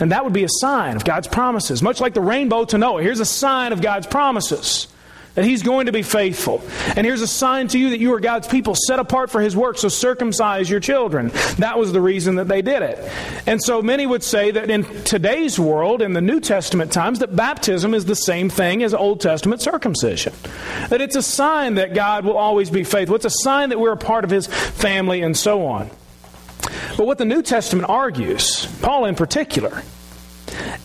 And 0.00 0.12
that 0.12 0.24
would 0.24 0.32
be 0.32 0.44
a 0.44 0.48
sign 0.48 0.96
of 0.96 1.04
God's 1.04 1.28
promises. 1.28 1.82
Much 1.82 2.00
like 2.00 2.14
the 2.14 2.20
rainbow 2.20 2.64
to 2.66 2.78
Noah. 2.78 3.02
Here's 3.02 3.20
a 3.20 3.26
sign 3.26 3.72
of 3.72 3.82
God's 3.82 4.06
promises 4.06 4.88
that 5.34 5.44
He's 5.44 5.62
going 5.62 5.86
to 5.86 5.92
be 5.92 6.02
faithful. 6.02 6.62
And 6.96 7.06
here's 7.06 7.22
a 7.22 7.26
sign 7.26 7.68
to 7.68 7.78
you 7.78 7.90
that 7.90 8.00
you 8.00 8.12
are 8.14 8.20
God's 8.20 8.48
people 8.48 8.74
set 8.74 8.98
apart 8.98 9.30
for 9.30 9.40
His 9.40 9.56
work, 9.56 9.78
so 9.78 9.88
circumcise 9.88 10.68
your 10.68 10.80
children. 10.80 11.30
That 11.58 11.78
was 11.78 11.92
the 11.92 12.00
reason 12.00 12.36
that 12.36 12.48
they 12.48 12.62
did 12.62 12.82
it. 12.82 12.98
And 13.46 13.62
so 13.62 13.82
many 13.82 14.06
would 14.06 14.22
say 14.22 14.50
that 14.50 14.70
in 14.70 14.84
today's 15.04 15.58
world, 15.58 16.02
in 16.02 16.12
the 16.12 16.20
New 16.20 16.40
Testament 16.40 16.92
times, 16.92 17.20
that 17.20 17.34
baptism 17.34 17.94
is 17.94 18.04
the 18.04 18.16
same 18.16 18.48
thing 18.48 18.82
as 18.82 18.92
Old 18.92 19.20
Testament 19.20 19.62
circumcision. 19.62 20.32
That 20.88 21.00
it's 21.00 21.16
a 21.16 21.22
sign 21.22 21.74
that 21.74 21.94
God 21.94 22.24
will 22.24 22.36
always 22.36 22.70
be 22.70 22.84
faithful. 22.84 23.16
It's 23.16 23.24
a 23.24 23.30
sign 23.30 23.68
that 23.68 23.78
we're 23.78 23.92
a 23.92 23.96
part 23.96 24.24
of 24.24 24.30
His 24.30 24.46
family 24.46 25.22
and 25.22 25.36
so 25.36 25.66
on. 25.66 25.90
But 26.96 27.06
what 27.06 27.18
the 27.18 27.24
New 27.24 27.42
Testament 27.42 27.88
argues, 27.88 28.66
Paul 28.80 29.06
in 29.06 29.14
particular, 29.14 29.82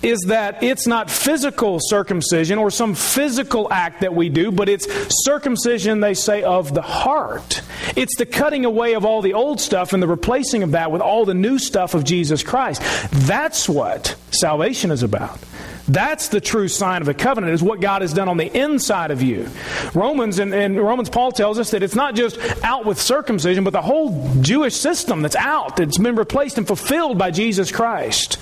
is 0.02 0.20
that 0.28 0.62
it's 0.64 0.86
not 0.86 1.10
physical 1.10 1.80
circumcision 1.82 2.60
or 2.60 2.70
some 2.70 2.94
physical 2.94 3.72
act 3.72 4.02
that 4.02 4.14
we 4.14 4.30
do, 4.30 4.52
but 4.52 4.70
it's 4.70 4.88
circumcision, 5.24 6.00
they 6.00 6.14
say, 6.14 6.44
of 6.44 6.74
the 6.74 6.82
heart. 6.82 7.62
It's 7.96 8.16
the 8.18 8.26
cutting 8.26 8.66
away 8.66 8.94
of 8.94 9.06
all 9.06 9.22
the 9.22 9.34
old 9.34 9.60
stuff 9.60 9.94
and 9.94 10.02
the 10.02 10.08
replacing 10.08 10.64
of 10.64 10.72
that 10.72 10.92
with 10.92 11.02
all 11.02 11.26
the 11.26 11.34
new 11.34 11.58
stuff 11.58 11.94
of 11.94 12.04
Jesus 12.04 12.44
Christ. 12.44 12.82
That's 13.12 13.68
what 13.68 14.16
salvation 14.32 14.92
is 14.92 15.04
about. 15.04 15.40
That's 15.88 16.30
the 16.30 16.42
true 16.42 16.68
sign 16.68 17.02
of 17.02 17.08
a 17.08 17.14
covenant, 17.14 17.54
is 17.54 17.62
what 17.62 17.80
God 17.80 18.02
has 18.02 18.12
done 18.12 18.28
on 18.28 18.38
the 18.38 18.56
inside 18.58 19.12
of 19.12 19.22
you. 19.22 19.48
Romans 19.94 20.40
and, 20.40 20.54
and, 20.54 20.80
Romans, 20.80 21.10
Paul 21.10 21.32
tells 21.32 21.60
us 21.60 21.72
that 21.72 21.84
it's 21.84 21.96
not 21.96 22.16
just 22.16 22.40
out 22.64 22.86
with 22.86 23.00
circumcision, 23.00 23.64
but 23.64 23.72
the 23.72 23.82
whole 23.82 24.34
Jewish 24.42 24.76
system 24.76 25.22
that's 25.22 25.36
out, 25.36 25.78
that's 25.78 26.00
been 26.00 26.16
replaced 26.16 26.58
and 26.58 26.66
fulfilled 26.66 27.18
by 27.20 27.30
Jesus 27.30 27.72
Christ. 27.72 28.40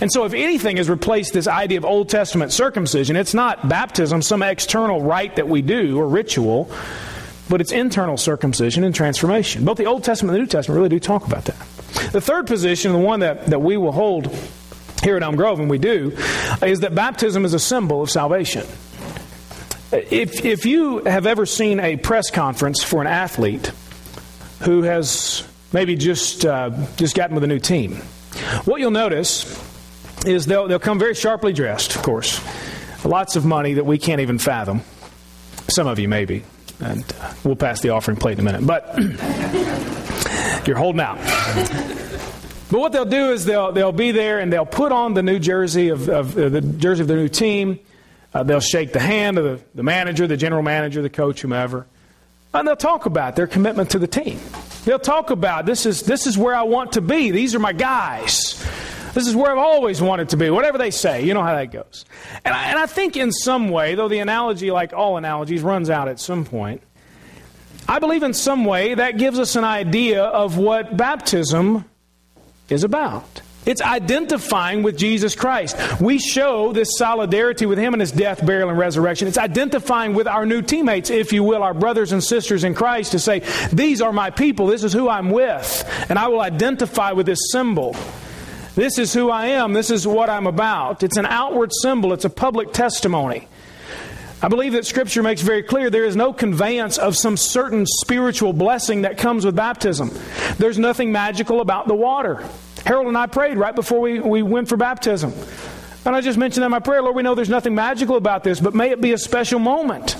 And 0.00 0.12
so, 0.12 0.24
if 0.24 0.34
anything 0.34 0.76
has 0.76 0.90
replaced 0.90 1.32
this 1.32 1.48
idea 1.48 1.78
of 1.78 1.84
Old 1.84 2.10
Testament 2.10 2.52
circumcision, 2.52 3.16
it's 3.16 3.34
not 3.34 3.68
baptism, 3.68 4.20
some 4.20 4.42
external 4.42 5.02
rite 5.02 5.36
that 5.36 5.48
we 5.48 5.62
do 5.62 5.98
or 5.98 6.06
ritual, 6.06 6.70
but 7.48 7.60
it's 7.62 7.72
internal 7.72 8.18
circumcision 8.18 8.84
and 8.84 8.94
transformation. 8.94 9.64
Both 9.64 9.78
the 9.78 9.86
Old 9.86 10.04
Testament 10.04 10.34
and 10.34 10.42
the 10.42 10.44
New 10.44 10.50
Testament 10.50 10.76
really 10.76 10.90
do 10.90 11.00
talk 11.00 11.26
about 11.26 11.46
that. 11.46 11.58
The 12.12 12.20
third 12.20 12.46
position, 12.46 12.92
the 12.92 12.98
one 12.98 13.20
that, 13.20 13.46
that 13.46 13.60
we 13.60 13.76
will 13.76 13.92
hold 13.92 14.34
here 15.02 15.16
at 15.16 15.22
Elm 15.22 15.36
Grove, 15.36 15.58
and 15.60 15.68
we 15.68 15.78
do, 15.78 16.16
is 16.62 16.80
that 16.80 16.94
baptism 16.94 17.44
is 17.44 17.54
a 17.54 17.58
symbol 17.58 18.02
of 18.02 18.10
salvation. 18.10 18.66
If, 19.92 20.44
if 20.44 20.64
you 20.64 20.98
have 21.04 21.26
ever 21.26 21.44
seen 21.44 21.80
a 21.80 21.96
press 21.96 22.30
conference 22.30 22.82
for 22.82 23.00
an 23.00 23.06
athlete 23.06 23.72
who 24.62 24.82
has 24.82 25.46
maybe 25.72 25.96
just, 25.96 26.46
uh, 26.46 26.70
just 26.96 27.14
gotten 27.14 27.34
with 27.34 27.44
a 27.44 27.48
new 27.48 27.58
team, 27.58 27.96
what 28.64 28.80
you'll 28.80 28.90
notice 28.90 29.44
is 30.24 30.46
they'll, 30.46 30.68
they'll 30.68 30.78
come 30.78 30.98
very 30.98 31.14
sharply 31.14 31.52
dressed, 31.52 31.96
of 31.96 32.02
course. 32.02 32.40
Lots 33.04 33.36
of 33.36 33.44
money 33.44 33.74
that 33.74 33.84
we 33.84 33.98
can't 33.98 34.20
even 34.20 34.38
fathom. 34.38 34.82
Some 35.68 35.88
of 35.88 35.98
you, 35.98 36.08
maybe. 36.08 36.44
And 36.80 37.04
uh, 37.20 37.34
we'll 37.44 37.56
pass 37.56 37.80
the 37.80 37.90
offering 37.90 38.16
plate 38.16 38.38
in 38.38 38.46
a 38.46 38.52
minute. 38.52 38.66
But 38.66 38.96
you're 40.66 40.76
holding 40.76 41.00
out. 41.00 41.18
But 42.72 42.80
what 42.80 42.92
they'll 42.92 43.04
do 43.04 43.32
is 43.32 43.44
they'll, 43.44 43.70
they'll 43.70 43.92
be 43.92 44.12
there 44.12 44.38
and 44.38 44.50
they'll 44.50 44.64
put 44.64 44.92
on 44.92 45.12
the 45.12 45.22
new 45.22 45.38
jersey 45.38 45.90
of, 45.90 46.08
of 46.08 46.38
uh, 46.38 46.48
the 46.48 46.62
jersey 46.62 47.02
of 47.02 47.08
the 47.08 47.16
new 47.16 47.28
team. 47.28 47.78
Uh, 48.32 48.44
they'll 48.44 48.60
shake 48.60 48.94
the 48.94 48.98
hand 48.98 49.36
of 49.36 49.44
the, 49.44 49.64
the 49.74 49.82
manager, 49.82 50.26
the 50.26 50.38
general 50.38 50.62
manager, 50.62 51.02
the 51.02 51.10
coach, 51.10 51.42
whomever. 51.42 51.86
And 52.54 52.66
they'll 52.66 52.74
talk 52.74 53.04
about 53.04 53.36
their 53.36 53.46
commitment 53.46 53.90
to 53.90 53.98
the 53.98 54.06
team. 54.06 54.40
They'll 54.86 54.98
talk 54.98 55.28
about 55.28 55.66
this 55.66 55.84
is, 55.84 56.04
this 56.04 56.26
is 56.26 56.38
where 56.38 56.54
I 56.54 56.62
want 56.62 56.92
to 56.92 57.02
be. 57.02 57.30
These 57.30 57.54
are 57.54 57.58
my 57.58 57.74
guys. 57.74 58.66
This 59.12 59.26
is 59.26 59.36
where 59.36 59.52
I've 59.52 59.58
always 59.58 60.00
wanted 60.00 60.30
to 60.30 60.38
be. 60.38 60.48
Whatever 60.48 60.78
they 60.78 60.90
say, 60.90 61.26
you 61.26 61.34
know 61.34 61.42
how 61.42 61.54
that 61.54 61.72
goes. 61.72 62.06
And 62.42 62.54
I, 62.54 62.70
and 62.70 62.78
I 62.78 62.86
think 62.86 63.18
in 63.18 63.32
some 63.32 63.68
way, 63.68 63.96
though 63.96 64.08
the 64.08 64.20
analogy, 64.20 64.70
like 64.70 64.94
all 64.94 65.18
analogies, 65.18 65.60
runs 65.60 65.90
out 65.90 66.08
at 66.08 66.18
some 66.18 66.46
point, 66.46 66.82
I 67.86 67.98
believe 67.98 68.22
in 68.22 68.32
some 68.32 68.64
way 68.64 68.94
that 68.94 69.18
gives 69.18 69.38
us 69.38 69.56
an 69.56 69.64
idea 69.64 70.22
of 70.24 70.56
what 70.56 70.96
baptism 70.96 71.84
is 72.72 72.84
about. 72.84 73.42
It's 73.64 73.80
identifying 73.80 74.82
with 74.82 74.96
Jesus 74.96 75.36
Christ. 75.36 75.76
We 76.00 76.18
show 76.18 76.72
this 76.72 76.98
solidarity 76.98 77.64
with 77.64 77.78
Him 77.78 77.94
in 77.94 78.00
His 78.00 78.10
death, 78.10 78.44
burial, 78.44 78.70
and 78.70 78.78
resurrection. 78.78 79.28
It's 79.28 79.38
identifying 79.38 80.14
with 80.14 80.26
our 80.26 80.44
new 80.44 80.62
teammates, 80.62 81.10
if 81.10 81.32
you 81.32 81.44
will, 81.44 81.62
our 81.62 81.74
brothers 81.74 82.10
and 82.10 82.22
sisters 82.22 82.64
in 82.64 82.74
Christ, 82.74 83.12
to 83.12 83.20
say, 83.20 83.42
These 83.72 84.02
are 84.02 84.12
my 84.12 84.30
people. 84.30 84.66
This 84.66 84.82
is 84.82 84.92
who 84.92 85.08
I'm 85.08 85.30
with. 85.30 86.06
And 86.08 86.18
I 86.18 86.26
will 86.26 86.40
identify 86.40 87.12
with 87.12 87.26
this 87.26 87.52
symbol. 87.52 87.94
This 88.74 88.98
is 88.98 89.14
who 89.14 89.30
I 89.30 89.46
am. 89.46 89.74
This 89.74 89.90
is 89.90 90.06
what 90.06 90.28
I'm 90.28 90.46
about. 90.46 91.02
It's 91.04 91.18
an 91.18 91.26
outward 91.26 91.70
symbol, 91.82 92.12
it's 92.12 92.24
a 92.24 92.30
public 92.30 92.72
testimony. 92.72 93.46
I 94.42 94.48
believe 94.48 94.72
that 94.72 94.84
Scripture 94.84 95.22
makes 95.22 95.40
very 95.40 95.62
clear 95.62 95.88
there 95.88 96.04
is 96.04 96.16
no 96.16 96.32
conveyance 96.32 96.98
of 96.98 97.16
some 97.16 97.36
certain 97.36 97.86
spiritual 97.86 98.52
blessing 98.52 99.02
that 99.02 99.16
comes 99.16 99.46
with 99.46 99.54
baptism. 99.54 100.10
There's 100.58 100.80
nothing 100.80 101.12
magical 101.12 101.60
about 101.60 101.86
the 101.86 101.94
water. 101.94 102.44
Harold 102.84 103.06
and 103.06 103.16
I 103.16 103.28
prayed 103.28 103.56
right 103.56 103.74
before 103.74 104.00
we, 104.00 104.18
we 104.18 104.42
went 104.42 104.68
for 104.68 104.76
baptism. 104.76 105.32
And 106.04 106.16
I 106.16 106.20
just 106.20 106.36
mentioned 106.36 106.62
that 106.62 106.66
in 106.66 106.72
my 106.72 106.80
prayer, 106.80 107.02
Lord, 107.02 107.14
we 107.14 107.22
know 107.22 107.36
there's 107.36 107.48
nothing 107.48 107.76
magical 107.76 108.16
about 108.16 108.42
this, 108.42 108.58
but 108.58 108.74
may 108.74 108.90
it 108.90 109.00
be 109.00 109.12
a 109.12 109.18
special 109.18 109.60
moment. 109.60 110.16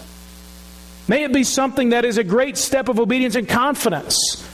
May 1.08 1.24
it 1.24 1.32
be 1.32 1.42
something 1.42 1.88
that 1.88 2.04
is 2.04 2.16
a 2.16 2.24
great 2.24 2.56
step 2.56 2.88
of 2.88 3.00
obedience 3.00 3.34
and 3.34 3.48
confidence. 3.48 4.48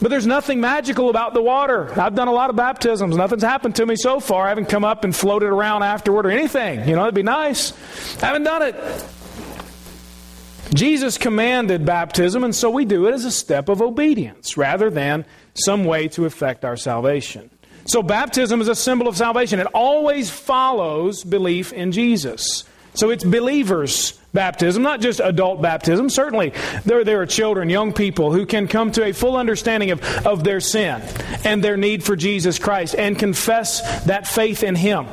But 0.00 0.10
there's 0.10 0.26
nothing 0.26 0.60
magical 0.60 1.10
about 1.10 1.34
the 1.34 1.42
water. 1.42 1.98
I've 2.00 2.14
done 2.14 2.28
a 2.28 2.32
lot 2.32 2.50
of 2.50 2.56
baptisms. 2.56 3.16
Nothing's 3.16 3.42
happened 3.42 3.76
to 3.76 3.86
me 3.86 3.96
so 3.96 4.20
far. 4.20 4.46
I 4.46 4.50
haven't 4.50 4.68
come 4.68 4.84
up 4.84 5.04
and 5.04 5.14
floated 5.14 5.48
around 5.48 5.82
afterward 5.82 6.26
or 6.26 6.30
anything. 6.30 6.88
You 6.88 6.94
know, 6.94 7.02
it'd 7.02 7.14
be 7.14 7.24
nice. 7.24 7.72
I 8.22 8.26
haven't 8.26 8.44
done 8.44 8.62
it. 8.62 8.76
Jesus 10.74 11.18
commanded 11.18 11.84
baptism, 11.84 12.44
and 12.44 12.54
so 12.54 12.70
we 12.70 12.84
do 12.84 13.06
it 13.06 13.14
as 13.14 13.24
a 13.24 13.30
step 13.30 13.68
of 13.68 13.80
obedience 13.80 14.56
rather 14.56 14.90
than 14.90 15.24
some 15.54 15.84
way 15.84 16.08
to 16.08 16.26
effect 16.26 16.64
our 16.64 16.76
salvation. 16.76 17.50
So, 17.86 18.02
baptism 18.02 18.60
is 18.60 18.68
a 18.68 18.74
symbol 18.74 19.08
of 19.08 19.16
salvation. 19.16 19.60
It 19.60 19.66
always 19.72 20.28
follows 20.28 21.24
belief 21.24 21.72
in 21.72 21.90
Jesus. 21.90 22.64
So, 22.92 23.08
it's 23.08 23.24
believers' 23.24 24.17
baptism, 24.32 24.82
not 24.82 25.00
just 25.00 25.20
adult 25.20 25.62
baptism. 25.62 26.10
Certainly, 26.10 26.52
there, 26.84 27.04
there 27.04 27.20
are 27.20 27.26
children, 27.26 27.70
young 27.70 27.92
people 27.92 28.32
who 28.32 28.46
can 28.46 28.68
come 28.68 28.92
to 28.92 29.04
a 29.04 29.12
full 29.12 29.36
understanding 29.36 29.90
of, 29.90 30.02
of 30.26 30.44
their 30.44 30.60
sin 30.60 31.02
and 31.44 31.62
their 31.62 31.76
need 31.76 32.04
for 32.04 32.16
Jesus 32.16 32.58
Christ 32.58 32.94
and 32.96 33.18
confess 33.18 34.04
that 34.04 34.26
faith 34.26 34.62
in 34.62 34.74
Him. 34.74 35.06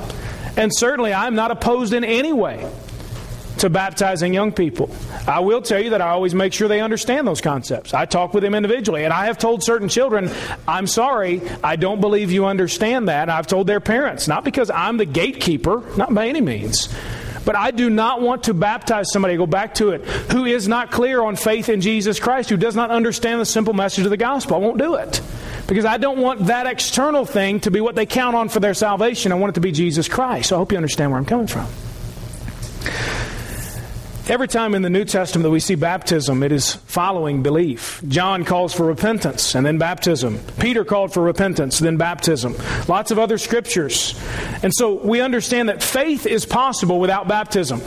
And 0.57 0.71
certainly, 0.73 1.13
I'm 1.13 1.35
not 1.35 1.51
opposed 1.51 1.93
in 1.93 2.03
any 2.03 2.33
way 2.33 2.69
to 3.57 3.69
baptizing 3.69 4.33
young 4.33 4.51
people. 4.51 4.89
I 5.27 5.39
will 5.39 5.61
tell 5.61 5.81
you 5.81 5.91
that 5.91 6.01
I 6.01 6.09
always 6.09 6.35
make 6.35 6.53
sure 6.53 6.67
they 6.67 6.81
understand 6.81 7.25
those 7.25 7.41
concepts. 7.41 7.93
I 7.93 8.05
talk 8.05 8.33
with 8.33 8.43
them 8.43 8.53
individually, 8.53 9.05
and 9.05 9.13
I 9.13 9.27
have 9.27 9.37
told 9.37 9.63
certain 9.63 9.87
children, 9.87 10.29
I'm 10.67 10.87
sorry, 10.87 11.41
I 11.63 11.77
don't 11.77 12.01
believe 12.01 12.31
you 12.31 12.45
understand 12.45 13.07
that. 13.07 13.29
I've 13.29 13.47
told 13.47 13.67
their 13.67 13.79
parents, 13.79 14.27
not 14.27 14.43
because 14.43 14.69
I'm 14.69 14.97
the 14.97 15.05
gatekeeper, 15.05 15.83
not 15.97 16.13
by 16.13 16.27
any 16.27 16.41
means. 16.41 16.89
But 17.45 17.55
I 17.55 17.71
do 17.71 17.89
not 17.89 18.21
want 18.21 18.43
to 18.43 18.53
baptize 18.53 19.11
somebody, 19.11 19.37
go 19.37 19.45
back 19.45 19.75
to 19.75 19.91
it, 19.91 20.03
who 20.31 20.45
is 20.45 20.67
not 20.67 20.91
clear 20.91 21.21
on 21.21 21.35
faith 21.35 21.69
in 21.69 21.79
Jesus 21.79 22.19
Christ, 22.19 22.49
who 22.49 22.57
does 22.57 22.75
not 22.75 22.91
understand 22.91 23.39
the 23.39 23.45
simple 23.45 23.73
message 23.73 24.03
of 24.03 24.09
the 24.09 24.17
gospel. 24.17 24.55
I 24.55 24.59
won't 24.59 24.79
do 24.79 24.95
it. 24.95 25.21
Because 25.67 25.85
I 25.85 25.97
don't 25.97 26.19
want 26.19 26.47
that 26.47 26.67
external 26.67 27.25
thing 27.25 27.59
to 27.61 27.71
be 27.71 27.81
what 27.81 27.95
they 27.95 28.05
count 28.05 28.35
on 28.35 28.49
for 28.49 28.59
their 28.59 28.73
salvation. 28.73 29.31
I 29.31 29.35
want 29.35 29.51
it 29.51 29.55
to 29.55 29.61
be 29.61 29.71
Jesus 29.71 30.07
Christ. 30.07 30.49
So 30.49 30.55
I 30.55 30.59
hope 30.59 30.71
you 30.71 30.77
understand 30.77 31.11
where 31.11 31.19
I'm 31.19 31.25
coming 31.25 31.47
from. 31.47 31.67
Every 34.27 34.47
time 34.47 34.73
in 34.73 34.81
the 34.81 34.89
New 34.89 35.05
Testament 35.05 35.43
that 35.43 35.51
we 35.51 35.59
see 35.59 35.75
baptism, 35.75 36.41
it 36.41 36.51
is 36.51 36.73
following 36.73 37.43
belief. 37.43 38.01
John 38.07 38.43
calls 38.43 38.73
for 38.73 38.83
repentance 38.83 39.53
and 39.53 39.63
then 39.63 39.77
baptism. 39.77 40.39
Peter 40.59 40.83
called 40.83 41.13
for 41.13 41.21
repentance, 41.21 41.77
then 41.77 41.97
baptism. 41.97 42.55
Lots 42.87 43.11
of 43.11 43.19
other 43.19 43.37
scriptures. 43.37 44.19
And 44.63 44.73
so 44.73 44.93
we 44.93 45.21
understand 45.21 45.69
that 45.69 45.83
faith 45.83 46.25
is 46.25 46.43
possible 46.43 46.99
without 46.99 47.27
baptism. 47.27 47.81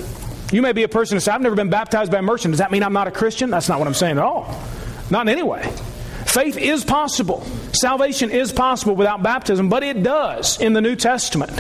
You 0.53 0.63
may 0.63 0.71
be 0.73 0.85
a 0.85 0.89
person 0.89 1.17
who 1.17 1.21
says, 1.21 1.35
I've 1.35 1.41
never 1.41 1.57
been 1.57 1.71
baptized 1.71 2.13
by 2.13 2.21
immersion. 2.21 2.53
Does 2.53 2.59
that 2.59 2.71
mean 2.71 2.85
I'm 2.85 2.93
not 2.93 3.09
a 3.09 3.11
Christian? 3.11 3.51
That's 3.51 3.69
not 3.69 3.81
what 3.81 3.89
I'm 3.89 3.95
saying 3.95 4.19
at 4.19 4.23
all. 4.23 4.63
Not 5.11 5.23
in 5.23 5.31
any 5.31 5.43
way. 5.43 5.69
Faith 6.25 6.57
is 6.57 6.85
possible. 6.85 7.45
Salvation 7.73 8.31
is 8.31 8.53
possible 8.53 8.95
without 8.95 9.25
baptism, 9.25 9.69
but 9.69 9.83
it 9.83 10.05
does 10.05 10.61
in 10.61 10.73
the 10.73 10.81
New 10.81 10.95
Testament 10.95 11.51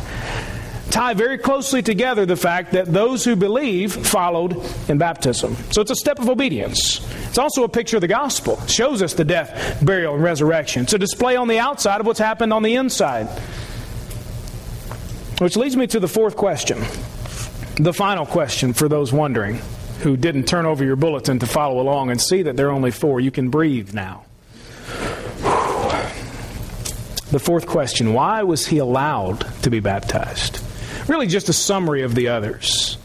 tie 0.90 1.14
very 1.14 1.38
closely 1.38 1.82
together 1.82 2.26
the 2.26 2.36
fact 2.36 2.72
that 2.72 2.86
those 2.86 3.24
who 3.24 3.36
believe 3.36 3.94
followed 3.94 4.56
in 4.88 4.98
baptism. 4.98 5.56
So 5.70 5.80
it's 5.80 5.90
a 5.90 5.96
step 5.96 6.18
of 6.18 6.28
obedience. 6.28 7.06
It's 7.28 7.38
also 7.38 7.64
a 7.64 7.68
picture 7.68 7.96
of 7.96 8.00
the 8.00 8.08
gospel. 8.08 8.58
It 8.62 8.70
shows 8.70 9.02
us 9.02 9.14
the 9.14 9.24
death, 9.24 9.84
burial, 9.84 10.14
and 10.14 10.22
resurrection. 10.22 10.82
It's 10.82 10.92
a 10.92 10.98
display 10.98 11.36
on 11.36 11.48
the 11.48 11.58
outside 11.58 12.00
of 12.00 12.06
what's 12.06 12.18
happened 12.18 12.52
on 12.52 12.62
the 12.62 12.74
inside. 12.74 13.26
Which 15.38 15.56
leads 15.56 15.76
me 15.76 15.86
to 15.88 16.00
the 16.00 16.08
fourth 16.08 16.36
question. 16.36 16.78
The 17.76 17.92
final 17.92 18.26
question 18.26 18.72
for 18.72 18.88
those 18.88 19.12
wondering 19.12 19.60
who 20.00 20.16
didn't 20.16 20.44
turn 20.44 20.66
over 20.66 20.84
your 20.84 20.96
bulletin 20.96 21.38
to 21.40 21.46
follow 21.46 21.80
along 21.80 22.10
and 22.10 22.20
see 22.20 22.42
that 22.42 22.56
there 22.56 22.68
are 22.68 22.72
only 22.72 22.90
four. 22.90 23.20
You 23.20 23.30
can 23.30 23.50
breathe 23.50 23.94
now. 23.94 24.24
The 27.30 27.38
fourth 27.38 27.66
question 27.66 28.14
why 28.14 28.42
was 28.42 28.66
he 28.66 28.78
allowed 28.78 29.46
to 29.62 29.70
be 29.70 29.80
baptized? 29.80 30.64
Really 31.08 31.26
just 31.26 31.48
a 31.48 31.52
summary 31.52 32.02
of 32.02 32.14
the 32.14 32.28
others. 32.28 32.96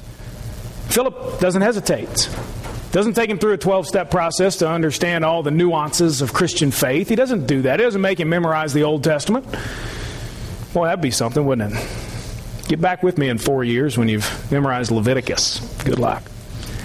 Philip 0.90 1.40
doesn't 1.40 1.62
hesitate. 1.62 2.30
Doesn't 2.92 3.14
take 3.16 3.30
him 3.30 3.40
through 3.40 3.54
a 3.54 3.58
12 3.58 3.88
step 3.88 4.12
process 4.12 4.58
to 4.58 4.70
understand 4.70 5.26
all 5.26 5.42
the 5.42 5.50
nuances 5.50 6.22
of 6.22 6.34
Christian 6.34 6.70
faith. 6.70 7.10
He 7.10 7.16
doesn't 7.16 7.48
do 7.48 7.64
that. 7.64 7.80
He 7.80 7.86
doesn't 7.86 8.02
make 8.02 8.20
him 8.20 8.30
memorize 8.30 8.74
the 8.74 8.84
Old 8.84 9.04
Testament. 9.04 9.48
Well, 10.74 10.84
that'd 10.84 11.02
be 11.02 11.12
something, 11.12 11.44
wouldn't 11.44 11.74
it? 11.74 11.88
Get 12.68 12.80
back 12.80 13.02
with 13.02 13.18
me 13.18 13.30
in 13.30 13.40
four 13.40 13.64
years 13.64 13.98
when 13.98 14.10
you've 14.10 14.52
memorized 14.52 14.92
Leviticus. 14.92 15.60
Good 15.84 16.00
luck. 16.00 16.24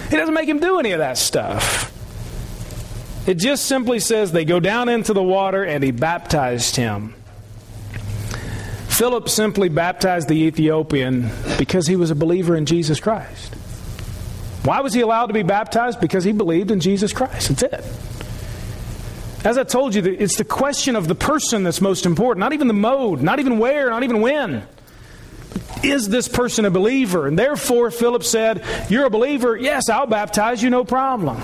He 0.09 0.17
doesn't 0.17 0.33
make 0.33 0.49
him 0.49 0.59
do 0.59 0.79
any 0.79 0.91
of 0.91 0.99
that 0.99 1.17
stuff. 1.17 1.95
It 3.27 3.35
just 3.37 3.65
simply 3.65 3.99
says 3.99 4.31
they 4.31 4.45
go 4.45 4.59
down 4.59 4.89
into 4.89 5.13
the 5.13 5.21
water 5.21 5.63
and 5.63 5.83
he 5.83 5.91
baptized 5.91 6.75
him. 6.75 7.13
Philip 8.99 9.29
simply 9.29 9.69
baptized 9.69 10.27
the 10.27 10.35
Ethiopian 10.35 11.29
because 11.57 11.87
he 11.87 11.95
was 11.95 12.11
a 12.11 12.15
believer 12.15 12.57
in 12.57 12.65
Jesus 12.65 12.99
Christ. 12.99 13.53
Why 14.65 14.81
was 14.81 14.93
he 14.93 14.99
allowed 14.99 15.27
to 15.27 15.33
be 15.33 15.41
baptized? 15.41 16.01
Because 16.01 16.25
he 16.25 16.33
believed 16.33 16.69
in 16.69 16.81
Jesus 16.81 17.13
Christ. 17.13 17.47
That's 17.47 17.63
it. 17.63 19.45
As 19.45 19.57
I 19.57 19.63
told 19.63 19.95
you, 19.95 20.03
it's 20.03 20.35
the 20.35 20.43
question 20.43 20.97
of 20.97 21.07
the 21.07 21.15
person 21.15 21.63
that's 21.63 21.79
most 21.79 22.05
important, 22.05 22.41
not 22.41 22.51
even 22.51 22.67
the 22.67 22.73
mode, 22.73 23.21
not 23.21 23.39
even 23.39 23.57
where, 23.57 23.89
not 23.89 24.03
even 24.03 24.19
when. 24.19 24.63
Is 25.81 26.09
this 26.09 26.27
person 26.27 26.65
a 26.65 26.69
believer? 26.69 27.25
And 27.25 27.39
therefore, 27.39 27.91
Philip 27.91 28.25
said, 28.25 28.65
You're 28.89 29.05
a 29.05 29.09
believer? 29.09 29.55
Yes, 29.55 29.87
I'll 29.87 30.07
baptize 30.07 30.61
you, 30.61 30.69
no 30.69 30.83
problem. 30.83 31.41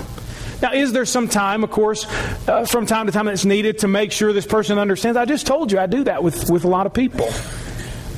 Now, 0.62 0.72
is 0.72 0.92
there 0.92 1.04
some 1.04 1.28
time, 1.28 1.64
of 1.64 1.70
course, 1.70 2.06
uh, 2.48 2.64
from 2.64 2.86
time 2.86 3.06
to 3.06 3.12
time 3.12 3.26
that's 3.26 3.44
needed 3.44 3.78
to 3.78 3.88
make 3.88 4.10
sure 4.10 4.32
this 4.32 4.46
person 4.46 4.78
understands? 4.78 5.16
I 5.16 5.26
just 5.26 5.46
told 5.46 5.70
you 5.70 5.78
I 5.78 5.86
do 5.86 6.04
that 6.04 6.22
with, 6.22 6.50
with 6.50 6.64
a 6.64 6.68
lot 6.68 6.86
of 6.86 6.94
people. 6.94 7.28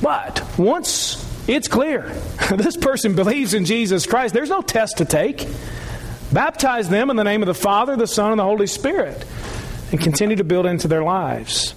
But 0.01 0.41
once 0.57 1.25
it's 1.49 1.67
clear 1.67 2.01
this 2.55 2.77
person 2.77 3.15
believes 3.15 3.53
in 3.53 3.65
Jesus 3.65 4.05
Christ, 4.05 4.33
there's 4.33 4.49
no 4.49 4.61
test 4.61 4.97
to 4.99 5.05
take. 5.05 5.47
Baptize 6.31 6.89
them 6.89 7.09
in 7.09 7.15
the 7.15 7.23
name 7.23 7.41
of 7.41 7.47
the 7.47 7.53
Father, 7.53 7.95
the 7.95 8.07
Son, 8.07 8.31
and 8.31 8.39
the 8.39 8.43
Holy 8.43 8.67
Spirit, 8.67 9.25
and 9.91 9.99
continue 9.99 10.35
to 10.35 10.43
build 10.43 10.65
into 10.65 10.87
their 10.87 11.03
lives. 11.03 11.73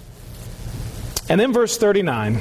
And 1.28 1.40
then 1.40 1.52
verse 1.52 1.76
39 1.78 2.40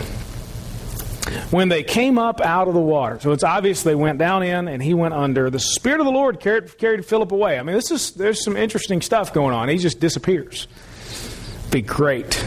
when 1.51 1.69
they 1.69 1.83
came 1.83 2.17
up 2.17 2.41
out 2.41 2.67
of 2.67 2.73
the 2.73 2.81
water. 2.81 3.19
So 3.19 3.31
it's 3.31 3.43
obvious 3.43 3.83
they 3.83 3.95
went 3.95 4.17
down 4.19 4.43
in 4.43 4.67
and 4.67 4.81
he 4.81 4.93
went 4.93 5.13
under. 5.13 5.49
The 5.49 5.59
Spirit 5.59 5.99
of 5.99 6.05
the 6.05 6.11
Lord 6.11 6.39
carried, 6.39 6.77
carried 6.77 7.05
Philip 7.05 7.31
away. 7.31 7.59
I 7.59 7.63
mean, 7.63 7.75
this 7.75 7.91
is 7.91 8.11
there's 8.11 8.43
some 8.43 8.57
interesting 8.57 9.01
stuff 9.01 9.33
going 9.33 9.53
on. 9.53 9.69
He 9.69 9.77
just 9.77 9.99
disappears. 9.99 10.67
Be 11.71 11.81
great. 11.81 12.43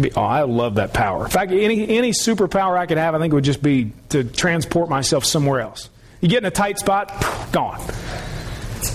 Be, 0.00 0.12
oh, 0.12 0.22
I 0.22 0.42
love 0.42 0.76
that 0.76 0.94
power. 0.94 1.24
In 1.24 1.30
fact, 1.30 1.52
any 1.52 1.88
any 1.88 2.12
superpower 2.12 2.78
I 2.78 2.86
could 2.86 2.98
have, 2.98 3.14
I 3.14 3.18
think 3.18 3.34
would 3.34 3.44
just 3.44 3.62
be 3.62 3.92
to 4.10 4.24
transport 4.24 4.88
myself 4.88 5.24
somewhere 5.24 5.60
else. 5.60 5.90
You 6.20 6.28
get 6.28 6.38
in 6.38 6.46
a 6.46 6.50
tight 6.50 6.78
spot, 6.78 7.10
gone. 7.52 7.80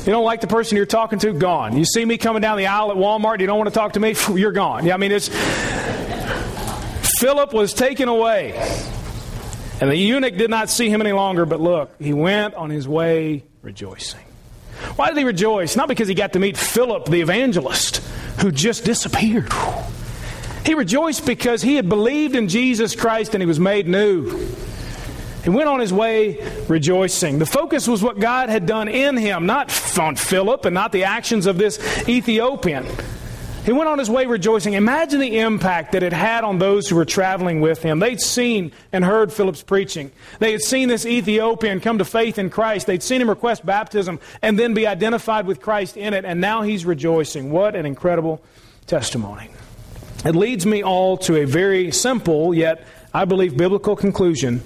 You 0.06 0.14
don't 0.14 0.26
like 0.26 0.42
the 0.42 0.48
person 0.48 0.78
you're 0.78 0.86
talking 0.86 1.20
to, 1.20 1.34
gone. 1.34 1.78
You 1.78 1.86
see 1.86 2.04
me 2.04 2.18
coming 2.18 2.42
down 2.42 2.58
the 2.58 2.68
aisle 2.68 2.92
at 2.92 2.98
Walmart, 2.98 3.42
you 3.42 3.48
don't 3.48 3.58
want 3.58 3.70
to 3.70 3.74
talk 3.74 3.94
to 3.94 4.00
me, 4.00 4.16
you're 4.36 4.52
gone. 4.52 4.86
Yeah, 4.86 4.94
I 4.94 4.98
mean 4.98 5.12
it's 5.12 5.30
Philip 7.18 7.52
was 7.52 7.74
taken 7.74 8.08
away. 8.08 8.54
And 9.82 9.90
the 9.90 9.96
eunuch 9.96 10.38
did 10.38 10.50
not 10.52 10.70
see 10.70 10.90
him 10.90 11.02
any 11.02 11.14
longer, 11.14 11.46
but 11.46 11.60
look, 11.60 11.92
he 12.00 12.14
went 12.14 12.54
on 12.54 12.70
his 12.70 12.88
way 12.88 13.44
rejoicing. 13.62 14.24
Why 14.96 15.08
did 15.08 15.18
he 15.18 15.24
rejoice? 15.24 15.76
Not 15.76 15.88
because 15.88 16.08
he 16.08 16.14
got 16.14 16.34
to 16.34 16.40
meet 16.40 16.58
Philip 16.58 17.06
the 17.06 17.22
evangelist, 17.22 17.98
who 18.40 18.52
just 18.52 18.86
disappeared. 18.86 19.52
He 20.64 20.76
rejoiced 20.76 21.26
because 21.26 21.62
he 21.62 21.76
had 21.76 21.90
believed 21.90 22.36
in 22.36 22.50
Jesus 22.50 22.96
Christ 22.96 23.34
and 23.34 23.42
he 23.42 23.48
was 23.48 23.60
made 23.60 23.88
new. 23.88 24.48
He 25.44 25.50
went 25.50 25.70
on 25.70 25.80
his 25.80 25.94
way 25.94 26.46
rejoicing. 26.68 27.40
The 27.40 27.46
focus 27.46 27.88
was 27.88 28.04
what 28.04 28.20
God 28.20 28.50
had 28.50 28.66
done 28.66 28.88
in 28.88 29.18
him, 29.18 29.46
not 29.46 29.72
on 29.98 30.16
Philip 30.18 30.66
and 30.66 30.74
not 30.74 30.92
the 30.92 31.06
actions 31.06 31.46
of 31.46 31.58
this 31.58 31.80
Ethiopian. 32.08 32.86
He 33.68 33.74
went 33.74 33.90
on 33.90 34.00
his 34.00 34.10
way 34.10 34.26
rejoicing. 34.28 34.76
Imagine 34.76 35.20
the 35.20 35.40
impact 35.40 35.92
that 35.92 36.02
it 36.02 36.14
had 36.14 36.46
on 36.46 36.58
those 36.58 36.88
who 36.88 36.96
were 36.96 37.04
traveling 37.04 37.60
with 37.60 37.84
him. 37.84 38.00
They'd 38.00 38.22
seen 38.22 38.72
and 38.94 39.04
heard 39.04 39.34
Philip's 39.34 39.62
preaching. 39.62 40.10
They 40.40 40.54
had 40.54 40.62
seen 40.62 40.88
this 40.88 41.06
Ethiopian 41.06 41.82
come 41.82 41.98
to 41.98 42.06
faith 42.06 42.40
in 42.40 42.50
Christ. 42.50 42.88
They'd 42.88 43.04
seen 43.04 43.22
him 43.22 43.30
request 43.30 43.66
baptism 43.66 44.22
and 44.42 44.58
then 44.58 44.74
be 44.74 44.88
identified 44.88 45.46
with 45.46 45.60
Christ 45.60 45.98
in 45.98 46.14
it, 46.14 46.24
and 46.24 46.40
now 46.40 46.62
he's 46.62 46.86
rejoicing. 46.86 47.52
What 47.52 47.76
an 47.76 47.86
incredible 47.86 48.42
testimony. 48.86 49.50
It 50.24 50.34
leads 50.34 50.66
me 50.66 50.82
all 50.82 51.18
to 51.18 51.36
a 51.36 51.46
very 51.46 51.92
simple, 51.92 52.54
yet 52.54 52.88
I 53.14 53.26
believe 53.26 53.58
biblical 53.58 53.98
conclusion 53.98 54.64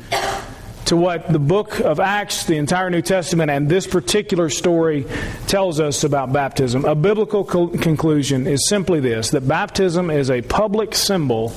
to 0.91 0.97
what 0.97 1.31
the 1.31 1.39
book 1.39 1.79
of 1.79 2.01
Acts, 2.01 2.43
the 2.43 2.57
entire 2.57 2.89
New 2.89 3.01
Testament, 3.01 3.49
and 3.49 3.69
this 3.69 3.87
particular 3.87 4.49
story 4.49 5.05
tells 5.47 5.79
us 5.79 6.03
about 6.03 6.33
baptism. 6.33 6.83
A 6.83 6.95
biblical 6.95 7.45
co- 7.45 7.69
conclusion 7.69 8.45
is 8.45 8.67
simply 8.67 8.99
this 8.99 9.29
that 9.29 9.47
baptism 9.47 10.09
is 10.09 10.29
a 10.29 10.41
public 10.41 10.93
symbol 10.93 11.53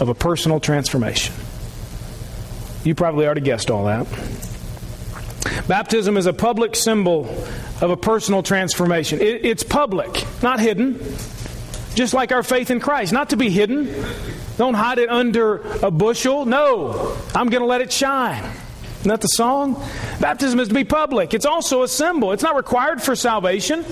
of 0.00 0.08
a 0.08 0.16
personal 0.16 0.58
transformation. 0.58 1.32
You 2.82 2.96
probably 2.96 3.24
already 3.24 3.42
guessed 3.42 3.70
all 3.70 3.84
that. 3.84 4.08
Baptism 5.68 6.16
is 6.16 6.26
a 6.26 6.32
public 6.32 6.74
symbol 6.74 7.26
of 7.80 7.90
a 7.90 7.96
personal 7.96 8.42
transformation. 8.42 9.20
It, 9.20 9.44
it's 9.44 9.62
public, 9.62 10.26
not 10.42 10.58
hidden. 10.58 10.98
Just 11.94 12.14
like 12.14 12.32
our 12.32 12.42
faith 12.42 12.68
in 12.72 12.80
Christ, 12.80 13.12
not 13.12 13.30
to 13.30 13.36
be 13.36 13.48
hidden. 13.48 13.94
Don't 14.56 14.74
hide 14.74 14.98
it 14.98 15.08
under 15.08 15.58
a 15.84 15.92
bushel. 15.92 16.46
No, 16.46 17.16
I'm 17.32 17.48
going 17.48 17.62
to 17.62 17.66
let 17.66 17.80
it 17.80 17.92
shine. 17.92 18.42
Isn't 19.02 19.10
that 19.10 19.20
the 19.20 19.26
song? 19.26 19.84
Baptism 20.20 20.60
is 20.60 20.68
to 20.68 20.74
be 20.74 20.84
public. 20.84 21.34
It's 21.34 21.44
also 21.44 21.82
a 21.82 21.88
symbol. 21.88 22.30
It's 22.30 22.44
not 22.44 22.54
required 22.54 23.02
for 23.02 23.16
salvation. 23.16 23.84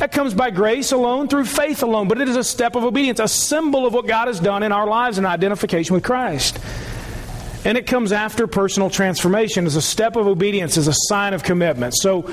That 0.00 0.12
comes 0.12 0.34
by 0.34 0.50
grace 0.50 0.92
alone, 0.92 1.28
through 1.28 1.46
faith 1.46 1.82
alone, 1.82 2.08
but 2.08 2.20
it 2.20 2.28
is 2.28 2.36
a 2.36 2.44
step 2.44 2.76
of 2.76 2.84
obedience, 2.84 3.20
a 3.20 3.26
symbol 3.26 3.86
of 3.86 3.94
what 3.94 4.06
God 4.06 4.28
has 4.28 4.38
done 4.40 4.62
in 4.62 4.70
our 4.70 4.86
lives 4.86 5.16
in 5.16 5.24
identification 5.24 5.94
with 5.94 6.04
Christ. 6.04 6.58
And 7.64 7.78
it 7.78 7.86
comes 7.86 8.12
after 8.12 8.46
personal 8.46 8.90
transformation 8.90 9.64
as 9.64 9.76
a 9.76 9.82
step 9.82 10.14
of 10.14 10.26
obedience, 10.26 10.76
as 10.76 10.88
a 10.88 10.94
sign 10.94 11.32
of 11.32 11.42
commitment. 11.42 11.94
So, 11.96 12.30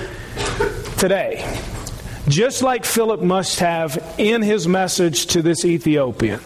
today, 0.98 1.50
just 2.28 2.62
like 2.62 2.84
Philip 2.84 3.22
must 3.22 3.60
have 3.60 4.14
in 4.18 4.42
his 4.42 4.68
message 4.68 5.28
to 5.28 5.40
this 5.40 5.64
Ethiopian, 5.64 6.40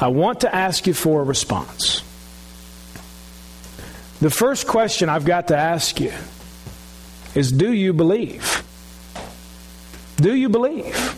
I 0.00 0.08
want 0.08 0.40
to 0.40 0.52
ask 0.52 0.88
you 0.88 0.94
for 0.94 1.20
a 1.20 1.24
response. 1.24 2.02
The 4.20 4.30
first 4.30 4.66
question 4.66 5.08
I've 5.08 5.24
got 5.24 5.48
to 5.48 5.56
ask 5.56 5.98
you 5.98 6.12
is 7.34 7.50
do 7.50 7.72
you 7.72 7.92
believe? 7.92 8.62
Do 10.16 10.34
you 10.34 10.48
believe? 10.48 11.16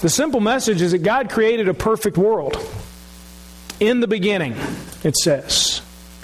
The 0.00 0.08
simple 0.08 0.40
message 0.40 0.80
is 0.80 0.92
that 0.92 0.98
God 0.98 1.30
created 1.30 1.68
a 1.68 1.74
perfect 1.74 2.16
world. 2.16 2.56
In 3.80 4.00
the 4.00 4.06
beginning, 4.06 4.54
it 5.02 5.16
says. 5.16 5.82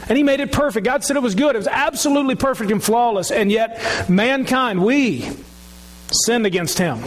And 0.08 0.16
He 0.16 0.22
made 0.22 0.40
it 0.40 0.52
perfect. 0.52 0.84
God 0.84 1.04
said 1.04 1.16
it 1.16 1.22
was 1.22 1.34
good. 1.34 1.54
It 1.54 1.58
was 1.58 1.68
absolutely 1.68 2.36
perfect 2.36 2.70
and 2.70 2.82
flawless. 2.82 3.30
And 3.30 3.50
yet, 3.50 4.08
mankind, 4.08 4.82
we 4.82 5.30
sinned 6.24 6.46
against 6.46 6.78
Him. 6.78 7.02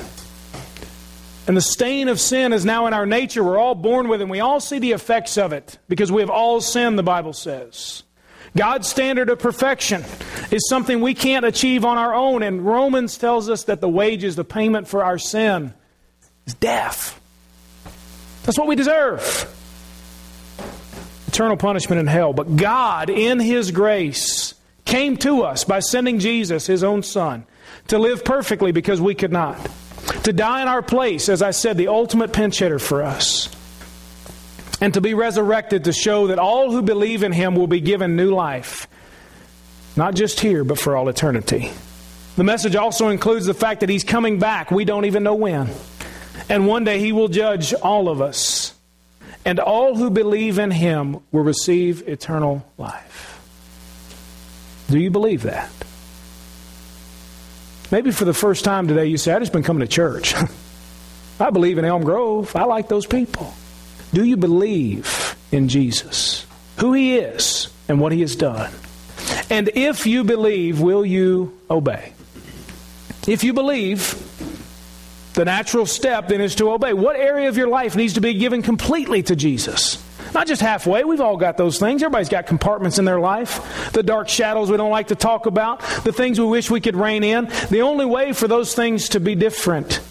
And 1.48 1.58
the 1.58 1.62
stain 1.62 2.08
of 2.08 2.20
sin 2.20 2.54
is 2.54 2.64
now 2.64 2.88
in 2.88 2.94
our 2.94 3.06
nature. 3.06 3.44
We're 3.44 3.58
all 3.58 3.76
born 3.76 4.08
with 4.08 4.22
it, 4.22 4.24
and 4.24 4.32
we 4.32 4.40
all 4.40 4.60
see 4.60 4.80
the 4.80 4.94
effects 4.94 5.38
of 5.38 5.52
it 5.52 5.78
because 5.90 6.12
we 6.12 6.22
have 6.22 6.30
all 6.30 6.62
sinned, 6.62 6.98
the 6.98 7.04
Bible 7.04 7.34
says. 7.34 8.04
God's 8.56 8.88
standard 8.88 9.30
of 9.30 9.40
perfection 9.40 10.04
is 10.52 10.68
something 10.70 11.02
we 11.02 11.16
can't 11.16 11.46
achieve 11.46 11.84
on 11.84 11.98
our 11.98 12.14
own. 12.14 12.44
And 12.44 12.66
Romans 12.66 13.18
tells 13.18 13.50
us 13.50 13.64
that 13.64 13.82
the 13.82 13.90
wages, 13.90 14.36
the 14.36 14.44
payment 14.44 14.88
for 14.88 15.04
our 15.04 15.18
sin, 15.18 15.74
is 16.46 16.54
death. 16.54 17.20
That's 18.44 18.58
what 18.58 18.68
we 18.68 18.76
deserve 18.76 19.50
eternal 21.28 21.58
punishment 21.58 22.00
in 22.00 22.06
hell. 22.06 22.32
But 22.32 22.56
God, 22.56 23.10
in 23.10 23.40
His 23.40 23.72
grace, 23.72 24.54
came 24.86 25.18
to 25.18 25.42
us 25.42 25.64
by 25.64 25.80
sending 25.80 26.20
Jesus, 26.20 26.68
His 26.68 26.84
own 26.84 27.02
Son, 27.02 27.46
to 27.88 27.98
live 27.98 28.24
perfectly 28.24 28.72
because 28.72 29.02
we 29.02 29.16
could 29.16 29.32
not. 29.32 29.60
To 30.24 30.34
die 30.34 30.62
in 30.62 30.68
our 30.68 30.82
place, 30.82 31.30
as 31.30 31.42
I 31.42 31.52
said, 31.52 31.78
the 31.78 31.88
ultimate 31.88 32.34
pinch 32.34 32.60
hitter 32.60 32.80
for 32.80 33.04
us 33.04 33.50
and 34.84 34.94
to 34.96 35.02
be 35.02 35.14
resurrected 35.14 35.86
to 35.86 35.94
show 35.94 36.28
that 36.28 36.40
all 36.40 36.70
who 36.70 36.82
believe 36.82 37.24
in 37.24 37.32
him 37.32 37.56
will 37.56 37.68
be 37.68 37.80
given 37.80 38.18
new 38.18 38.36
life, 38.36 38.88
not 39.96 40.14
just 40.14 40.42
here, 40.42 40.66
but 40.66 40.78
for 40.78 40.98
all 40.98 41.08
eternity. 41.08 41.72
The 42.36 42.44
message 42.44 42.76
also 42.76 43.08
includes 43.08 43.46
the 43.46 43.54
fact 43.54 43.80
that 43.80 43.90
he's 43.90 44.04
coming 44.04 44.40
back. 44.40 44.72
We 44.72 44.84
don't 44.84 45.06
even 45.06 45.24
know 45.24 45.36
when. 45.36 45.70
And 46.50 46.68
one 46.68 46.84
day 46.84 47.00
he 47.00 47.14
will 47.14 47.30
judge 47.30 47.74
all 47.74 48.10
of 48.10 48.22
us. 48.22 48.74
And 49.46 49.60
all 49.60 49.96
who 49.96 50.10
believe 50.10 50.60
in 50.60 50.72
him 50.72 51.20
will 51.32 51.44
receive 51.44 52.08
eternal 52.08 52.66
life. 52.78 53.40
Do 54.90 55.00
you 55.00 55.12
believe 55.12 55.44
that? 55.44 55.70
Maybe 57.94 58.10
for 58.10 58.26
the 58.26 58.34
first 58.34 58.66
time 58.66 58.88
today 58.88 59.06
you 59.06 59.20
say, 59.20 59.34
I 59.34 59.38
just 59.38 59.54
been 59.54 59.62
coming 59.62 59.82
to 59.82 59.88
church. 59.88 60.34
I 61.40 61.52
believe 61.52 61.78
in 61.78 61.86
Elm 61.86 62.04
Grove. 62.04 62.56
I 62.56 62.64
like 62.64 62.88
those 62.88 63.06
people. 63.06 63.54
Do 64.12 64.24
you 64.24 64.36
believe 64.36 65.36
in 65.52 65.68
Jesus, 65.70 66.48
who 66.80 66.94
he 66.94 67.18
is, 67.18 67.68
and 67.88 68.00
what 68.00 68.12
he 68.12 68.22
has 68.22 68.36
done? 68.36 68.74
And 69.52 69.70
if 69.76 70.08
you 70.08 70.24
believe, 70.24 70.82
will 70.82 71.06
you 71.06 71.56
obey? 71.70 72.14
If 73.28 73.44
you 73.44 73.54
believe, 73.54 74.18
the 75.36 75.46
natural 75.46 75.86
step 75.86 76.30
then 76.30 76.42
is 76.42 76.56
to 76.56 76.72
obey. 76.72 76.94
What 76.94 77.16
area 77.16 77.48
of 77.48 77.58
your 77.58 77.68
life 77.68 77.96
needs 77.96 78.16
to 78.16 78.22
be 78.22 78.34
given 78.34 78.64
completely 78.64 79.22
to 79.22 79.36
Jesus? 79.36 80.03
Not 80.34 80.48
just 80.48 80.62
halfway. 80.62 81.04
We've 81.04 81.22
all 81.22 81.38
got 81.38 81.58
those 81.58 81.80
things. 81.80 82.02
Everybody's 82.02 82.30
got 82.30 82.48
compartments 82.48 82.98
in 82.98 83.06
their 83.06 83.20
life. 83.20 83.92
The 83.94 84.04
dark 84.04 84.30
shadows 84.30 84.72
we 84.72 84.78
don't 84.78 84.92
like 84.92 85.08
to 85.08 85.16
talk 85.16 85.46
about, 85.46 85.82
the 86.04 86.14
things 86.14 86.40
we 86.40 86.46
wish 86.46 86.72
we 86.72 86.82
could 86.82 86.96
rein 86.96 87.24
in. 87.24 87.50
The 87.70 87.82
only 87.82 88.06
way 88.06 88.34
for 88.34 88.48
those 88.48 88.74
things 88.74 89.10
to 89.10 89.20
be 89.20 89.36
different 89.36 90.02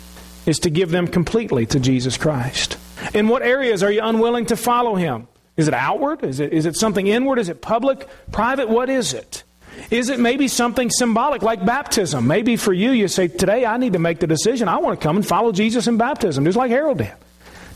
is 0.47 0.59
to 0.61 0.71
give 0.71 0.91
them 0.91 1.07
completely 1.09 1.67
to 1.67 1.81
Jesus 1.81 2.17
Christ. 2.17 2.79
In 3.15 3.29
what 3.29 3.43
areas 3.43 3.83
are 3.83 3.91
you 3.91 4.01
unwilling 4.03 4.47
to 4.47 4.57
follow 4.57 4.95
him? 4.95 5.29
Is 5.57 5.69
it 5.69 5.75
outward? 5.75 6.25
Is 6.25 6.41
it, 6.41 6.53
is 6.53 6.67
it 6.67 6.77
something 6.77 7.07
inward? 7.07 7.39
Is 7.39 7.49
it 7.49 7.61
public? 7.61 8.09
Private? 8.31 8.69
What 8.69 8.89
is 8.89 9.13
it? 9.13 9.43
Is 9.91 10.09
it 10.09 10.21
maybe 10.21 10.49
something 10.49 10.91
symbolic 10.91 11.43
like 11.43 11.65
baptism? 11.65 12.27
Maybe 12.27 12.57
for 12.57 12.73
you, 12.73 12.93
you 12.93 13.09
say, 13.09 13.29
Today 13.29 13.67
I 13.67 13.77
need 13.77 13.95
to 13.95 13.99
make 13.99 14.21
the 14.21 14.27
decision. 14.27 14.69
I 14.69 14.79
want 14.79 14.99
to 14.99 15.03
come 15.03 15.17
and 15.17 15.27
follow 15.27 15.53
Jesus 15.53 15.87
in 15.87 15.97
baptism, 15.97 16.45
just 16.45 16.57
like 16.57 16.71
Harold 16.71 16.99
did, 16.99 17.13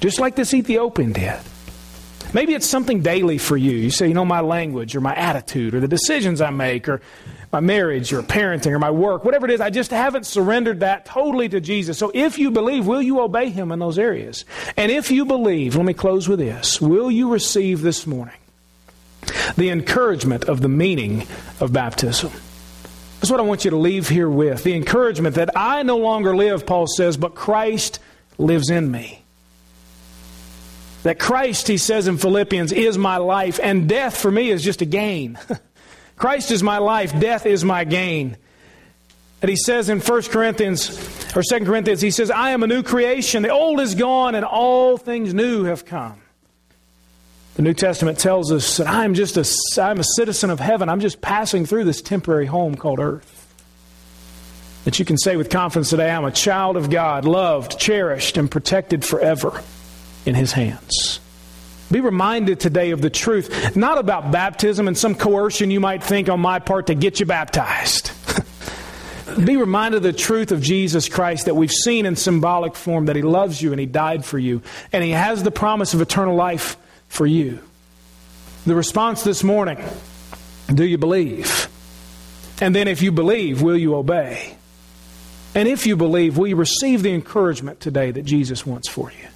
just 0.01 0.18
like 0.20 0.36
this 0.36 0.55
Ethiopian 0.55 1.12
did. 1.12 1.38
Maybe 2.33 2.55
it's 2.55 2.66
something 2.66 3.03
daily 3.03 3.39
for 3.39 3.57
you. 3.57 3.72
You 3.72 3.91
say, 3.91 4.09
You 4.09 4.14
know, 4.14 4.24
my 4.24 4.41
language 4.41 4.95
or 4.97 5.01
my 5.01 5.14
attitude 5.14 5.74
or 5.74 5.81
the 5.81 5.89
decisions 5.89 6.41
I 6.41 6.51
make 6.51 6.89
or 6.89 7.01
my 7.53 7.61
marriage 7.61 8.12
or 8.12 8.22
parenting 8.22 8.72
or 8.72 8.79
my 8.79 8.91
work, 8.91 9.24
whatever 9.24 9.47
it 9.47 9.53
is, 9.53 9.61
I 9.61 9.70
just 9.70 9.91
haven't 9.91 10.27
surrendered 10.27 10.81
that 10.81 11.07
totally 11.07 11.49
to 11.49 11.61
Jesus. 11.61 11.97
So 11.97 12.11
if 12.12 12.39
you 12.39 12.51
believe, 12.51 12.87
will 12.87 13.03
you 13.03 13.20
obey 13.20 13.51
Him 13.51 13.72
in 13.72 13.79
those 13.79 13.99
areas? 13.99 14.45
And 14.77 14.91
if 14.91 15.11
you 15.11 15.24
believe, 15.24 15.77
let 15.77 15.87
me 15.87 15.95
close 15.95 16.29
with 16.29 16.39
this 16.39 16.81
will 16.81 17.11
you 17.11 17.31
receive 17.31 17.83
this 17.83 18.07
morning 18.07 18.37
the 19.57 19.70
encouragement 19.70 20.45
of 20.45 20.61
the 20.61 20.68
meaning 20.68 21.27
of 21.61 21.72
baptism? 21.72 22.33
That's 23.20 23.31
what 23.31 23.41
I 23.41 23.45
want 23.45 23.64
you 23.64 23.70
to 23.70 23.77
leave 23.77 24.09
here 24.09 24.29
with. 24.29 24.62
The 24.62 24.74
encouragement 24.74 25.37
that 25.37 25.51
I 25.57 25.83
no 25.83 25.97
longer 25.97 26.37
live, 26.37 26.66
Paul 26.66 26.87
says, 26.87 27.16
but 27.16 27.35
Christ 27.35 27.99
lives 28.39 28.68
in 28.68 28.91
me. 28.91 29.22
That 31.07 31.20
Christ, 31.20 31.68
he 31.68 31.78
says 31.78 32.09
in 32.09 32.18
Philippians, 32.18 32.72
is 32.72 32.98
my 32.98 33.18
life, 33.18 33.61
and 33.62 33.88
death 33.88 34.16
for 34.16 34.28
me 34.28 34.50
is 34.50 34.61
just 34.61 34.82
a 34.82 34.84
gain. 34.84 35.38
Christ 36.16 36.50
is 36.50 36.64
my 36.64 36.78
life, 36.78 37.16
death 37.20 37.46
is 37.46 37.64
my 37.64 37.84
gain. 37.84 38.36
And 39.40 39.48
he 39.48 39.54
says 39.54 39.88
in 39.88 40.00
1 40.00 40.22
Corinthians 40.24 40.90
or 41.36 41.44
2 41.48 41.64
Corinthians, 41.64 42.00
he 42.00 42.11
says, 42.11 42.28
I 42.28 42.50
am 42.50 42.64
a 42.64 42.66
new 42.66 42.82
creation. 42.82 43.44
The 43.44 43.50
old 43.50 43.78
is 43.78 43.94
gone 43.94 44.34
and 44.34 44.44
all 44.44 44.96
things 44.96 45.32
new 45.32 45.62
have 45.62 45.84
come. 45.84 46.20
The 47.54 47.62
New 47.62 47.74
Testament 47.74 48.18
tells 48.18 48.50
us 48.50 48.78
that 48.78 48.88
I'm 48.88 49.14
just 49.14 49.36
a, 49.36 49.80
I'm 49.80 50.00
a 50.00 50.04
citizen 50.16 50.50
of 50.50 50.59
heaven. 50.59 50.88
I'm 50.88 50.98
just 50.98 51.20
passing 51.20 51.66
through 51.66 51.84
this 51.84 52.02
temporary 52.02 52.46
home 52.46 52.74
called 52.74 52.98
earth. 52.98 53.44
That 54.82 54.98
you 54.98 55.04
can 55.04 55.18
say 55.18 55.36
with 55.36 55.50
confidence 55.50 55.90
today, 55.90 56.11
I'm 56.11 56.24
a 56.24 56.32
child 56.32 56.76
of 56.76 56.90
God, 56.90 57.24
loved, 57.24 57.78
cherished, 57.78 58.36
and 58.36 58.50
protected 58.50 59.04
forever 59.04 59.62
in 60.27 60.35
his 60.35 60.53
hands. 60.53 61.20
Be 61.91 62.01
reminded 62.01 62.59
today 62.59 62.91
of 62.91 63.01
the 63.01 63.11
truth, 63.11 63.77
not 63.77 63.99
about 63.99 64.33
baptism 64.33 64.89
and 64.89 64.99
some 64.99 65.14
coercion 65.14 65.70
you 65.70 65.81
might 65.81 66.03
think 66.03 66.29
on 66.29 66.41
my 66.41 66.59
part 66.59 66.89
to 66.89 66.95
get 66.95 67.20
you 67.20 67.27
baptized. 67.27 68.11
Be 69.45 69.57
reminded 69.57 69.99
of 69.99 70.03
the 70.03 70.12
truth 70.12 70.51
of 70.51 70.61
Jesus 70.62 71.09
Christ 71.09 71.45
that 71.45 71.55
we've 71.55 71.70
seen 71.70 72.07
in 72.07 72.16
symbolic 72.16 72.74
form 72.74 73.07
that 73.07 73.16
He 73.16 73.22
loves 73.22 73.62
you 73.62 73.70
and 73.70 73.79
He 73.79 73.87
died 73.87 74.24
for 74.24 74.39
you, 74.39 74.62
and 74.93 75.05
He 75.05 75.11
has 75.11 75.43
the 75.43 75.51
promise 75.53 75.95
of 75.95 76.01
eternal 76.01 76.35
life 76.35 76.77
for 77.09 77.27
you. 77.27 77.61
The 78.66 78.74
response 78.74 79.22
this 79.22 79.45
morning 79.45 79.79
do 80.74 80.85
you 80.85 80.99
believe? 80.99 81.68
And 82.61 82.74
then, 82.74 82.89
if 82.89 83.03
you 83.03 83.12
believe, 83.12 83.62
will 83.62 83.77
you 83.77 83.95
obey? 83.95 84.57
And 85.55 85.68
if 85.68 85.87
you 85.87 85.97
believe, 85.97 86.37
will 86.37 86.49
you 86.49 86.57
receive 86.57 87.03
the 87.03 87.12
encouragement 87.12 87.81
today 87.81 88.11
that 88.11 88.22
Jesus 88.24 88.66
wants 88.66 88.89
for 88.89 89.12
you? 89.12 89.29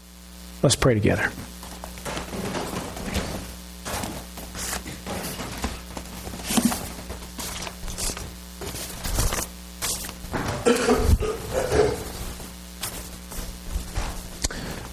Let's 0.62 0.76
pray 0.76 0.92
together. 0.94 1.30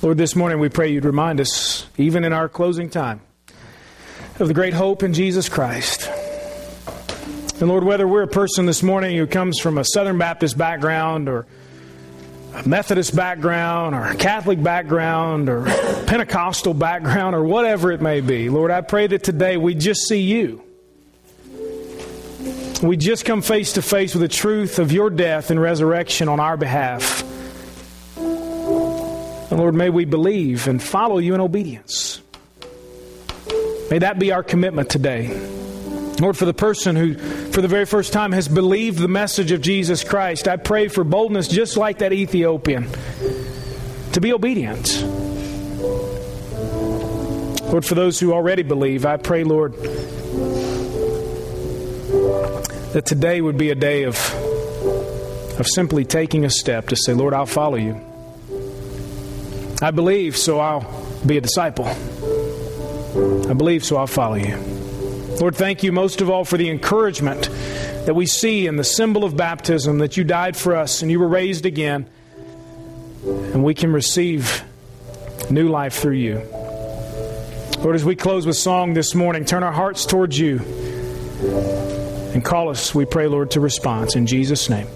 Lord, 0.02 0.18
this 0.18 0.38
morning 0.38 0.60
we 0.60 0.70
pray 0.70 0.88
you'd 0.88 1.04
remind 1.04 1.42
us, 1.42 1.86
even 1.98 2.24
in 2.24 2.32
our 2.32 2.48
closing 2.48 2.90
time, 2.90 3.20
of 4.40 4.48
the 4.48 4.54
great 4.54 4.74
hope 4.74 5.04
in 5.04 5.14
Jesus 5.14 5.50
Christ. 5.50 6.10
And 7.60 7.68
Lord, 7.68 7.84
whether 7.84 8.08
we're 8.08 8.22
a 8.22 8.28
person 8.28 8.68
this 8.68 8.82
morning 8.82 9.18
who 9.18 9.28
comes 9.28 9.60
from 9.60 9.78
a 9.78 9.84
Southern 9.84 10.18
Baptist 10.18 10.58
background 10.58 11.28
or 11.28 11.46
Methodist 12.66 13.16
background 13.16 13.96
or 13.96 14.14
Catholic 14.16 14.62
background 14.62 15.50
or 15.50 15.64
Pentecostal 16.06 16.74
background 16.74 17.36
or 17.36 17.44
whatever 17.44 17.92
it 17.92 18.02
may 18.02 18.22
be, 18.22 18.50
Lord, 18.50 18.72
I 18.72 18.82
pray 18.82 19.08
that 19.08 19.24
today 19.24 19.58
we 19.58 19.76
just 19.76 20.08
see 20.08 20.22
you. 20.22 20.64
We 22.82 22.96
just 22.98 23.26
come 23.26 23.42
face 23.42 23.74
to 23.74 23.82
face 23.82 24.14
with 24.14 24.22
the 24.22 24.28
truth 24.28 24.80
of 24.80 24.92
your 24.92 25.10
death 25.10 25.50
and 25.50 25.60
resurrection 25.60 26.30
on 26.30 26.40
our 26.40 26.58
behalf. 26.58 27.24
And 28.18 29.60
Lord, 29.60 29.74
may 29.74 29.90
we 29.90 30.06
believe 30.06 30.68
and 30.68 30.82
follow 30.82 31.18
you 31.18 31.34
in 31.34 31.42
obedience. 31.42 32.22
May 33.90 34.00
that 34.00 34.20
be 34.20 34.32
our 34.32 34.44
commitment 34.44 34.90
today. 34.90 35.57
Lord, 36.20 36.36
for 36.36 36.46
the 36.46 36.54
person 36.54 36.96
who, 36.96 37.14
for 37.52 37.62
the 37.62 37.68
very 37.68 37.86
first 37.86 38.12
time, 38.12 38.32
has 38.32 38.48
believed 38.48 38.98
the 38.98 39.08
message 39.08 39.52
of 39.52 39.62
Jesus 39.62 40.04
Christ, 40.04 40.48
I 40.48 40.58
pray 40.58 40.88
for 40.88 41.04
boldness 41.04 41.48
just 41.48 41.78
like 41.78 42.00
that 42.00 42.12
Ethiopian 42.12 42.88
to 44.14 44.22
be 44.22 44.34
obedient. 44.34 45.04
Lord, 47.72 47.86
for 47.86 47.96
those 47.96 48.20
who 48.20 48.34
already 48.34 48.64
believe, 48.64 49.06
I 49.06 49.18
pray, 49.18 49.44
Lord, 49.44 49.74
that 52.94 53.04
today 53.06 53.42
would 53.42 53.58
be 53.58 53.70
a 53.70 53.76
day 53.76 54.04
of, 54.04 54.16
of 55.60 55.68
simply 55.68 56.04
taking 56.04 56.46
a 56.46 56.50
step 56.50 56.88
to 56.88 56.96
say, 56.96 57.14
Lord, 57.14 57.36
I'll 57.36 57.46
follow 57.46 57.76
you. 57.76 58.02
I 59.82 59.92
believe, 59.92 60.36
so 60.36 60.60
I'll 60.60 61.06
be 61.26 61.38
a 61.38 61.42
disciple. 61.42 61.86
I 61.86 63.54
believe, 63.54 63.86
so 63.86 63.98
I'll 63.98 64.08
follow 64.08 64.36
you. 64.36 64.77
Lord, 65.40 65.56
thank 65.56 65.84
you 65.84 65.92
most 65.92 66.22
of 66.22 66.32
all 66.32 66.44
for 66.44 66.58
the 66.58 66.70
encouragement 66.70 67.50
that 68.06 68.16
we 68.16 68.26
see 68.26 68.66
in 68.66 68.76
the 68.76 68.84
symbol 68.84 69.24
of 69.24 69.38
baptism 69.38 70.00
that 70.00 70.18
you 70.18 70.24
died 70.24 70.58
for 70.58 70.76
us 70.76 71.04
and 71.04 71.12
you 71.12 71.20
were 71.20 71.28
raised 71.28 71.66
again, 71.66 72.10
and 73.24 73.64
we 73.64 73.76
can 73.76 73.94
receive 73.94 74.64
new 75.52 75.70
life 75.70 75.94
through 75.94 76.14
you. 76.14 76.40
Lord, 77.80 77.96
as 77.96 78.04
we 78.04 78.16
close 78.16 78.48
with 78.48 78.58
song 78.58 78.96
this 78.96 79.14
morning, 79.14 79.46
turn 79.46 79.62
our 79.62 79.72
hearts 79.72 80.08
towards 80.08 80.40
you 80.40 80.58
and 82.34 82.44
call 82.44 82.70
us, 82.70 82.96
we 82.96 83.06
pray, 83.06 83.28
Lord, 83.28 83.52
to 83.52 83.60
response. 83.60 84.16
In 84.16 84.26
Jesus' 84.26 84.70
name. 84.70 84.88